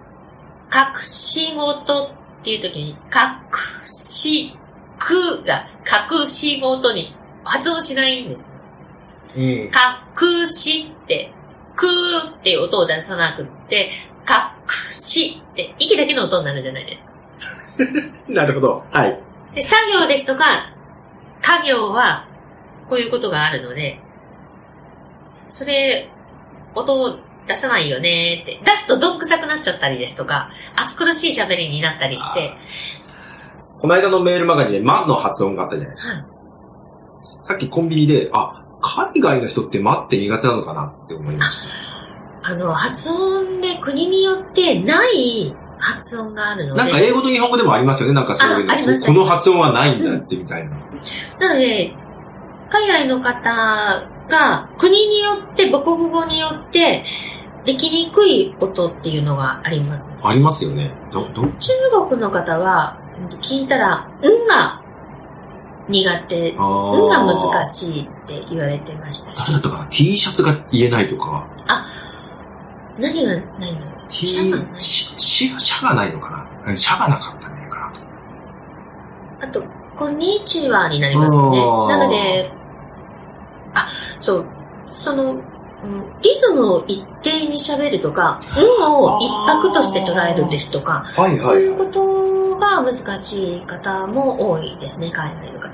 [0.73, 2.07] 隠し事
[2.41, 2.97] っていう時に、隠
[3.83, 4.57] し、
[4.99, 8.53] くが隠し事に発音しないんです。
[9.37, 9.43] うん。
[9.43, 11.33] 隠しって、
[11.77, 11.87] く
[12.39, 13.91] っていう音を出さなくって、
[14.29, 17.14] 隠しって、息だけの音になるじゃないですか。
[18.29, 18.85] なるほど。
[18.91, 19.21] はい。
[19.55, 20.71] で作業ですとか、
[21.43, 22.27] 家業は、
[22.89, 24.01] こういうことがあるので、
[25.51, 26.11] それ、
[26.75, 28.61] 音を出さないよねって。
[28.65, 32.53] 出すとどんくさくなっちゃったりですとか、暑苦しい喋りになったりして、
[33.81, 36.15] この間のメールマガジンで、マの発音があったじゃないですか。
[36.15, 36.35] はい
[37.25, 41.69] さっきコンビニで、あ、海外の人ってマって苦手なのかなって思いました。
[42.43, 45.55] あの、発音で国によってない
[45.85, 48.15] 発音があるので、なんか英語と日本語でもありますよね。
[48.15, 48.75] なんかそういうの。
[48.75, 50.71] ここの発音はないんだってみたいな。
[51.39, 51.93] なので、
[52.71, 57.05] 海外の方が国によって、母国語によって、
[57.67, 60.13] できにくい音っていうのがあります。
[60.23, 60.93] ありますよね。
[61.13, 61.73] ど、ど、中
[62.09, 63.05] 国の方は、うん
[63.41, 64.83] 聞いたら、うんが
[65.89, 71.47] 苦手、あうんがー難しいって言われてましたし誰だっ、たかな ?T シャツが言えないとか、
[72.99, 73.81] 何がないの？
[74.09, 76.77] シャがし、し、がないのかな？
[76.77, 79.47] シャがなかったんじゃないかなと。
[79.47, 79.63] あと、
[79.97, 81.59] こんにちはになりますよね。
[81.89, 82.53] なので、
[83.75, 83.89] あ、
[84.19, 84.47] そう、
[84.89, 85.43] その、うん
[86.23, 95.69] リズムを一定に喋るとか、運を一拍として捉えるですとか、はいそういうことが難しい方も多いですね、海外の方。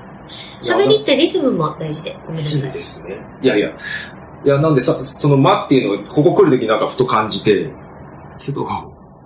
[0.61, 2.17] 喋りってリズムも大事で。
[2.25, 2.71] ごめんなさい。
[2.73, 3.25] ですね。
[3.41, 3.71] いやいや。
[4.43, 7.71] いや、なんでさ、その間っていうのを、ここ来るときなんかふと感じて、
[8.39, 8.67] けど、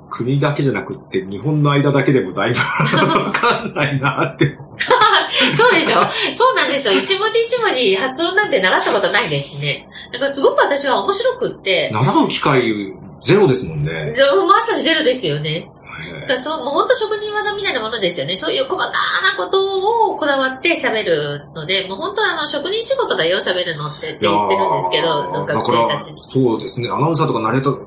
[0.10, 2.60] 国だけじゃなくって、日本の間だけでもだいぶ
[3.00, 4.58] わかんないなって。
[5.56, 5.96] そうでしょ
[6.36, 6.94] そうなんですよ。
[6.94, 9.88] 一文字一文字発音なんて習ったことないですしね。
[10.12, 12.94] だからすごく私は面白くって、習う機会
[13.24, 14.14] ゼロですもんね。
[14.48, 15.70] まさにゼロですよね。
[16.02, 18.36] へだからそう、もう本当職人技みたいなものですよね。
[18.36, 18.92] そういう細かな
[19.38, 26.24] ことをこだわって喋るので、もう本当あの、職人仕事だよ、喋るのってって言ってるんですけど、だ学から生たちに。
[26.24, 26.90] そうですね。
[26.90, 27.78] アナウンサーとかナレーター、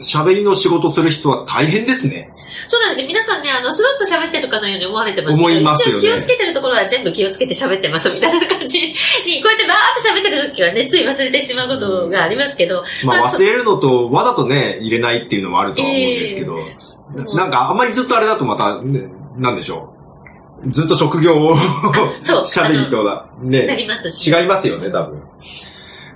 [0.00, 2.30] 喋りの仕事する人は大変ですね。
[2.68, 3.08] そうなんですよ。
[3.08, 8.94] 皆さんね、あの、スロッと喋ってるかのように思われてます思いますよね気をつけてるところは全部気をつけて喋ってますみたいな感じに、
[9.42, 19.94] こうやってバーって喋ってる時はね、つい忘れてしまうことがありますけど、まあまあそ忘れるのと、わざとね、入れないっていうのもあるとは思うんですけど、えななんかあんまりずっとあれだとまた、ね、なんでしょ
[20.64, 20.70] う。
[20.70, 21.56] ずっと職業を
[22.46, 24.30] 喋りとだ、なね、りますし。
[24.30, 25.22] 違いますよね、多分。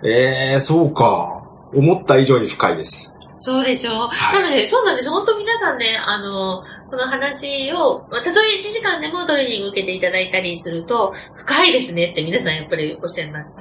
[0.05, 1.43] えー、そうか。
[1.75, 3.13] 思った以上に深いです。
[3.39, 4.09] そうでしょう。
[4.09, 5.11] はいなので、そうなんです。
[5.11, 13.53] 本当皆さんね、あの、この話を、まあたとえ1時間でもトレーニング受けていただいたりすると、深いですねって皆さんやっぱりおっしゃいます。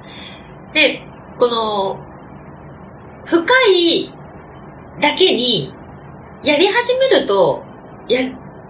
[0.72, 1.02] で、
[1.38, 1.98] この、
[3.26, 4.12] 深い
[5.00, 5.72] だけに、
[6.42, 7.62] やり始めると、
[8.08, 8.20] や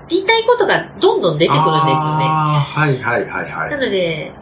[0.09, 2.25] りたいことがどんどん出てくるんですよね。
[2.25, 3.69] はいはいはいは。
[3.69, 4.33] ないので、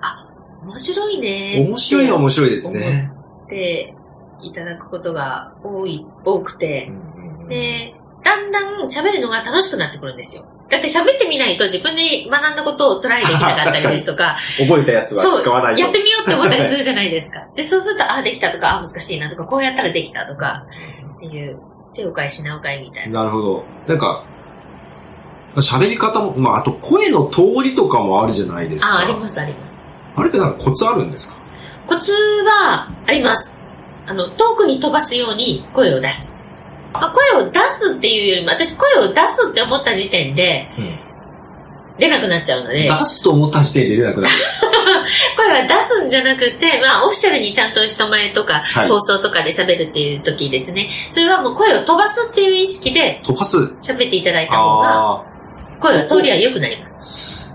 [0.00, 0.26] あ、
[0.62, 1.64] 面白いね。
[1.66, 3.10] 面白いは面白いですね。
[3.44, 3.94] って
[4.42, 10.46] いただくことが多い、多くて、うんで、だんだん喋るのが楽しくなってくるんですよ。
[10.70, 15.80] だって喋ってみないと自分で学んだことをトライできなかったりですとか、覚えたやつは使わないと。
[15.80, 17.46] やってみようって思ったりするじゃないですか。
[17.54, 20.64] で、そうすると、ああ、できたとか、ああ、難しいなとか、こうやったらできたとか、
[21.16, 21.58] っていう、
[21.94, 23.20] 手を変え品を変えみたいな。
[23.20, 23.64] なるほど。
[23.86, 24.24] なんか、
[25.56, 28.88] 喋り方も、まあ、あと声の通りとかもあるじゃないですか。
[28.94, 29.78] ああ、あります、あります。
[30.16, 31.42] あれってなんかコツあるんですか？
[31.86, 33.50] コツは、あります。
[34.06, 36.28] あの、遠くに飛ばすように声を出す。
[36.94, 40.68] まあ、声を出すっていうよりも、私声を出すって思った時点で、
[41.98, 44.34] 出なくなっちゃうので、出すと思った時点で出なくなる。
[45.36, 50.88] 声は出すんじゃなくて、まあ、オフィシャルにちゃんと人前とか、はい放送とかで喋るっていう時ですね。
[51.10, 53.56] それはもう声を飛ばすっていう意識で飛ばす。
[53.80, 55.24] 喋っていただいた方が、あ
[55.80, 57.50] 声は通りは良くなります。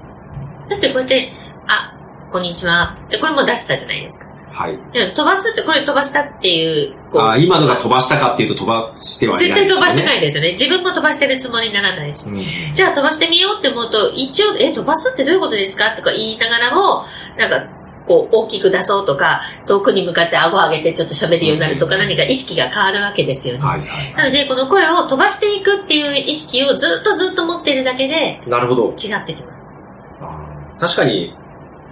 [0.69, 1.33] だってこうやって、
[1.67, 1.93] あ、
[2.31, 2.97] こんにちは。
[3.09, 4.26] で、これも出したじゃないですか。
[4.57, 4.63] あ。
[4.63, 4.77] はい。
[5.13, 9.81] 飛ばすって、これ飛ばしたっていう、こうあー今のが飛ばしたかっていうと飛ばしてはい絶ないですよね。
[9.81, 10.51] 対飛ばしてないですよね。
[10.53, 12.29] 自分も飛ばしてるつもりにならないし。
[12.29, 12.43] うん
[12.73, 17.05] じゃあ飛ばしてみようって思うと、一応、え、飛ばすってどういうことですかとか言いながらも、
[17.37, 17.77] なんか、
[18.07, 23.65] こう、大きく出そうとか、遠くに向かって顎上げてちょっと喋るようになるとか、うん何か意識が変わるわけですよね。
[23.65, 28.49] はいはなので、この声を飛ばしていくっていう意識をずっとずっと持っているだけで、い。
[28.49, 28.89] なるほど。
[28.91, 29.67] 違ってきます。
[30.79, 31.35] 確かに、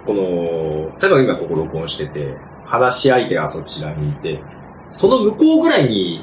[0.06, 2.34] この、例えば今ここ録音してて、
[2.66, 4.42] 話し相手がそちらにいて、
[4.90, 6.20] その向こうぐらいに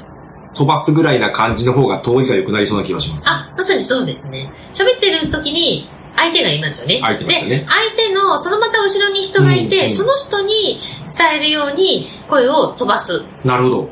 [0.54, 3.28] 飛ばすぐらいな感じの方が通りが良くなりそうな気がします。
[3.28, 4.50] あ、まさにそうですね。
[4.72, 7.00] 喋ってる時に、相手がいますよね。
[7.02, 10.80] 相手ですよねで、相手の、そのまた後ろに人がいて、うんうんその人に
[11.16, 13.22] 伝えるように声を飛ばす。
[13.44, 13.88] なるほど。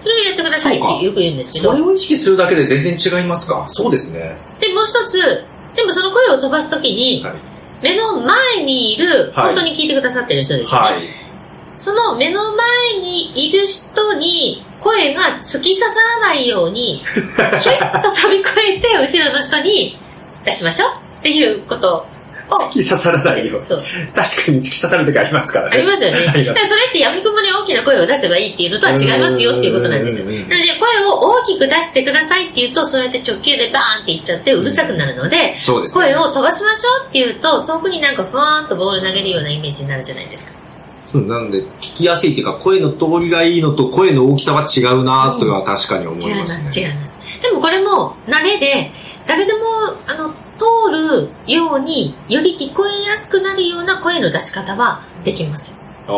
[0.00, 1.74] それをやってくださいってよく言うんですけど。
[1.74, 4.36] それを意識するだけで全然違いますかそうですね。
[4.60, 5.18] で、もう一つ、
[5.76, 7.34] でもその声を飛ばすときに、はい。
[7.82, 10.86] 目の前にいる、はい本当に聞いてくださってる人ですよね。
[10.86, 11.00] はい。
[11.76, 19.98] その目の前にいる人に声が突き刺さらないように、ひゅっと飛び越えて後ろの人に
[20.44, 20.90] 出しましょう
[21.20, 22.06] っていうことを。
[22.52, 23.64] 突き刺さらないよ。
[23.64, 23.82] そう。
[24.14, 25.76] 確かに突き刺さる時ありますからね。
[25.78, 26.18] ありますよね。
[26.18, 26.54] それっ
[26.92, 30.26] て闇雲に大きな声を出せばいいっていうのとは違いますよっていうことなんですよ。
[30.26, 30.46] なので、
[30.78, 36.04] 声を大きく出してくださいって言うと、そうやって直球でバーンっていっちゃってうるさくなるので、そうですね。
[36.04, 40.52] 声を飛ばしましょうって言うと、遠くになんかふわーんとボール投げるようなイメージになるじゃないですか。
[41.12, 46.86] そうなので、聞きやすいっていうか、声の通りがいいのと声の大きさは違うなとは確かに思いま、ますすね。
[46.88, 47.42] 違います。
[47.42, 48.90] でもこれも慣れで、
[49.26, 49.58] 誰でも、
[50.06, 55.78] あの、通るように、より聞こえやすくなるような声の出し方はできます。
[56.08, 56.12] あ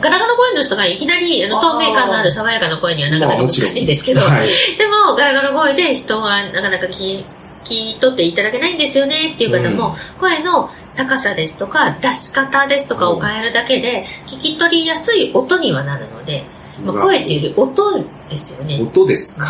[0.00, 4.48] ガラガラ声の人がいきなりあの透明感のある爽やかな声にはなかなか難しいんですけど、はい。
[4.76, 7.26] でもガラガラ声で人がなかなか聞き
[7.64, 16.44] 聞き取っていただけないんですよねっていう方も、声の高さですとか出し方ですとかを変えるだけで聞き取りやすい音にはなるので、
[16.82, 18.80] まあ、声っていうより音ですよね。
[18.80, 19.46] 音ですか。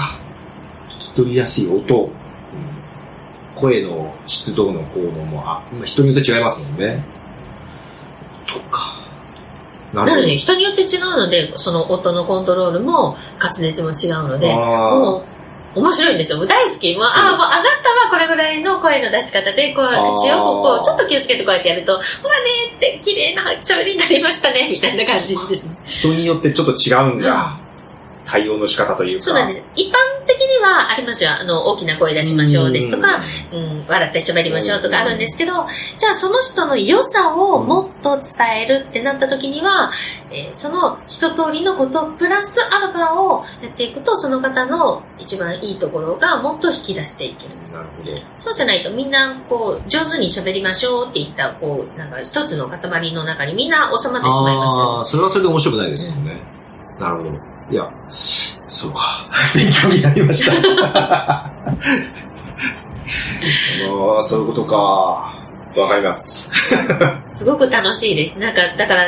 [0.89, 2.11] 聞き取りやすい音。
[3.55, 7.05] 声の質度の効能も、あ、まあ人によって違いますもんね。
[8.49, 8.95] 音か。
[9.93, 15.34] ななので人によって違うので、その音のコントロールも滑舌も違うので、あもう
[15.75, 16.47] 面白いんですよ。
[16.47, 16.95] 大好き。
[16.95, 25.77] もう、ああ、もう上がったわ、これぐらいの声の出し方で、こう、あー一応こう、ちょっと気をつけてこうやってやると、ほらねーって綺麗な喋りになりましたね、みたいな感じですね。
[25.85, 27.59] 人によってちょっと違うんだ。
[28.25, 29.25] 対応の仕方というか。
[29.25, 29.67] そうなんです。
[29.75, 29.93] 一般
[30.27, 31.31] 的にはありますよ。
[31.33, 33.21] あの、大きな声出しましょうですとか、
[33.53, 35.53] うん、笑って喋りましょうとかあるんですけど、
[35.99, 39.91] じゃあその人の良さをもっと伝えるってなった時には、
[40.31, 47.55] えーその一通りのことプラスアルファをやっていくと、その方の一番いいところがもっと引き出していける。
[47.67, 47.73] うん。
[47.73, 48.11] なるほど。
[48.39, 54.99] そうじゃないとみんな、こう、上手に喋りましょうって言った、こう、なんか一つの塊の中にみんな収まってしまいますよ。
[54.99, 56.41] ああ、それはそれで面白くないですもんね。
[56.99, 57.54] なるほど。
[57.71, 57.89] いや、
[58.69, 59.29] そうか。
[59.55, 60.53] 勉強になりました。
[60.97, 61.51] あ
[64.21, 64.77] あ、そういうことか。
[65.77, 66.51] わかります。
[67.29, 68.39] すごく楽しいです。
[68.39, 69.07] なんか、だから、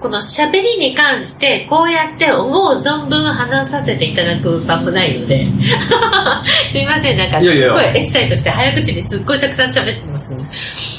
[0.00, 5.46] この喋りに関して、こうやって思う存分話させていただく場もないので。
[6.70, 10.42] すいません、なんか、すごいエキサイトして早口ですっごいたくさん喋ってますね。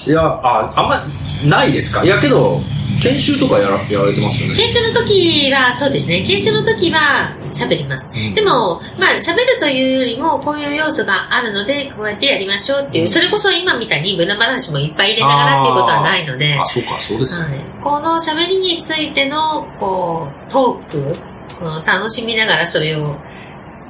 [0.08, 1.04] いや、あ、あんま
[1.46, 2.04] ないですか？
[2.04, 2.62] いや、けど、
[3.02, 4.56] 研修とかやらやられてますよね？
[4.56, 8.12] 研修の時は、そうですね、研修の時は喋ります。
[8.34, 17.58] でも、まあ、喋るというよりも、こういう要素があるので、こうやってやりましょうっていう、それこそ今みたいに無駄話もいっぱい入れながらっていうことはないので、あ、そうか、そうですよね。
[17.58, 21.16] はい、この喋りについての、こう、トーク、
[21.60, 23.16] この楽しみながらそれを、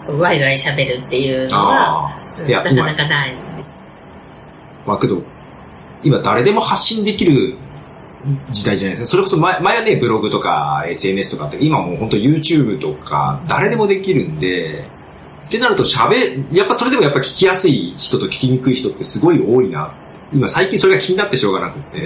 [0.07, 2.13] ワイワイ喋るっていうのは、
[2.47, 3.35] なかなかない。
[3.35, 3.37] あ。
[4.85, 5.21] まあけど、
[6.03, 7.55] 今誰でも発信できる
[8.51, 9.07] 時代じゃないですか。
[9.07, 14.85] それこそ前前はね、ブログとか SNS とかって、今もう本当 YouTube とか誰でもできるんで、
[15.47, 19.93] ってなると喋、やっぱそれでもやっぱ聞きやすい人と聞きにくい人ってすごい多いな。
[20.33, 21.99] 今最近それが気になってしょうがなくて。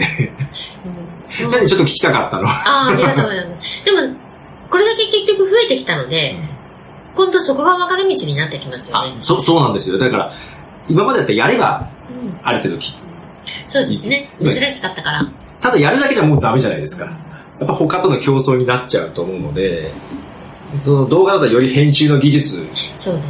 [0.85, 2.48] うんなんでちょっと聞きたかったの？
[2.48, 3.84] ああ、ありがとうございます。
[3.84, 4.15] でも、
[4.69, 6.39] これだけ結局増えてきたので、
[7.15, 9.98] 今度そこが分かれ道になってきますよあね。、そう、そうなんですよ。
[9.98, 10.34] だから、
[10.88, 12.98] 今までだったらやれば、うんある程度き、
[13.68, 14.30] そうですね。
[14.39, 15.30] うん珍しかったから。
[15.61, 17.05] ただやるだけじゃもうダメじゃないですか。
[17.05, 19.91] やっぱ他との競争になっちゃうと思うので、
[20.81, 22.67] その動画だったらより編集の技術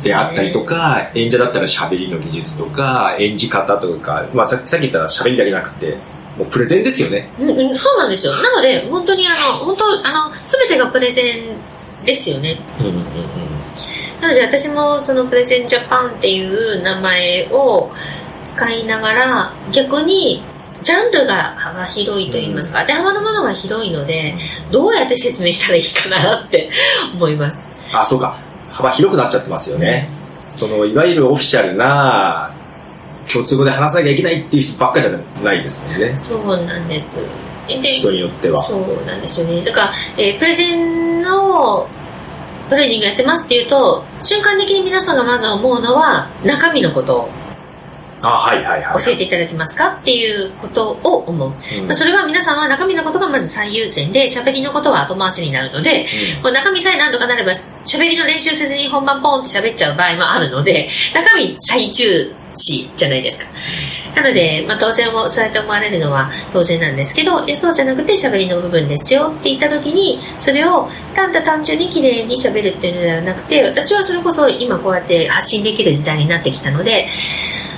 [0.04, 5.98] であったりとか、演者だったら喋りの技術とか、演じ方とか、まあささっき言ったら喋りだけじゃなくて、
[6.38, 7.30] もうプレゼンですよね。
[7.40, 8.34] うんうん、そうなんですよ。
[8.34, 11.22] なので、本当にあの、本当、あの、すべてがプレゼ
[12.02, 12.60] ンですよね。
[12.80, 13.04] うんうんうん
[14.22, 17.92] なので私もそのプレゼンジャパンっていう名前を
[18.46, 20.44] 使いながら、逆に
[20.88, 24.36] ジャンルが幅広いと言いますか、当てはまるものが広いので、
[24.72, 26.70] どうやって説明したらいいかなって
[27.14, 27.60] 思います。
[27.94, 28.38] あ、そうか。
[28.72, 30.08] 幅広くなっちゃってますよね。
[30.50, 32.52] その、いわゆるオフィシャルな、
[33.30, 35.12] 共通語で話さなきゃいけないっていう人ばっかじゃ
[35.44, 36.14] ないですもんね。
[36.18, 37.18] そうなんです。
[37.68, 38.64] で人によっては。
[38.64, 39.62] そうなんですよね。
[39.62, 41.86] だから、えープレゼンの
[42.70, 47.30] トレーニングやってますっていうと、瞬間的に皆さんがまず思うのは、中身のこと
[48.22, 49.04] はいはいはい。
[49.04, 51.54] 教えていただけますかっていうことを思う。
[51.80, 56.06] うんまあ、それは皆さんは中身のことがまず最優先で、喋りのことは後回しになるので、
[56.42, 57.52] もう中身さえ何とかなれば、
[57.86, 63.52] 喋りの練習せずに本番ポンって喋っちゃう場合もあるので、中身最重視じゃないですか。
[64.16, 77.08] なので、まあ当然もそうやって思われるのは当然なんですけど、いやそうじゃなくて喋りの部分ですよって言った時に、それをただ単純に綺麗に喋るっていうのではなくて、私はそれこそ今こうやって発信できる時代になってきたので、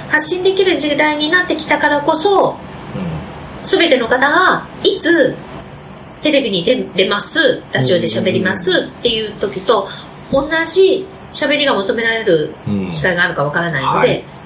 [0.09, 2.57] 発信できる時代になってきたからこそ、
[3.63, 5.35] すべての方が、いつ、
[6.21, 9.87] テレビに出出ます、ラジオで喋りますっていう時と、
[10.31, 12.85] 同じ喋りが求められるうん。
[12.85, 14.39] うん機会があるかわからないので、はい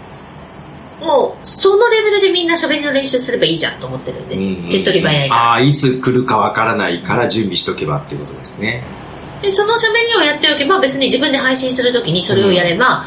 [1.03, 4.55] もう、そのレベルでみんな喋りの練習すればいいじゃんと思ってるんですよ。
[4.71, 5.41] 手っ取り早いから。
[5.41, 8.83] ああ、いつ来るかわからないから準備しとけばっていうことですね。
[9.41, 9.77] で、その喋
[10.07, 13.05] りをやっておけば、別に自分で配信するときにそれをやれば、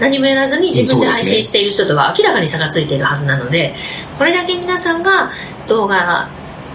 [0.00, 3.74] 何もやらずに自分で配信している人とは明らかに差がついているはずなので、
[4.18, 5.30] これだけ皆さんが
[5.66, 6.28] 動画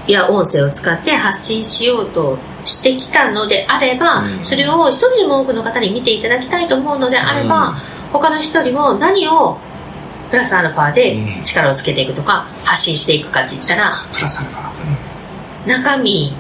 [0.07, 4.43] や音声を使って発信しようとしてきたのであれば、うん。
[4.43, 7.77] それを一人でも多くの方に見ていただきたいと思うのであれば、
[8.11, 9.57] 他の人よりも何を
[10.29, 15.67] プラスアルファで力をつけていくとか、発信していくかって言ったら、プラスアルファ。
[15.67, 16.33] 中身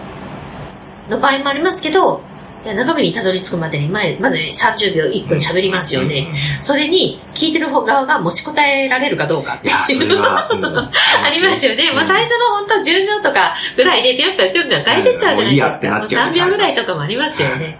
[1.09, 2.21] の場合もありますけど、
[2.63, 6.31] 中身にたどり着くまでに前、まだね、30秒、1分喋りますよね。
[6.61, 10.91] それに、聞いてる方側が持ちこたえられるかどうかっていうれは、うん あ
[11.33, 11.91] りますよね。
[11.91, 15.43] もう最初の本当10秒とかぐらいでぴょんぴょんぴょんぴょん変えてっちゃうじゃないですか。
[15.43, 17.79] うんもういいやってなっちゃうもう3秒ぐらいとかもありますよね。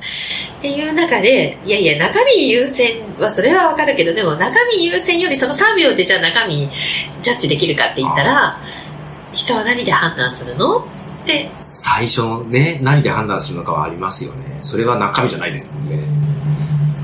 [0.58, 6.70] っていう中で、いやいや、中身優先はそれはわかるけど、でも中身優先よりその3秒でじゃあ中身
[7.22, 8.58] ジャッジできるかって言ったら、
[9.34, 10.84] 人は何で判断するのっ
[11.26, 14.60] て、最初のね、何で判断するのかはありますよね。
[14.62, 16.00] それは中身じゃないですもんね。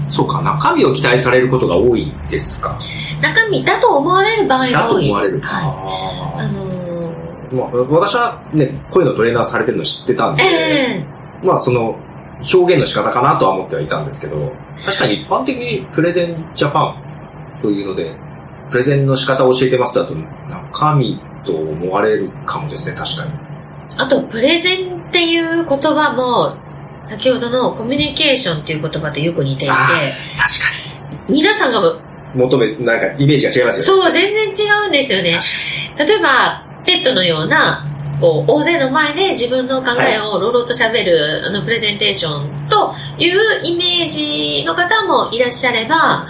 [0.10, 2.78] そうか、中身を期待されることが多いですか。
[3.22, 5.10] 中身だと思われる場合だが多いです。
[5.10, 5.42] と思われる。
[5.42, 5.64] はい。
[5.64, 11.06] ああのーーまあ、私はね、声のトレーナーされてるの知ってたんで、え
[11.44, 11.98] まあその、
[12.54, 14.52] 表現の仕方かなとは思ってはいたんですけど、
[14.86, 16.96] 確かに一般的にプレゼンジャパ
[17.60, 18.16] ンというので、
[18.70, 20.16] プレゼンの仕方を教えてますとだと、
[20.50, 23.47] 中身と思われるかもですね、確かに。
[23.98, 26.52] あと、プレゼンっていう言葉も、
[27.02, 30.68] 先ほどのコミュニケーションっていう言葉とよく似ていて、あ確か
[31.30, 31.80] 皆さんが、
[32.34, 32.40] に。
[32.40, 34.04] 求め、なんかイメージが違いますよね。
[34.04, 35.40] そう、全然違うんですよね。
[35.98, 37.86] 例えば、 TED のような、
[38.20, 46.28] こう、大勢の前で自分の考えをロロと喋る、あの、プレゼンテーションというイメージの方もいらっしゃれば、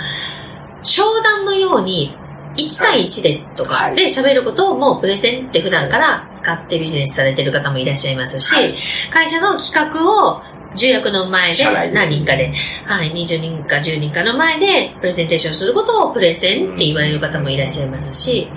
[0.83, 2.15] 商談のように、
[2.57, 3.95] 1対1ですとかはい。
[3.95, 8.73] で喋ることをもうプレゼンって普段から使ってビジネスされてる方もいらっしゃいますし、はい。
[9.11, 10.41] 会社の企画を
[10.75, 12.53] 重役の前で何人かで、
[12.85, 18.47] はい、20人か10人かの前でプレゼンテーションすることをプレゼンって言われる方もいらっしゃいますし、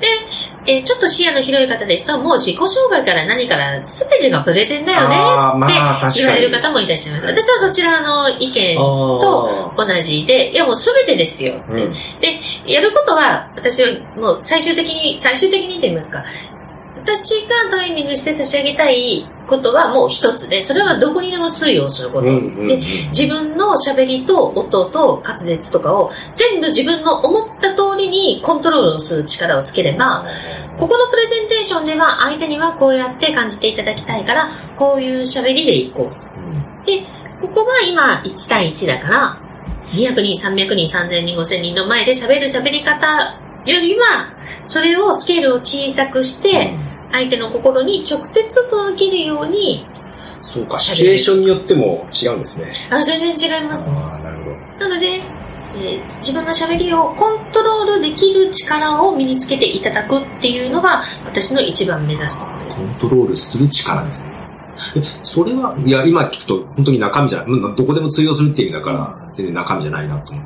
[0.00, 0.06] で、
[0.66, 5.16] えーちょっと視野の広い方ですと、もう自己紹介から何から全てがプレゼンだよね
[5.66, 7.26] って言われる方もいらっしゃいます。
[7.26, 11.72] 私はそちらの意見とと、同じで、いやもう全てですよって。
[11.72, 11.92] うん。
[12.20, 16.24] で、やることは、私はもう最終的に、最終的にと言いますか、
[17.02, 22.28] 私がトレーニングして差し上げたいことはもう一つで、それはどこにでも通用すること。
[22.28, 22.80] うんうんうん
[23.10, 30.24] 自分の喋りと音と滑舌とかを全部自分の思った通りにコントロールをする力をつければ、
[30.78, 36.10] ここのプレゼンテーションでは相手にはこうやって感じていただきたいから、こういう喋りでいこ
[36.82, 36.86] う。
[36.86, 37.02] で、
[37.40, 39.49] ここは今1対1だから、
[39.92, 44.32] 200人、300人、3000人、5000人の前で喋る喋り方よりは、
[44.66, 46.74] それをスケールを小さくして、
[47.12, 49.86] 相手の心に直接届けるように、
[50.42, 52.72] そうか、シチュエーションによっても違うんですね。
[52.90, 53.96] あ全然違いますね。
[53.96, 54.56] なるほど。
[54.78, 62.82] なので、えー自分の喋りをコントロールできる力を身につけていただくっていうのが私の一番目指すところですコ。
[62.84, 64.39] ントロールする力ですね。
[64.96, 70.44] え、それは、いや、今聞くと本当に中身じゃない、うんどこでも通用するっていう意味だから、全然中身じゃないなと思う。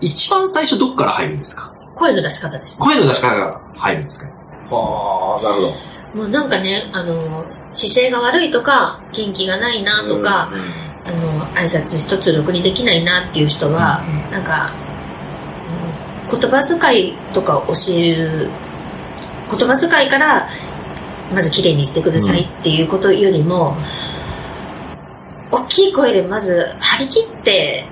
[0.00, 1.72] 一番最初どっから入るんですか？
[1.94, 2.78] 声の出し方です。
[2.78, 4.26] 声の出し方が入るんですか？
[4.28, 6.20] ああ、なるほど。
[6.22, 14.86] もうなんかね、あの、姿勢が悪いとか、元気がないなとか、うん、あの、挨拶一つろくにできないなっていう人は、うんなんか、うん
[16.28, 18.50] 言葉遣いとか教える、
[19.48, 20.48] 言葉遣いから、
[21.32, 23.76] まず綺麗にしてくださいっていうことよりも、
[25.50, 27.84] 大きい声でまず張り切って、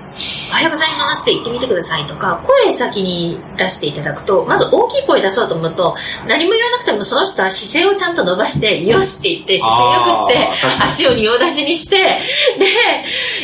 [0.51, 5.95] おはようございますって言ってみてくださいとか、声先に出していただくと、まず大きい声出そうと思うと、
[6.27, 12.21] 何も言わなくてもその人は姿勢をちゃんと伸ばして、よしって言って、姿勢よくして、足を仁王立ちにして、で、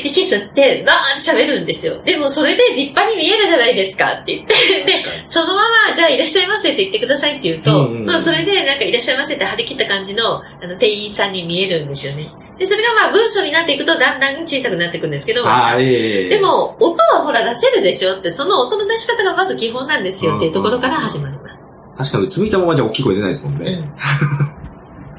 [0.04, 2.02] 息吸って、バーって喋るんですよ。
[2.04, 4.94] でもそれで立派に見えるじゃないですかって言って、で
[5.26, 12.30] そのまま、じゃあいらっしゃいませって言ってくださいって言うと、うんうんうんまあそれでなんかいらっしゃいませって張り切った感じのあの店員さんに見えるんですよね。
[12.62, 21.66] で、それがまあ文章になっていくとだんだん小さくなっていくんですけど、ああ、ええで、も、音はほら出せるでしょって、その音の出し方がまず基本なんですよっていうところから始まります。
[21.98, 23.92] 確かに、うつむいたままじゃ大きい声出ないですもんね。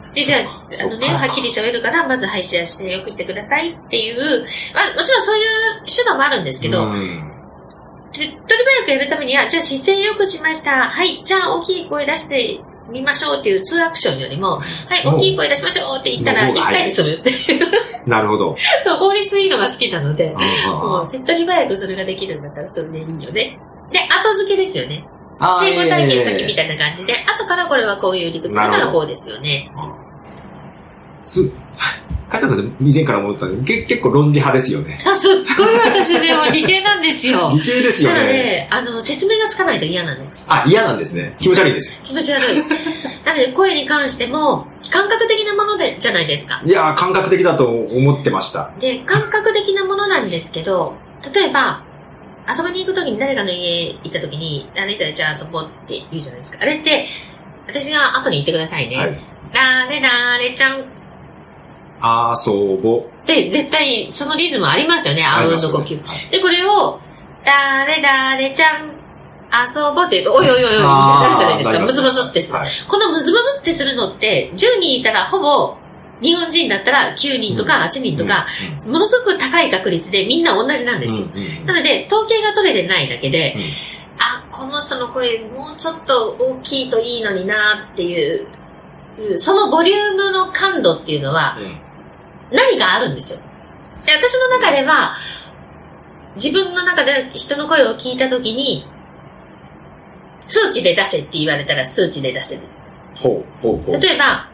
[0.07, 0.15] うん。
[0.15, 5.45] で、じゃあ、あのね、はっきり喋るから、まず配信してよくしてくださいっていう、まあ、もちろんそういう
[5.85, 7.29] 手段もあるんですけど、うん
[8.13, 8.41] 手っ取り
[8.85, 10.91] 早くやるためには、じゃあ姿勢よくしました。
[10.91, 12.61] はい、じゃあ大きい声出して
[12.91, 14.63] みましょうっていう2アクションよりも、は
[14.97, 17.71] い、大きい声出しましょうって言ったらうん1回で済むっていう、
[18.07, 18.57] なるほど。
[18.85, 20.35] そう効率いいのが好きなので、
[20.67, 23.33] あもう手っ取り早くそれができるんだったらそれでいいよね。
[23.33, 23.59] で、
[23.99, 25.05] 後付けですよね。
[25.39, 29.71] あ成功体験先みいたいな感じで、後からこれはこういう理屈だからこうですよね。
[31.25, 31.51] す、
[32.33, 34.99] かさんって以前から思ってたけど、け結構論理派ですよね。
[35.07, 37.51] あ、すっごい私ね、もう理系なんですよ。
[37.55, 38.33] 理系ですよなのね。
[38.33, 40.43] で、あの、説明がつかないと嫌なんです。
[40.49, 41.37] あ、嫌なんですね。
[41.39, 42.01] 気持ち悪いです。
[42.03, 42.57] 気持ち悪い。
[43.25, 46.61] なので、声に関しても、感覚的なもので、じゃないですか。
[46.65, 48.73] いやー、感覚的だと思ってました。
[48.81, 50.95] で、感覚的なものなんですけど、
[51.33, 51.83] 例えば、
[52.49, 56.59] 遊びに行くときに誰かの家行ったときに、あれじゃあ遊ぼうって言うじゃないですか。
[56.63, 57.09] あれって、
[57.69, 58.97] 私が後に言ってくださいね。
[58.97, 59.21] はい。
[59.53, 60.85] 誰誰ちゃん、
[62.03, 63.05] 遊ぼ。
[63.27, 66.03] で、絶対そのリズムありますよね、あうんの呼吸。
[66.05, 66.99] はいで、これを、
[67.45, 68.93] だれだれちゃん、
[69.69, 71.77] 遊ぼうって言うと、おいおいおいおい、みたいになるじゃないですか。
[71.77, 72.59] あームズムズってする。
[72.59, 75.77] はいこのムズムズってするのって、10人いたらほぼ、
[76.21, 78.47] 日本人だったら9人とか8人とか、
[78.87, 81.17] ものすごく高い確率でみんな同じなんですよ。
[81.17, 83.63] うんうんうんなので、統計が取れてないだけで、うん
[84.19, 88.47] あ、この人の声もうちょっと大きいといいのになっていう、
[89.39, 91.82] そのボリュームの感度っていうのはうん
[92.53, 93.41] 何かあるんですよ。
[94.05, 95.15] で、私の中では、
[96.37, 98.87] 自分の中で人の声を聞いたときに、
[100.41, 102.63] 数値で出せって言われたら数値で出せる。
[103.17, 104.01] ほうほうほう。
[104.01, 104.49] 例えば、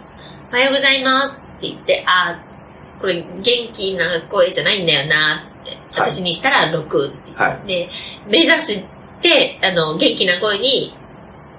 [0.50, 2.48] おはようございますって言って、あー
[3.00, 7.90] これ元気な声じゃないんだよなって、私にしたら6って言って、はいで、
[8.26, 8.84] 目指し
[9.22, 10.94] て、あの、元気な声に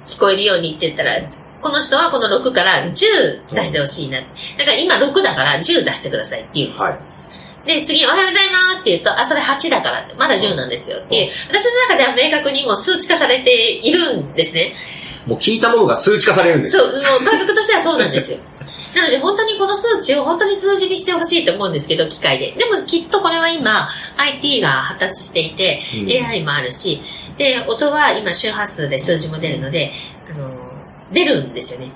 [0.06, 1.22] 聞こえるようにって言ったら、
[1.62, 4.20] この人はこの6から10出してほしいな。
[4.20, 6.82] だから今6だから10出してくださいって言うんです。
[6.82, 7.00] はい。
[7.66, 14.76] で、次、おはようございますって言うと、あ、それ8だからまだ10なんですよっていう、私の中では明確にもう数値化されているんですね。
[15.26, 16.84] もう聞いたものが数値化されるんですよ。
[16.86, 18.38] そう、もう感覚としてはそうなんですよ。
[18.96, 22.54] なので本当にこの数値を本当に数字にしてほしいと思うんですけど、機械で。
[22.54, 27.02] でもきっとこれは今、IT が発達していて、うん AI もあるし、
[27.38, 29.92] で、音は今周波数で数字も出るので、
[30.30, 30.69] あの、
[31.12, 31.92] 出るんですよね。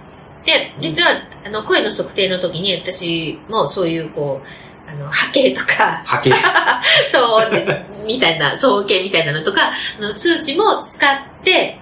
[0.45, 1.09] で、実は、
[1.45, 6.33] あの、声の測定の時に私もそういう、こう、あの、波形とか、波形？
[7.11, 11.79] そう、でみたいな、総計みたいなのとか、あの数値も使って、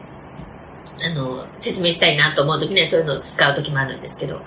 [1.03, 4.41] あの、説明したいなと思うときにはそういうのを使うときもあるんですけど、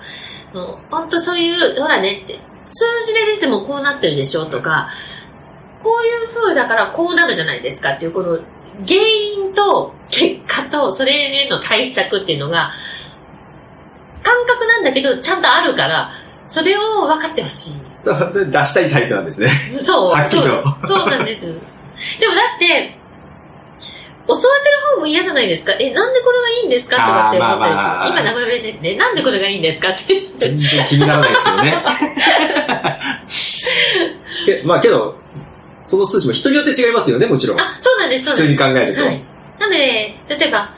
[0.53, 4.89] あの本当そういう、ほらねって、数字で出てもこうなってるでしょとか、
[5.83, 8.39] こういう風だからこうなるじゃないですかっていう、この
[8.87, 12.71] 原因と結果とそれへの対策っていうのが、
[14.23, 16.11] 感覚なんだけどちゃんとあるから、
[16.47, 17.73] それを分かってほしい。
[17.95, 19.49] そう、それ出したいタイプなんですね。
[19.77, 20.11] そう。
[20.11, 20.47] はっきりと
[20.87, 21.45] そうそうなんです。
[21.45, 21.51] で
[22.27, 22.97] もだって、
[24.27, 25.73] 教わってる方も嫌じゃないですか。
[25.79, 26.95] え、なんでこれがいいんですか？
[26.97, 27.87] とかって思ったりする。
[27.87, 28.95] まあまあ今名古屋弁ですね。
[28.97, 29.89] なんでこれがいいんですか？
[29.89, 30.49] って言って。
[30.49, 31.83] 全然気にならないですよね。
[34.45, 35.15] けまあけど、
[35.85, 37.59] その数値も人によって違いますよね、もちろん。
[37.59, 38.57] あ、そうなんです、そう普なんです。
[38.57, 39.05] 通に考えると。
[39.05, 39.23] はい。
[39.59, 39.77] なので、
[40.27, 40.73] 例えば、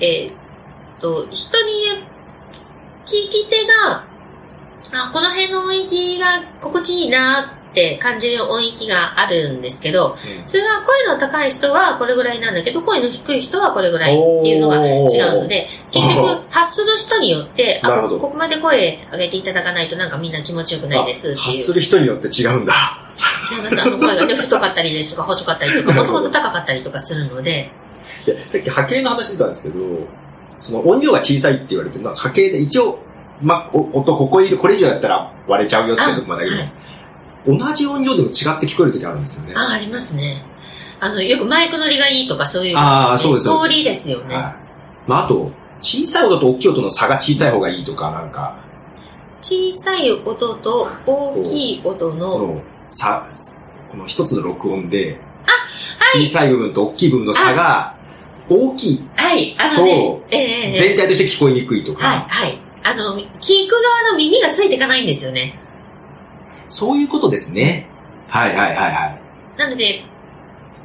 [0.00, 1.94] えーっと、人によ
[3.06, 4.04] 聞き手が、
[4.92, 22.74] あ、この辺の音域が心地いいなって感じる音域があるんですけど、それが声の高い人はこれぐらいなんだけど、声の低い人はこれぐらいっていうのが違うので、 結局発する人によって、あ、ここまで声上げていただかないとなんかみんな気持ちよくないです 発する人によって違うんだ。
[23.52, 23.80] 違います。
[23.80, 27.70] あの声がね、太かったりですとか細かったりとか、 もともと高かったりとかするので、
[28.26, 29.84] いやさっき波形の話出たんですけど、
[30.60, 32.98] その音量が小さいって言われてるのは波形で一応、
[33.40, 36.72] ま、お音ここいる、これ以上やったら割れちゃうよってとこまであります。
[37.48, 39.54] 同じ音量でも違って聞こえる時あるんですよね。
[39.56, 40.44] あ、ありますね。
[41.00, 44.34] あの、よくマイク乗りがいいとかそういうのあーそうですそうです通りですよね。
[44.34, 44.44] はい。
[45.06, 45.50] まあ、あと、
[45.80, 48.56] 小さい音と大きい音の差が小さい方がいいとか、なんか、
[49.40, 53.26] 小さい音と大きい音この、の差、
[53.90, 55.18] この一つの録音で、はい
[56.14, 57.94] 小さい部分と大きい部分の差が
[58.48, 59.84] 大きい、はい、あの
[60.30, 62.58] ね全体として聞こえにくいとか、はい、はい。
[62.82, 65.58] あの、聞く側の耳がついていかないんですよね。
[66.68, 67.88] そういうことですね。
[68.28, 69.58] はいはいはいはい。
[69.58, 70.04] なので、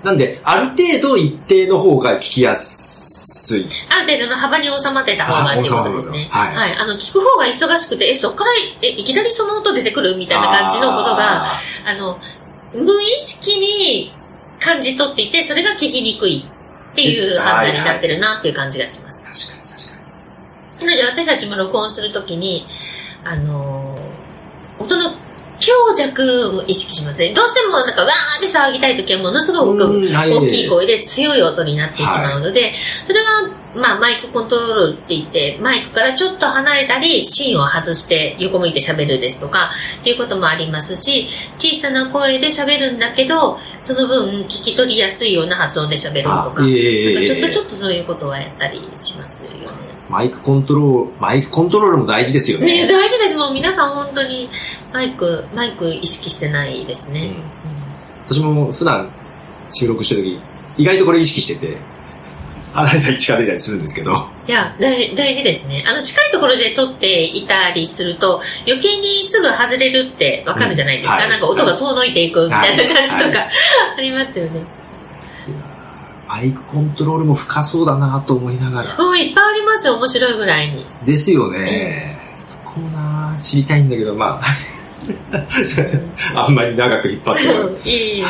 [0.04, 3.66] なんで、ある程度一定の方が聞きやすい。
[3.90, 6.30] ある程度の幅に収まってた方がってことですね。
[6.32, 6.78] あ収まるはい。
[6.78, 8.52] あの、聞く方が忙しくて、え、そっから、
[8.82, 12.20] え、いきなりその音出てくるみたいな感じのことが、ああの、
[12.74, 14.14] 無意識に
[14.60, 16.46] 感じ取っていて、それが聞きにくい
[16.92, 19.52] っていう判断になってるなっていう感じがします。
[19.52, 19.96] ー確かに確か
[20.82, 20.86] に。
[20.88, 22.66] なので私たちも録音するときに、
[23.24, 24.14] あのー
[24.80, 25.14] 音の
[25.64, 27.34] 強弱を意識しますね。
[27.34, 32.74] どうしてもなんかわーって騒ぎたいときはものすごく大きい声で強い音になってしまうので、
[33.08, 39.72] それは、まあ、マイクコントロールって言って、マイクからちょっと離れたり、芯を外して横向いて喋るですとか、
[40.02, 49.93] っていうこともありますし、小さな声で喋るんだけど、その分聞き取りやすいような発音で喋るとあか、かちょっとちょっとそういうことはやったりしますよね。
[50.10, 52.88] マイクコントロール、マイクコントロールも大事ですよね、ね。
[52.88, 53.38] 大事です。
[53.38, 54.50] もう皆さん本当に
[54.92, 57.36] マイク、マイク意識してないですね。
[57.66, 57.84] うん
[58.26, 59.10] 私も普段
[59.70, 60.42] 収録してる時、
[60.78, 61.78] 意外とこれ意識してて、
[62.74, 64.12] 離れたり近づいたりするんですけど、
[64.48, 65.84] いや大、大事ですね。
[65.88, 71.16] あの、近いところで撮っていたりすると、余計にすぐ外れるってわかるじゃないですか。
[71.16, 73.50] うんはいなんか音が遠のいていくみたいな感じとか、はい
[73.98, 74.83] ありますよね。
[76.34, 78.98] マイクコントロールも深そうだなと思いながら。
[78.98, 80.84] もういっぱいありますよ、面白いぐらいに。
[81.06, 82.18] ですよね。
[82.40, 84.44] そこもな知りたいんだけど、まあ、
[86.44, 88.24] あんまり長く引っ張ってもうんいい。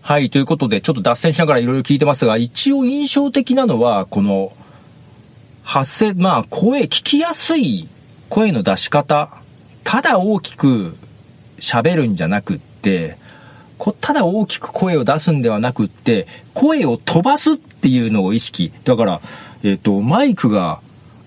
[0.00, 4.52] はい、ということで、ちょっと脱線しながらいろいろ聞いてますが、一応印象的なのは、この、
[5.64, 7.88] 発声、まあ、声、聞きやすい
[8.28, 9.30] 声の出し方、
[9.82, 10.96] ただ大きく
[11.58, 13.19] 喋るんじゃなくって、こ
[14.00, 18.72] ただ大きく声を出すんではなくって、声を飛ばすっていうのを意識。
[18.84, 19.20] だから、
[19.62, 20.80] えっ、と、マイクが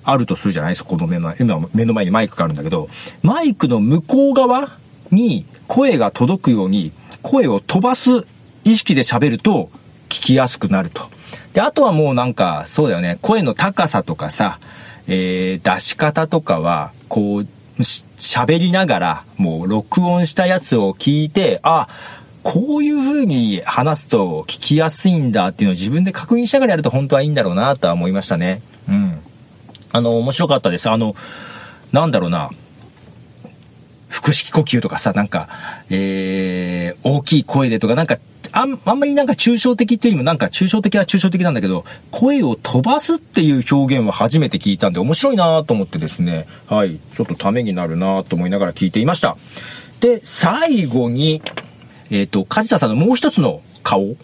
[0.03, 0.71] あるとするじゃない？
[0.71, 2.89] ですか、この目の前、今目の前にマイクがあるんだけど、
[3.21, 4.77] マイクの向こう側
[5.11, 8.27] に声が届くように、声を飛ばす
[8.65, 9.69] 意識で喋ると
[10.09, 11.09] 聞きやすくなると。
[11.53, 14.59] で、あとはもうなんか、そうだよね、声の高さとかさ、
[15.07, 17.47] えー、出し方とかは、こう、
[17.79, 21.87] 喋りながら、もう録音したやつを聞いて、あ、
[22.43, 28.61] こういう風に話すと聞きやすいんだっていうのを自分で確認しながらやると本当はいいんだろうなとは思いましたね。
[28.87, 29.19] うん。
[29.91, 30.89] あの、面白かったです。
[30.89, 31.15] あの、
[31.91, 32.49] なんだろうな。
[34.09, 35.47] 腹式呼吸とかさ、なんか、
[35.89, 38.17] えー、大きい声でとか、なんか、
[38.51, 49.37] あん、あんまりなんか抽象的っていうよりもなんか抽象的は抽象的なんだけど、声を飛ばすっていう表現は初めて聞いたんで面白いなと思ってですね、はい、ちょっとためになるなと思いながら聞いていました。
[49.99, 51.41] で、最後に、
[52.13, 54.15] えっ、と、梶田さんのもう一つの顔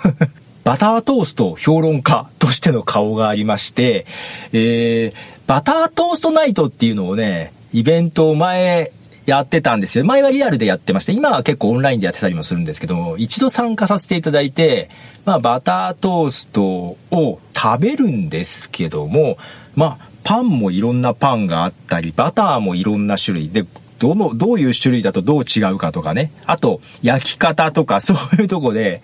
[0.62, 4.04] バタートースト評論家としての顔がありまして、
[4.52, 5.14] えー、
[5.46, 8.92] バタートーストナイトっていうのをね、イベントを前
[9.24, 10.04] やってたんですよ。
[10.04, 14.90] 前はリアルでやってまして、今は結構オンラインでやってたりもするんですけど、一度参加させていただいて、
[15.24, 16.62] まあバタートースト
[17.10, 19.38] を食べるんですけども、
[19.74, 23.64] まあパンもいろんなパンがあったり、バターもいろんな種類で、
[24.00, 26.32] どの、どういう種類だとどう違うかとかね。
[26.46, 29.02] あと、焼き方とか そういうとこで、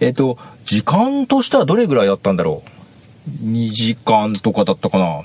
[0.00, 2.62] えっ、と、時間としてはどれぐらいだったんだろ
[3.44, 5.22] う ?2 時間とかだったかな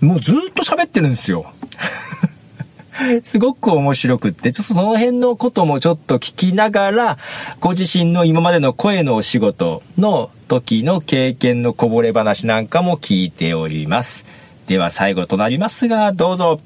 [0.00, 1.46] もうずっと喋ってるんですよ。
[3.22, 7.18] すごく面白くって、ちょっとその辺のこともちょっと聞きながら、
[7.60, 14.24] ご自身の今までの声のお仕事の時の経験のこぼれ話なんかも聞いております。
[14.68, 16.60] では最後となりますが、どうぞ。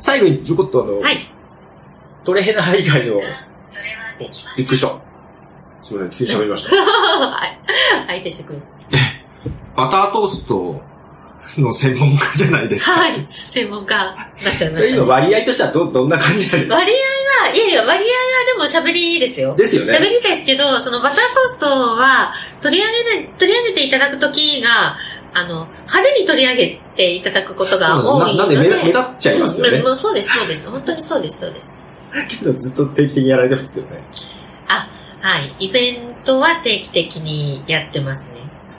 [0.00, 1.16] 最後にちょこっとあの、はい。
[2.24, 3.20] トレーナー以外の、
[4.56, 4.88] びっくりした。
[5.84, 6.76] すみません、急に喋りました。
[6.76, 7.58] はい。
[8.06, 8.62] 相手してくる。
[9.76, 10.80] バタートースト
[11.58, 12.92] の専門家じゃないですか。
[12.92, 13.24] はい。
[13.26, 13.94] 専門家
[14.38, 15.00] になっちゃいましたね。
[15.00, 16.76] 割合としてはど、どんな感じなんですか？
[16.76, 16.94] 割合
[17.48, 19.54] は、いやいや、割合はでも喋りですよ。
[19.56, 19.98] ですよね。
[19.98, 24.96] 喋りですけど、そのバタートーストは、取り上げない、取り上げていただくときが、
[25.34, 28.56] あの、派手に取り上げていただくことが多いので。
[28.56, 30.70] ななんで目立っちゃいますよねうんもうそうです、そうです。
[30.70, 31.70] 本当にそうです、そうです。
[32.28, 34.02] けどずっと定期的にやられてますよね。
[34.68, 34.88] あ、
[35.20, 35.54] はい。
[35.58, 38.36] イベントは定期的にやってますね。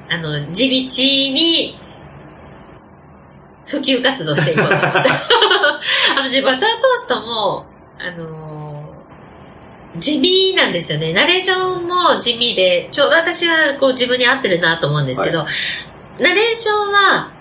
[0.09, 1.79] あの、地道に、
[3.65, 4.89] 普及活動していこうと思って。
[6.19, 7.65] あのね、バタートーストも、
[7.97, 8.63] あのー
[9.97, 11.13] 地味なんですよね。
[11.13, 15.45] ナレーションも地味で、ちょうど私はこう自分に合ってるなと思うんですけど、
[16.19, 17.31] ナレーションは、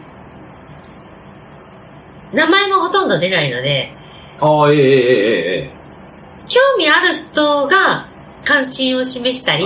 [2.32, 3.92] 名前もほとんど出ないので、
[4.40, 5.70] ああ、えええええええ
[6.48, 8.08] 興味ある人が
[8.44, 9.64] 関心を示したり、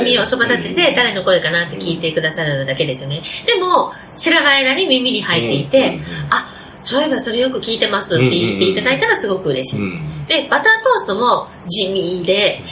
[0.00, 3.22] 耳をそば立てて誰の声かなって聞いてくださるだけですよね。
[3.46, 6.00] でも、知らない間に耳に入っていて、、
[6.30, 6.48] あ、
[6.80, 9.80] そういえばそれよく聞いてますって言っていただいたらすごく嬉しい。
[10.28, 12.62] で、バタートーストも地味で、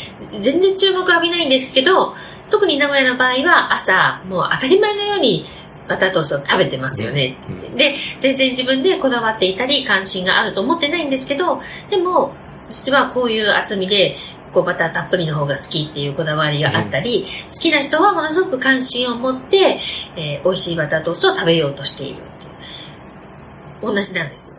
[0.40, 2.14] 全然注目浴びないんですけど、
[2.50, 5.46] 特に名古屋の場合は朝、もう当たり前のように
[5.88, 7.36] バタートーストを食べてますよね。
[7.48, 11.60] うんで、全然自分でこだわっていたり、関心があると思ってないんですけど、
[11.90, 12.34] でも、
[12.66, 14.16] 実はこういう厚みで、
[14.52, 19.78] こうバターたっぷりの方が好きっていうこだわりがあったり、好きな人はものすごく関心を持って、
[20.16, 22.22] えー美味しいバタートーストを食べようとしている。
[23.82, 24.56] 同じなんですよ。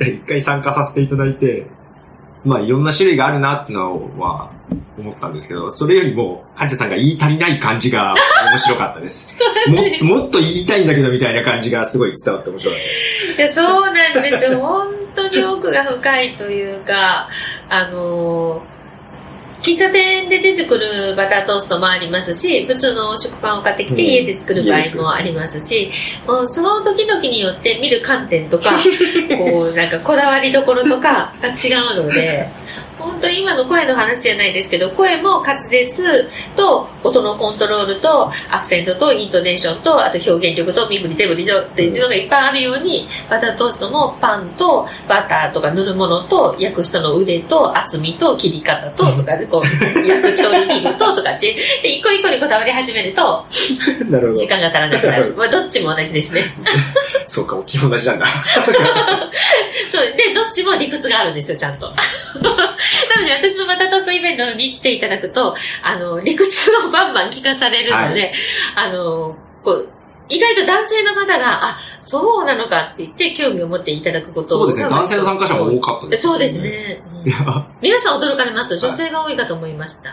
[0.00, 1.66] 一回参加させていただいて、
[2.44, 4.50] まあいろんな種類があるなっていうのは
[4.98, 8.14] 思ったんですけど、それよりも、カンチャさんが言い足りない感じが
[8.50, 9.36] 面白かったです。
[10.02, 13.60] ももっと言いたいんだけどみたいな感じがすごい伝わって面白かったです。
[13.60, 14.58] いや、そうなんですよ。
[14.60, 17.28] 本当に奥が深いというか、
[17.68, 18.73] あのー
[19.64, 24.10] 喫茶店で出てくるバタートーストもありますし、普通の食パンを買ってきてうん。
[24.10, 25.90] 家で作る場合もありますし、
[26.26, 28.76] もうその時々によって見る観点とか、
[29.38, 32.46] こう、なんかこだわりどころとかが違うので、
[33.04, 49.64] 本当に今の声の話じゃないですけど、声も滑舌と音のコントロールとアクセントとイントネーションと、あと表現力と身振り手振りのっていうのがいっぱいあるように、バタートーストもパンとバターとか塗るものと焼く人の腕と厚みと切り方ととかでこう、
[50.06, 53.44] 焼く調理器具ととかって、で、一個一個にこだわり始めると、
[54.08, 54.48] なるほど時。
[54.48, 55.34] 間が足らなくなる。
[55.38, 56.54] まあ、どっちも同じですね。
[57.26, 58.26] そうか、こっちも同じなんだ。
[59.90, 60.06] そう。
[60.16, 61.92] で、どっちも理屈があるんですよ、ちゃんと。
[63.14, 68.32] なので、私のバタートーストイベントに来ていただくと、あの、理屈をバンバン聞かされるので、
[68.76, 69.90] あの、こう、
[70.28, 74.84] 意外と男性の方が、あ、そうなのかって言って興味を持っていただくことそうですね。
[74.88, 76.58] 男性の参加者も多かったです、そうです。
[76.58, 77.02] ね。
[77.08, 77.14] うん
[77.80, 78.76] 皆さん驚かれます。
[78.76, 80.10] 女性が多いかと思いました。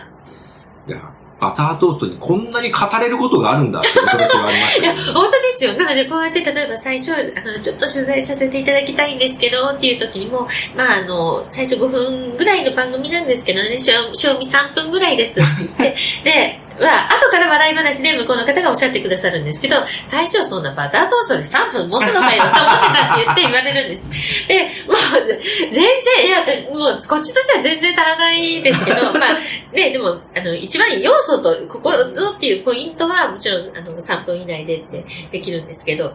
[0.88, 1.12] いや、
[1.42, 5.72] バタートーストにこんなに語れることがあるんだって驚きがありました いや。、本当ですよ。
[5.72, 10.46] なので、こうやって、例えば最初、あの、ちょっと取材させていただきたいんですけど、っていう時にも、
[10.76, 19.76] まあ、あの、最初5分ぐらいの番組なんですけどね、賞味3分ぐらいですって言って、で、まあ、後から笑い話で向こうの方がおっしゃってくださるんですけど、
[20.06, 24.48] 最初そんなバタートーストで3分持つのかよと思ってたって言って言われるんです。
[24.48, 36.12] で、もう、全然、いや、もう、こっちとしては全然足らないですけど、 まあ、ね、でも、あの、一番要素と、ここぞっていうポイントは、もちろん、あの、3分以内でってできるんですけど、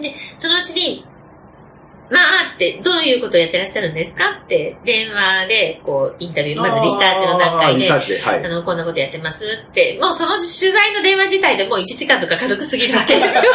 [0.00, 1.04] で、そのうちに、
[2.10, 8.48] まあって、どういうことをやってらっしゃるんですかって、電話で、こう、インタビュー、まずリサーチの段階であーリサ、ーチで、はいあ。
[8.48, 13.42] の、こんなことやってますって、もうその取材の電話自体でもう1時間とか軽く過ぎるわけですよ。
[13.42, 13.48] で、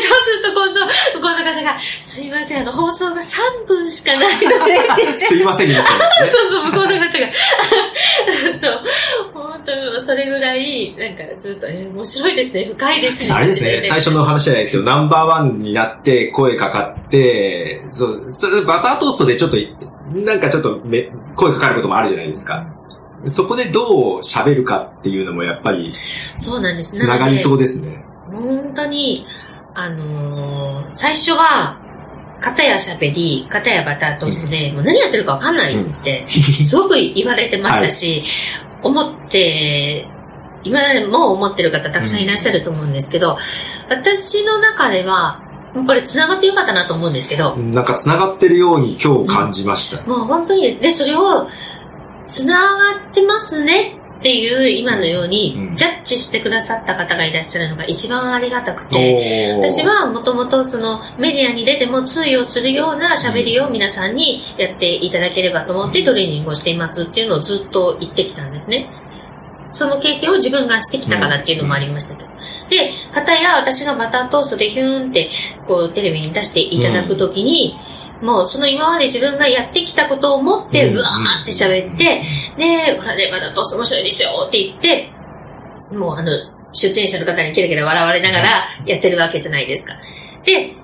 [0.00, 5.74] そうすると今度、向 こうの方が、すいません、あの、放送が3分しかないので、すいませんね。
[6.30, 7.26] そうそう、向こうの方が。
[8.60, 8.80] そう。
[9.34, 13.32] 本当に、それぐらい、なんかずっと、えー面白いですね、深いですね。
[13.32, 17.25] あれですね、最初の話じゃないですけど、ナンバーワンになって声かかって、
[17.90, 19.56] そう、それバタートーストでちょっと、
[20.14, 22.66] なんかちょっとめ声かかることもあるじゃないですか。
[23.26, 25.92] そこでどう喋るかっていうのもやっぱり
[26.36, 26.92] そうなんです。
[26.92, 27.64] 繋がりそうで。
[27.64, 28.04] ですね。
[28.30, 29.26] 本当に、
[29.74, 31.78] あのー最初は、
[32.40, 38.22] 片や喋り、片やバタートーストで、もう何やってるかわかんないって、すごく言われてましたし、
[38.82, 40.06] 思って、
[40.62, 43.36] 今でも思ってる方たくさんいらっしゃると思うんですけど、
[43.88, 45.40] 私の中では、
[45.84, 50.02] これ繋がってよかったなと思うんですけど、なんか繋がってるように今日感じました。
[50.04, 51.48] もう本当に、で、それを、
[52.26, 68.90] 繋がってますねっていう今のようにう、んジャッジしてくださった方がいらっしゃるのが一番ありがたくて、おー私はもともとそのメディアに出ても通用するような喋りを皆さんにやっていただければと思ってトレーニングをしていますっていうのをずっと言ってきたんですね。
[69.70, 72.35] その経験を自分がしてきたからっていうのもありましたけど。
[72.68, 75.30] で、方や私がバタートーストでヒューンって
[75.66, 77.76] こうテレビに出していただくときに、
[78.22, 80.96] もうその今まで自分がやってきたことを持って、うん。
[80.96, 82.22] うわーって喋って、
[82.56, 85.10] で、ほらね、バタートースト面白いでしょって言って、
[85.92, 86.30] もうあの、
[86.72, 89.94] 出演者の方にキラキラ笑われながらやってるわけじゃないですか。
[90.44, 90.74] で、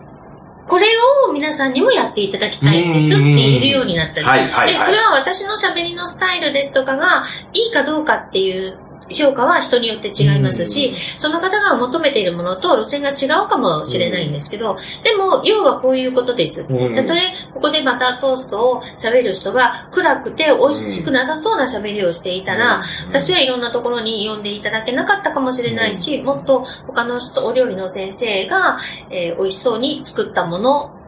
[0.66, 0.86] これ
[1.28, 5.04] を皆さんにもやっていただきたいんですって言えるようになったり、はいはいで、これはい。
[5.06, 8.78] は私の喋りのスタイルですとかがいいかどうかっていう
[9.14, 16.62] 評価は人によって違いますし、その方が求めているものと路線が違うかもしれないんですけど、でも、要はこういうことです。
[16.62, 16.94] うん。
[16.94, 28.78] たとえ、ここでバタートーストを喋る人が暗くて美味しくなさそうな喋りをしていたら、私はいろんなところに呼んでいただけなかったかもしれないし、もっと他の人、お料理の先生が、
[29.10, 31.01] えー美味しそうに作ったもの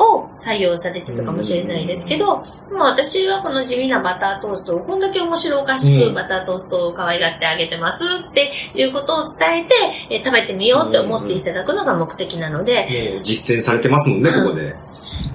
[0.00, 6.08] を採用されてたかもしれないですけど、まあ私はこの地味なバタートーストをこんだけ面白おかしうん。
[6.10, 9.74] くバタートーストを可愛がってあげてますっていうことを伝えて、
[10.10, 14.74] えー食べてみようって思っていただくのが目的なので、もう実践されてますもんね、ここで。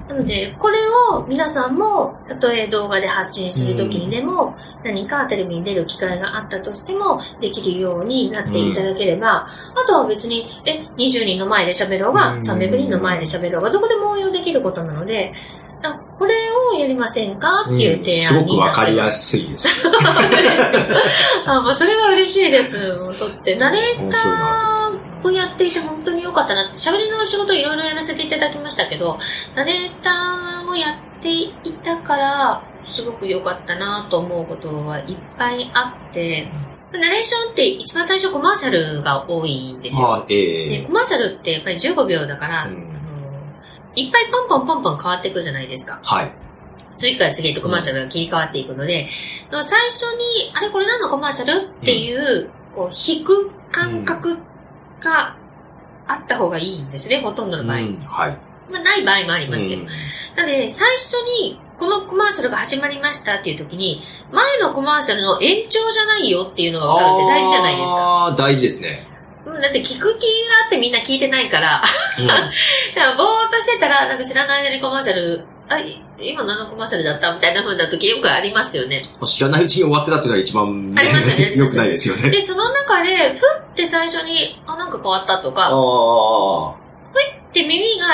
[0.09, 0.77] なので、これ
[1.11, 12.39] を皆さんも、たとえ動画で発信するときにでも、何かテレビに出る機会があったとしても、できるようになっていただければ、あとは別に、え、20人の前で喋ろうが、うん。
[12.39, 15.33] 300人の前で喋ろうが、どこでも応用できることなので、
[15.83, 16.33] あこれ
[16.73, 17.63] をやりませんか？
[17.63, 19.29] っていう提すごく案になってわかりやます。
[19.29, 19.87] すいです。
[21.45, 23.19] あ、もうそれは嬉しいです。
[23.19, 24.17] とって、ナレータ。
[24.17, 29.17] ーをやっていて本当に良かったなって、喋りの仕事いろいろやらせていただきましたけど、
[29.55, 31.53] ナレーターをやってい
[31.83, 32.61] たから、
[32.95, 36.47] すごく良かったなと思うことはいっぱいあって、
[36.93, 40.13] ナレーションって一番最初コマーシャルが多いんですよ。
[40.13, 42.94] あええでコマーシャルってやっぱり15秒だから、うん
[43.95, 45.99] いっぱいポンポンポンポン変わっていくじゃないですか。
[46.03, 46.31] はい。
[46.97, 49.09] 次から次へとコマーシャルが切り替わっていくので、
[49.51, 51.67] 最初に、あれこれ何のコマーシャル？
[51.67, 54.37] っていう、こう、引く感覚
[55.01, 55.35] が
[56.07, 57.77] あった方がいいんですね、ほとんどの場合。
[57.77, 58.37] うんはい。
[58.71, 59.81] まあ、ない場合もありますけど。
[59.81, 59.87] うん
[60.35, 64.01] なので、最初に、このコマーシャルが始まりましたっていう時に、
[64.33, 67.91] 前のコマーシャルの延長じゃないよっていうのが分かるって大事じゃないですか。
[67.93, 69.07] ああ、大事ですね。
[69.45, 71.83] うんだって聞く気があってみんな聞いてないから、
[72.19, 72.41] うん だか
[72.95, 79.01] らぼーっとしてたら、なんか知らない間にコマーシャル、あ、い今何のコマーシャルだったみたいな風な時よくありますよね。
[79.25, 82.29] 知らないうちに終わってたっていうのが一番、ありますよね 良くないですよね。
[82.29, 86.85] で、その中で、ふって最初に、あ、なんか変わったとあか、あ。
[87.53, 88.07] で耳が、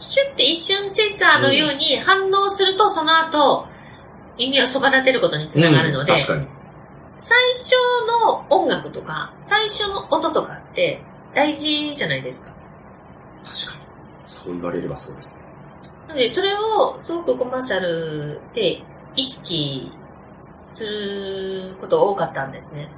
[0.00, 3.66] ヒュって一瞬センサーのように反応すると、その後、
[4.38, 6.46] 耳をそば立てることにつながるので、うん確かに。
[7.18, 7.72] 最初
[8.22, 11.00] の音楽とか、最初の音とかって
[11.34, 12.50] 大事じゃないですか。
[13.44, 13.84] 確かに。
[14.26, 15.44] そう言われればそうですね。
[16.08, 18.82] なので、それをすごくコマーシャルで
[19.16, 19.90] 意識
[20.28, 22.88] することが多かったんですね。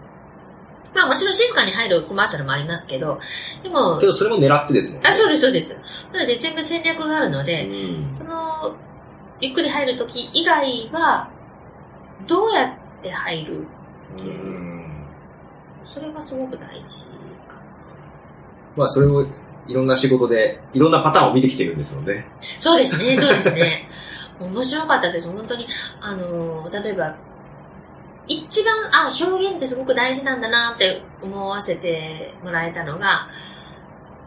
[0.95, 3.21] まあもちろん静かに入るコマーシャルもありますけど、
[3.63, 5.11] でもけ、どそれも狙ってですもんね。
[5.11, 5.77] あ、そうです、そうです。
[6.13, 8.77] なので全部戦略があるので、うんその、
[9.41, 11.29] ゆっくり入るとき以外は、
[12.27, 13.67] どうやって入る
[14.19, 15.07] うん。
[15.93, 17.07] それがすごく大事
[17.49, 17.61] か
[18.77, 19.27] まあそれを
[19.69, 22.27] いろんな仕事で、いろんなパターンを見てきてるんですもんね。
[22.61, 23.89] そうですね、 そうですね。
[24.39, 25.29] 面白かったです。
[25.29, 25.67] 本当に、
[26.01, 27.15] あの、例えば、
[28.29, 33.29] 一番、あ、表現ってすごく大事なんだなって思わせてもらえたのが、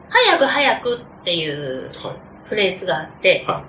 [0.10, 2.16] 早く早くっていうはい。
[2.46, 3.64] フレーズがあって、は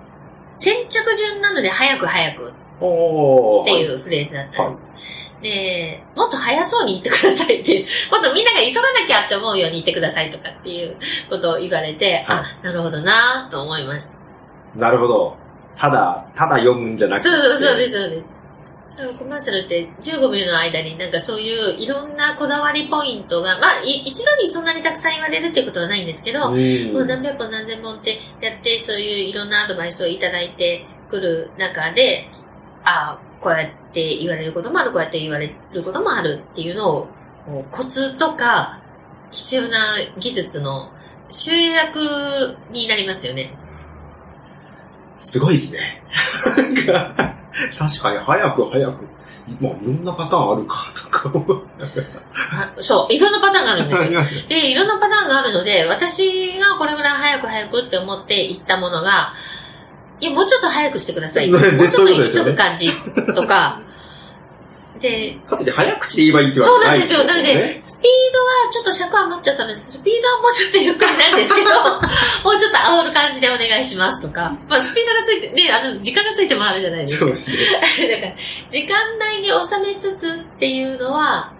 [0.54, 4.88] 先着順なので早く早くおっていうフレーズだったんです。
[5.42, 10.96] で、もっと早そうに言ってくださいっていう、 もっとみんなが急がなきゃって思うように言ってくださいとかっていう
[11.28, 14.12] ことを言われて、はいあ、なるほどなと思いました。
[14.78, 15.36] なるほど。
[15.76, 17.28] ただ、ただ読むんじゃなくて。
[17.28, 18.40] そうそうそうです、そうです。
[19.18, 26.92] コマーシャルって15秒の間になんかそういういろんなこだわりポイントが、まあい一度にそんなにたくさん言われるっていうことはないんですけど、うん。
[26.92, 32.28] もう何百本何千本ってやって、そういういろんなアドバイスをいただいてくる中で、
[32.84, 37.08] ああ、こうやって言われることもある、こうやって言われることもあるっていうのを、
[37.70, 38.78] コツとか
[39.30, 40.90] 必要な技術の
[41.30, 41.98] 集約
[42.70, 43.54] になりますよね。
[45.16, 46.02] すごいですね。
[47.78, 49.08] 確かに早く早く。
[49.60, 51.62] まあ、いろんなパターンあるか、とか思う。
[52.78, 54.14] あそう、いろんなパターンがあるんですよあり。
[54.14, 54.42] ますよ。
[54.48, 59.34] で、いろんなパターンがあるので、私がこれぐらい早く早くって思って言ったものが、
[60.20, 61.50] いや、もうちょっと早くしてください。
[61.50, 62.90] ねもうちょっと急ぐ感じ
[63.34, 63.80] とか。
[65.00, 67.24] で、かといって早口で言えばいいってわそうけじゃなんいなですよ。
[67.24, 67.78] なので、ね。
[67.80, 71.70] スピードはちょっと尺余っちゃったので、スピードはもうちょっとゆっくりなんですけど、
[72.44, 74.54] もうちょっと煽る感じでお願いしますとか。
[74.68, 77.24] まあ、スピードがついて、ね、あの、時間がついてもあるじゃないですか。
[77.24, 77.56] そうですね。
[78.10, 78.32] だから、
[78.70, 81.50] 時間内に収めつつっていうのは、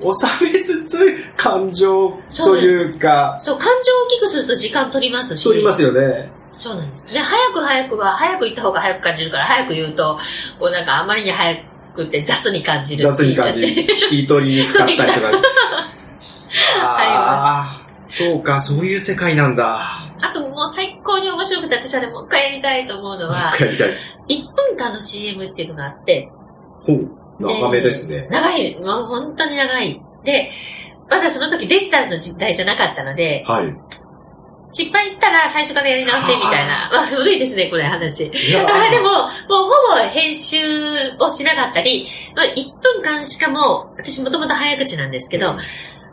[0.00, 5.44] 収めつつ、感情というか、そう、感情を大きくすると時間取りますし。
[5.44, 6.41] 取りますよね。
[6.62, 7.04] そうなんです。
[7.12, 10.16] で、早く早くは、早く言った方が早く感じるから、早く言うと、
[10.60, 11.56] こうなんかあまりに早
[11.92, 13.04] くって雑に感じるし。
[13.04, 15.30] 雑に感じ、聞き取りにくかったりとか。
[16.80, 19.80] ああ、そうか、そういう世界なんだ。
[20.20, 23.90] あともう最高に面白くて、私あれもう一回やりたいと思うのは、やりたい。
[24.28, 26.30] 1分間の CM っていうのがあって、
[26.82, 27.10] ほう、
[27.40, 28.28] 長めですね。
[28.30, 30.00] 長い、もう本当に長い。
[30.22, 30.52] で、
[31.10, 33.76] まだその時デジタルの時代じゃなかったので、はい。
[34.72, 36.88] 失敗したら最初からやり直してみたいな。
[36.92, 38.30] まあ古いですね、これ話。
[38.30, 38.58] で
[39.00, 40.56] も、もうほぼ編集
[41.18, 45.54] をしなかったり、まあ、1分間しかも、私もともと早口なんですけど、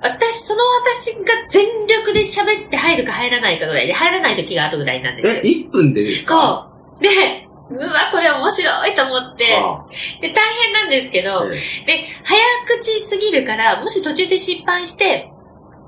[0.02, 5.56] 私、その私が全力で喋って入るか入らないかぐらいで、入らない時があるぐらいなんですえ、よ。
[5.68, 6.69] 1分でですか？
[6.94, 7.03] そう。
[7.03, 9.77] で、うわ、これ面白いと思って、あ
[10.22, 12.41] で、大変なんですけど、えで、早
[12.80, 15.30] 口すぎるから、もし途中で失敗して、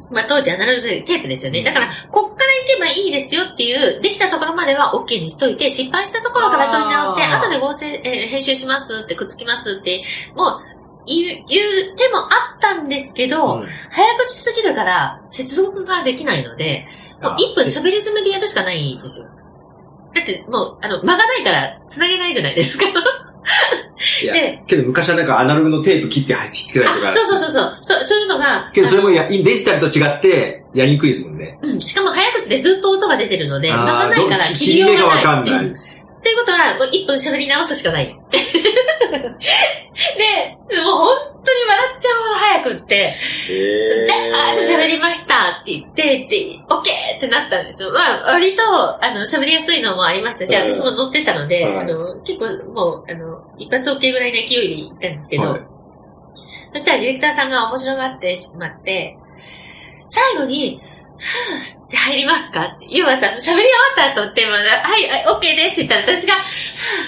[0.10, 1.64] まあ当時アナログでテープですよね。
[1.64, 10.03] だから、こっから行けばいいですよっていう、できたところまでは OK にしといて、失敗したところから取り直して、後で合成、えー編集しますって、くっつきますって、
[10.36, 10.61] もう、
[11.06, 11.60] 言う、言
[11.94, 16.86] う手もあったんですけど、うん早口すぎるから、接続ができないので、
[17.22, 19.28] もうあ1分喋り詰めでやるしかないんですよ。
[20.14, 22.86] だって、もう、あの、間がないから、繋げないじゃないですか。
[24.23, 27.09] いやで、けど昔はなんかアナログのテープ切って入ってきつけたりとか。
[27.09, 27.76] あ、そうそうそうそう。
[27.81, 28.72] そうそういうのが。
[28.73, 31.59] けどそれもやデジタルと違ってやりにくいですもんね。
[31.61, 31.80] うん。
[31.80, 34.97] しかも早口でずっと音が出てるので、間があーないからど切りようがない。
[34.97, 35.90] 切り目がわかんないうん
[36.22, 38.06] っていうことは、もう1分喋り直すしかない。
[38.06, 38.14] で、
[40.84, 43.10] もう本当に笑っちゃうほど早くって、へ
[44.06, 47.91] で、あー喋りましたって言って、で、オッケーってなったんですよ。
[47.91, 48.64] まあ、割と、
[49.03, 55.61] あの、喋りやすいのもありましたし、うん私も乗ってたので、うんあの、結構もう、あの、一発 OK ぐらいの勢いで行ったんですけど、はい
[56.73, 59.18] そしたらディレクターさんが面白がってしまって、
[60.07, 60.90] 最後に、で
[61.93, 62.61] 入りますか？
[62.64, 62.88] って。
[62.89, 63.61] 要はさ、喋り終わ
[64.11, 66.38] った後って、まだ、はい、はい、OK ですって言ったら私が、っ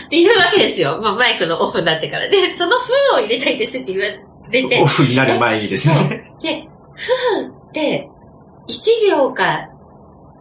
[0.09, 0.99] て言うわけですよ。
[1.01, 2.29] まあ、マイクのオフになってから。
[2.29, 4.05] で、そのふーを入れたいですって言わ
[4.51, 4.81] れて。
[4.81, 6.31] オフになる前にですそうね。
[6.41, 8.07] で、ふーって、
[8.69, 9.67] 1秒か、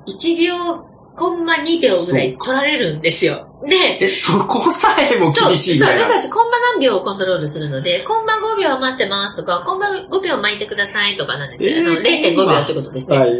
[0.06, 0.84] 1秒、
[1.14, 3.46] コンマ2秒ぐらい来られるんですよ。
[3.68, 6.08] で、え、そこさえもそう、厳しいぐそう、らいな。
[6.08, 11.70] 私たちコンマ何秒をコントロールするので、コンマ5秒待ってますとか、コンマ5秒巻いてくださいとかなんですよ。
[11.76, 13.18] えーあの0.5秒ってことですね。
[13.18, 13.30] はい。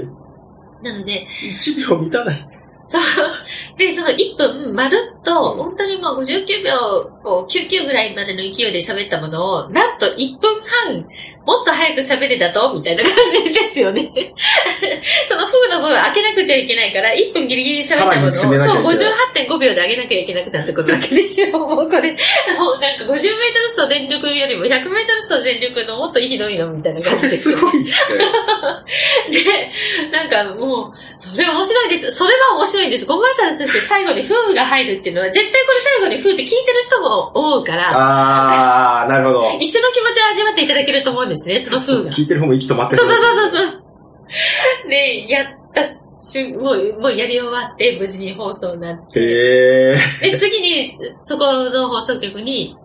[0.82, 2.48] なので、1秒満たない。
[2.88, 3.02] そう。
[3.78, 11.09] で、その1分、まるっと、本当にもう59秒、こう、99ぐらいまでの勢いで喋ったものを、なんと1分半、
[11.44, 12.73] もっと早く喋れたと？
[12.74, 13.12] みたいな感
[13.44, 14.02] じですよね。
[15.27, 21.59] その風の部分開けなくちゃいけないから、1分ギリギリで喋ったものを、そう、58.5秒で上げなきゃいけなくなってくるわけですよ。
[21.59, 22.12] もうこれ、
[22.59, 23.35] もうなんか50メートル
[23.77, 27.59] 走全力よりも100メートル走全力のもっとひどいのみたいな感じですよ。
[27.59, 28.24] すごいですね。
[29.32, 29.70] で、
[30.10, 32.10] なんかもう、それ面白いです。
[32.10, 33.06] それが面白いんです。
[33.06, 39.59] コマーシャルとして最後に風が入るっていうのは、絶対これ最後に風って聞いてる人も思うから、あー、なるほど。
[39.60, 42.10] 一緒の気持ちを味わっていただけると思うんですね、その風が。
[42.10, 43.80] 聞いてる方も息止まってそうそううそうそうそう。
[44.88, 45.82] で、やった
[46.32, 49.20] 瞬、もう、もうやり終わって、無事に放送になって。
[49.20, 49.98] で、
[50.38, 52.76] 次に、そこの放送局に、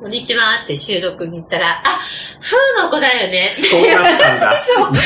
[0.00, 2.00] こんにちはって収録に行ったら、あ、
[2.40, 3.52] 風の子だよね。
[3.54, 4.60] そうなったんだ。
[4.60, 4.88] そう。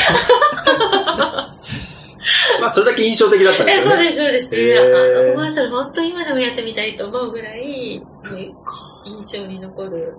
[2.59, 4.11] まあ、それだけ印象的だったんでえ、すよね。
[4.11, 4.55] そうです、そうです。
[4.55, 8.01] へーコマーシャル、本当に今でもやってみたいと思うぐらい、
[9.05, 10.15] 印象に残る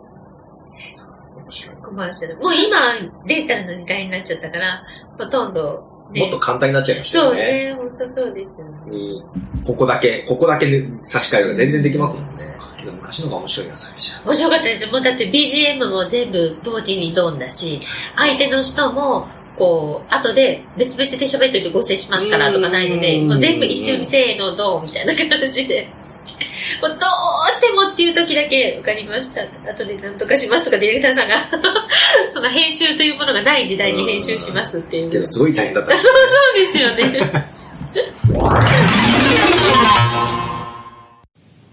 [1.36, 2.36] 面白いコマーシャル。
[2.36, 2.78] もう今、
[3.26, 4.84] デジタルの時代になっちゃったから、
[5.18, 6.22] ほとんど、ね。
[6.22, 7.64] もっと簡単になっちゃいましたそうよね。
[7.66, 8.90] ね、本当そうですよね。
[8.90, 9.22] に
[9.64, 12.70] ここだけ、ここだけ差し替えが全然できますもんね。
[12.80, 14.24] けど昔の方が面白いな、サビじゃん。
[14.24, 14.90] 面白かったです。
[14.90, 17.78] もうだって BGM も全部同時にドンだし、
[18.16, 19.28] 相手の人も、
[19.58, 25.88] こう、後で別々で喋っといて合成しますからとかないので、うんもう全部一緒にせーのドンみたいな感じで。
[26.80, 26.98] もうどう
[27.60, 29.42] してもっていう時だけ分かりました。
[29.70, 31.36] 後で何とかしますとかディレクターさんが、
[32.32, 35.10] その編集というものがない時代に編集しますっていう。
[35.10, 36.12] けど、すごい大変だった そう。
[36.12, 37.44] そうですよね。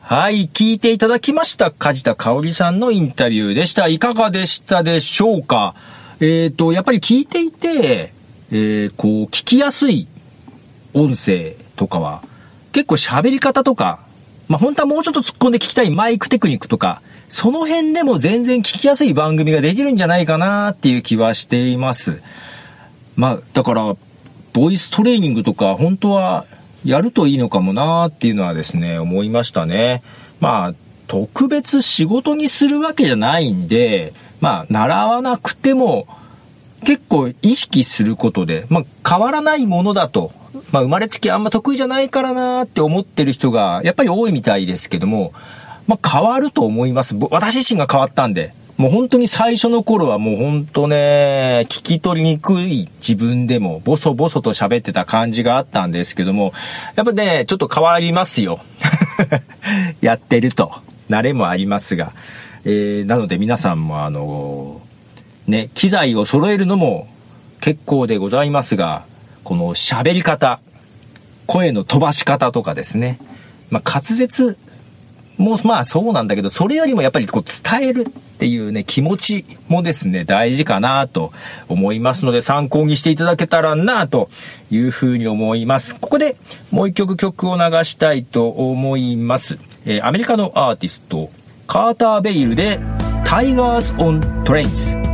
[0.01, 1.71] はい、聞いていただきました。
[1.71, 3.87] 梶田香織さんのインタビューでした。
[3.87, 5.75] いかがでしたでしょうか？
[6.19, 8.13] えっ、と、やっぱり聞いていて、
[8.51, 10.07] えーこう、聞きやすい
[10.93, 12.23] 音声とかは、
[12.71, 14.06] 結構喋り方とか、
[14.47, 22.21] まあ、本当はもうちょっと突っ込んで聞きたいマイクテクニックとか、その辺でも全然聞きやすい番組ができるんじゃないかなっていう気はしています。
[23.15, 23.95] まあ、だから、
[24.53, 26.45] ボイストレーニングとか、本当は
[26.85, 30.01] やるといいのかもなっていうのはですね、思いましたね。
[30.39, 30.73] まあ、
[31.07, 36.07] 特別仕事にするわけじゃないんで、まあ、習わなくても、
[36.85, 40.31] 結構意識することで、まあ、変わらないものだと、
[40.71, 45.33] まあ、生まれつきあんま得意じゃないからなって思ってる人が、やっぱり多いみたいですけども、
[45.87, 47.15] まあ、変わると思います。
[47.31, 48.53] 私自身が変わったんで。
[48.77, 56.53] もう本当に最初の頃はもう本当ね、聞き取りにくい自分でもボソボソと喋ってた感じがあったんですけども、
[56.95, 58.59] やっぱね、ちょっと変わりますよ。
[59.99, 60.71] やってると。
[61.09, 62.13] 慣れもありますが。
[62.65, 64.81] えー、なので皆さんもあの、
[65.47, 67.07] ね、機材を揃えるのも
[67.61, 69.05] 結構でございますが、
[69.43, 70.59] この喋り方、
[71.45, 73.19] 声の飛ばし方とかですね。
[73.69, 74.57] まあ、滑舌
[75.37, 81.31] もまあそうなんだけど、それよりもやっぱりこう伝えるっていうね、気持ちもですね、大事かなと
[81.69, 84.29] 思いますので、参考にしていただけたらなと
[84.71, 85.95] いうふうに思います。
[85.95, 86.37] ここで
[86.71, 89.59] もう一曲曲を流したいと思います。
[89.85, 91.29] えーアメリカのアーティスト、
[91.67, 92.79] カーター・ベイルで、
[93.23, 95.06] Tigers on Trains。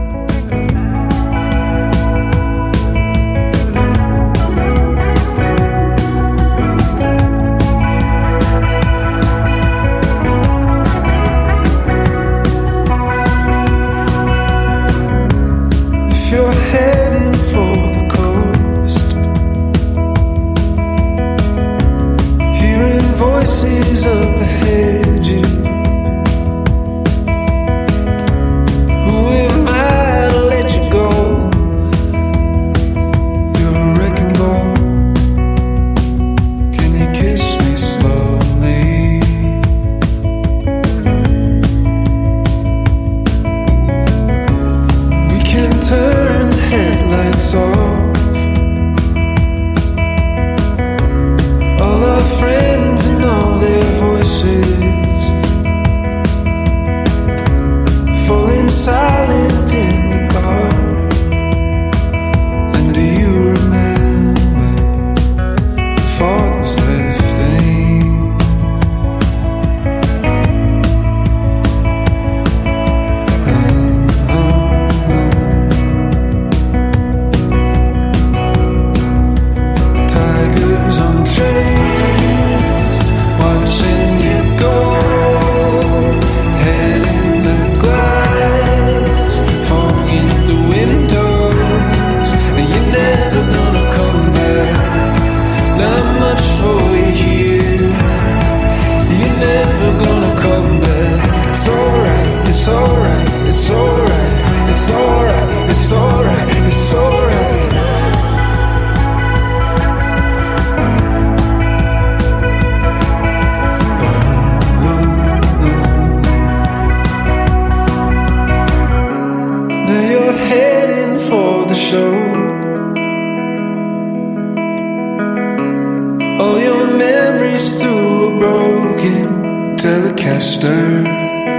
[129.83, 131.52] Telecaster.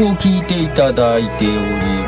[0.00, 1.56] 曲を聴いていただいており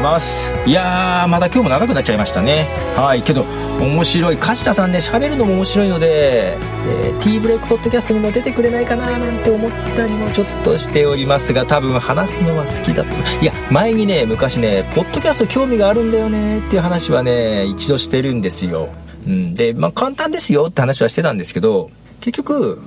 [0.03, 0.41] ます。
[0.67, 2.67] いやー、まだ今日も長くなっちゃいましたね。
[2.97, 3.23] はい。
[3.23, 3.45] けど、
[3.81, 4.39] 面白い。
[4.39, 6.57] 梶田さんね、喋るのも面白いので、
[6.89, 13.11] えー、T ブレイクポッドキャストにも出てくれないかななんて思ったりもちょっとしておりますが、多分話すのは好きだと。
[13.43, 18.89] いや、前にね、昔ね、ポッドキャスト興味があるんだよねっていう話はね、一度してるんですよ。
[19.27, 19.55] うん。
[19.55, 21.91] で、まあ簡単ですよって話はしてたんですけど、
[22.21, 22.81] 結局、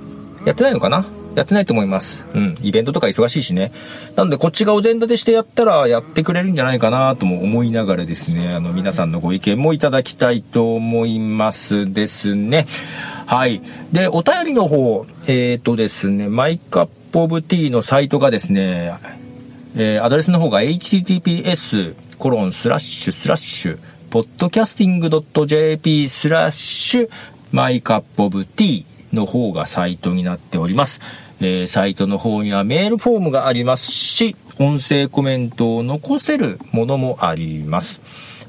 [0.44, 1.06] やってないのかな？
[1.34, 2.24] やってないと思います。
[2.32, 2.56] うん。
[2.62, 3.70] イベントとか忙しいしね。
[4.16, 12.66] なので、こっちがお膳立てしてやったら、やってくれるんじゃないかなとも思いながらですね、あの、皆さんのご意見もいただきたいと思いますですね。
[13.26, 13.60] はい。
[13.92, 18.94] で、お便りの方、えっ、ー、とですね、マイカップオブティーのサイトがですね、
[19.76, 23.78] えーアドレスの方が https コロンスラッシュスラッシュ、
[24.10, 27.10] podcasting.jp スラッシュ、
[27.52, 31.00] マイカップオブティーの方がサイトになっております。
[31.40, 38.00] えーサイトの方にはメールフォームがありますし、音声コメントを残せるものもあります。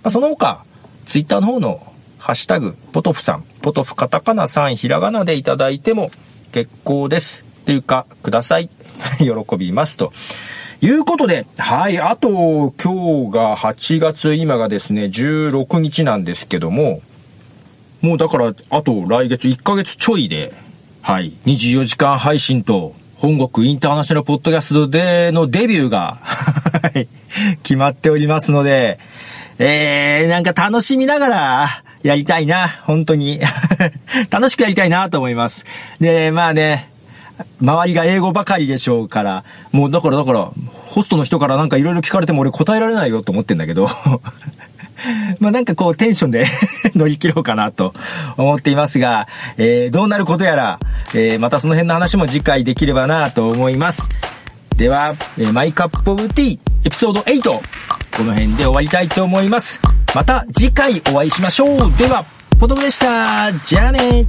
[0.04, 0.64] まあ、その他、
[1.06, 6.12] ツイッターの方のハッシュタグ、ポトフさん、ポトフカタカナさん、ひらがなでいただいても
[6.52, 7.44] 結構です。
[7.66, 8.70] というか、ください。
[9.20, 9.98] 喜びます。
[9.98, 10.14] と
[10.82, 17.02] いうことで、はい、あと、今日が8月、今がですね、16日なんですけども、
[18.02, 20.54] もうだから、あと来月1ヶ月ちょいで、
[21.08, 26.18] はい、24時間配信と、本国インターナショナルポッドキャストでのデビューが、
[27.64, 29.00] 決まっておりますので、
[29.58, 33.40] えー、なんか楽しみながら、やりたいな、本当に。
[34.30, 35.64] 楽しくやりたいなと思います。
[36.02, 36.90] で、まあね、
[37.62, 40.52] 周りが英語ばかりでしょうから、もうだからだから、
[40.88, 43.90] ホストの人からなんかいろいろ聞かれても俺答えられないよと思ってんだけど、
[45.40, 46.46] まあなんかこうテンションで
[46.96, 47.94] 乗り切ろうかなと
[48.38, 50.80] 思っていますが、えー、どうなることやら、
[51.14, 54.10] えー、またその辺の話も次回できればなと思います。
[54.76, 57.62] では、えーマイカップオブティーエピソード8、こ
[58.24, 59.80] の辺で終わりたいと思います。
[60.16, 61.98] また次回お会いしましょう。
[61.98, 62.24] では、
[62.60, 63.52] ポトフでした。
[63.64, 64.26] じゃあね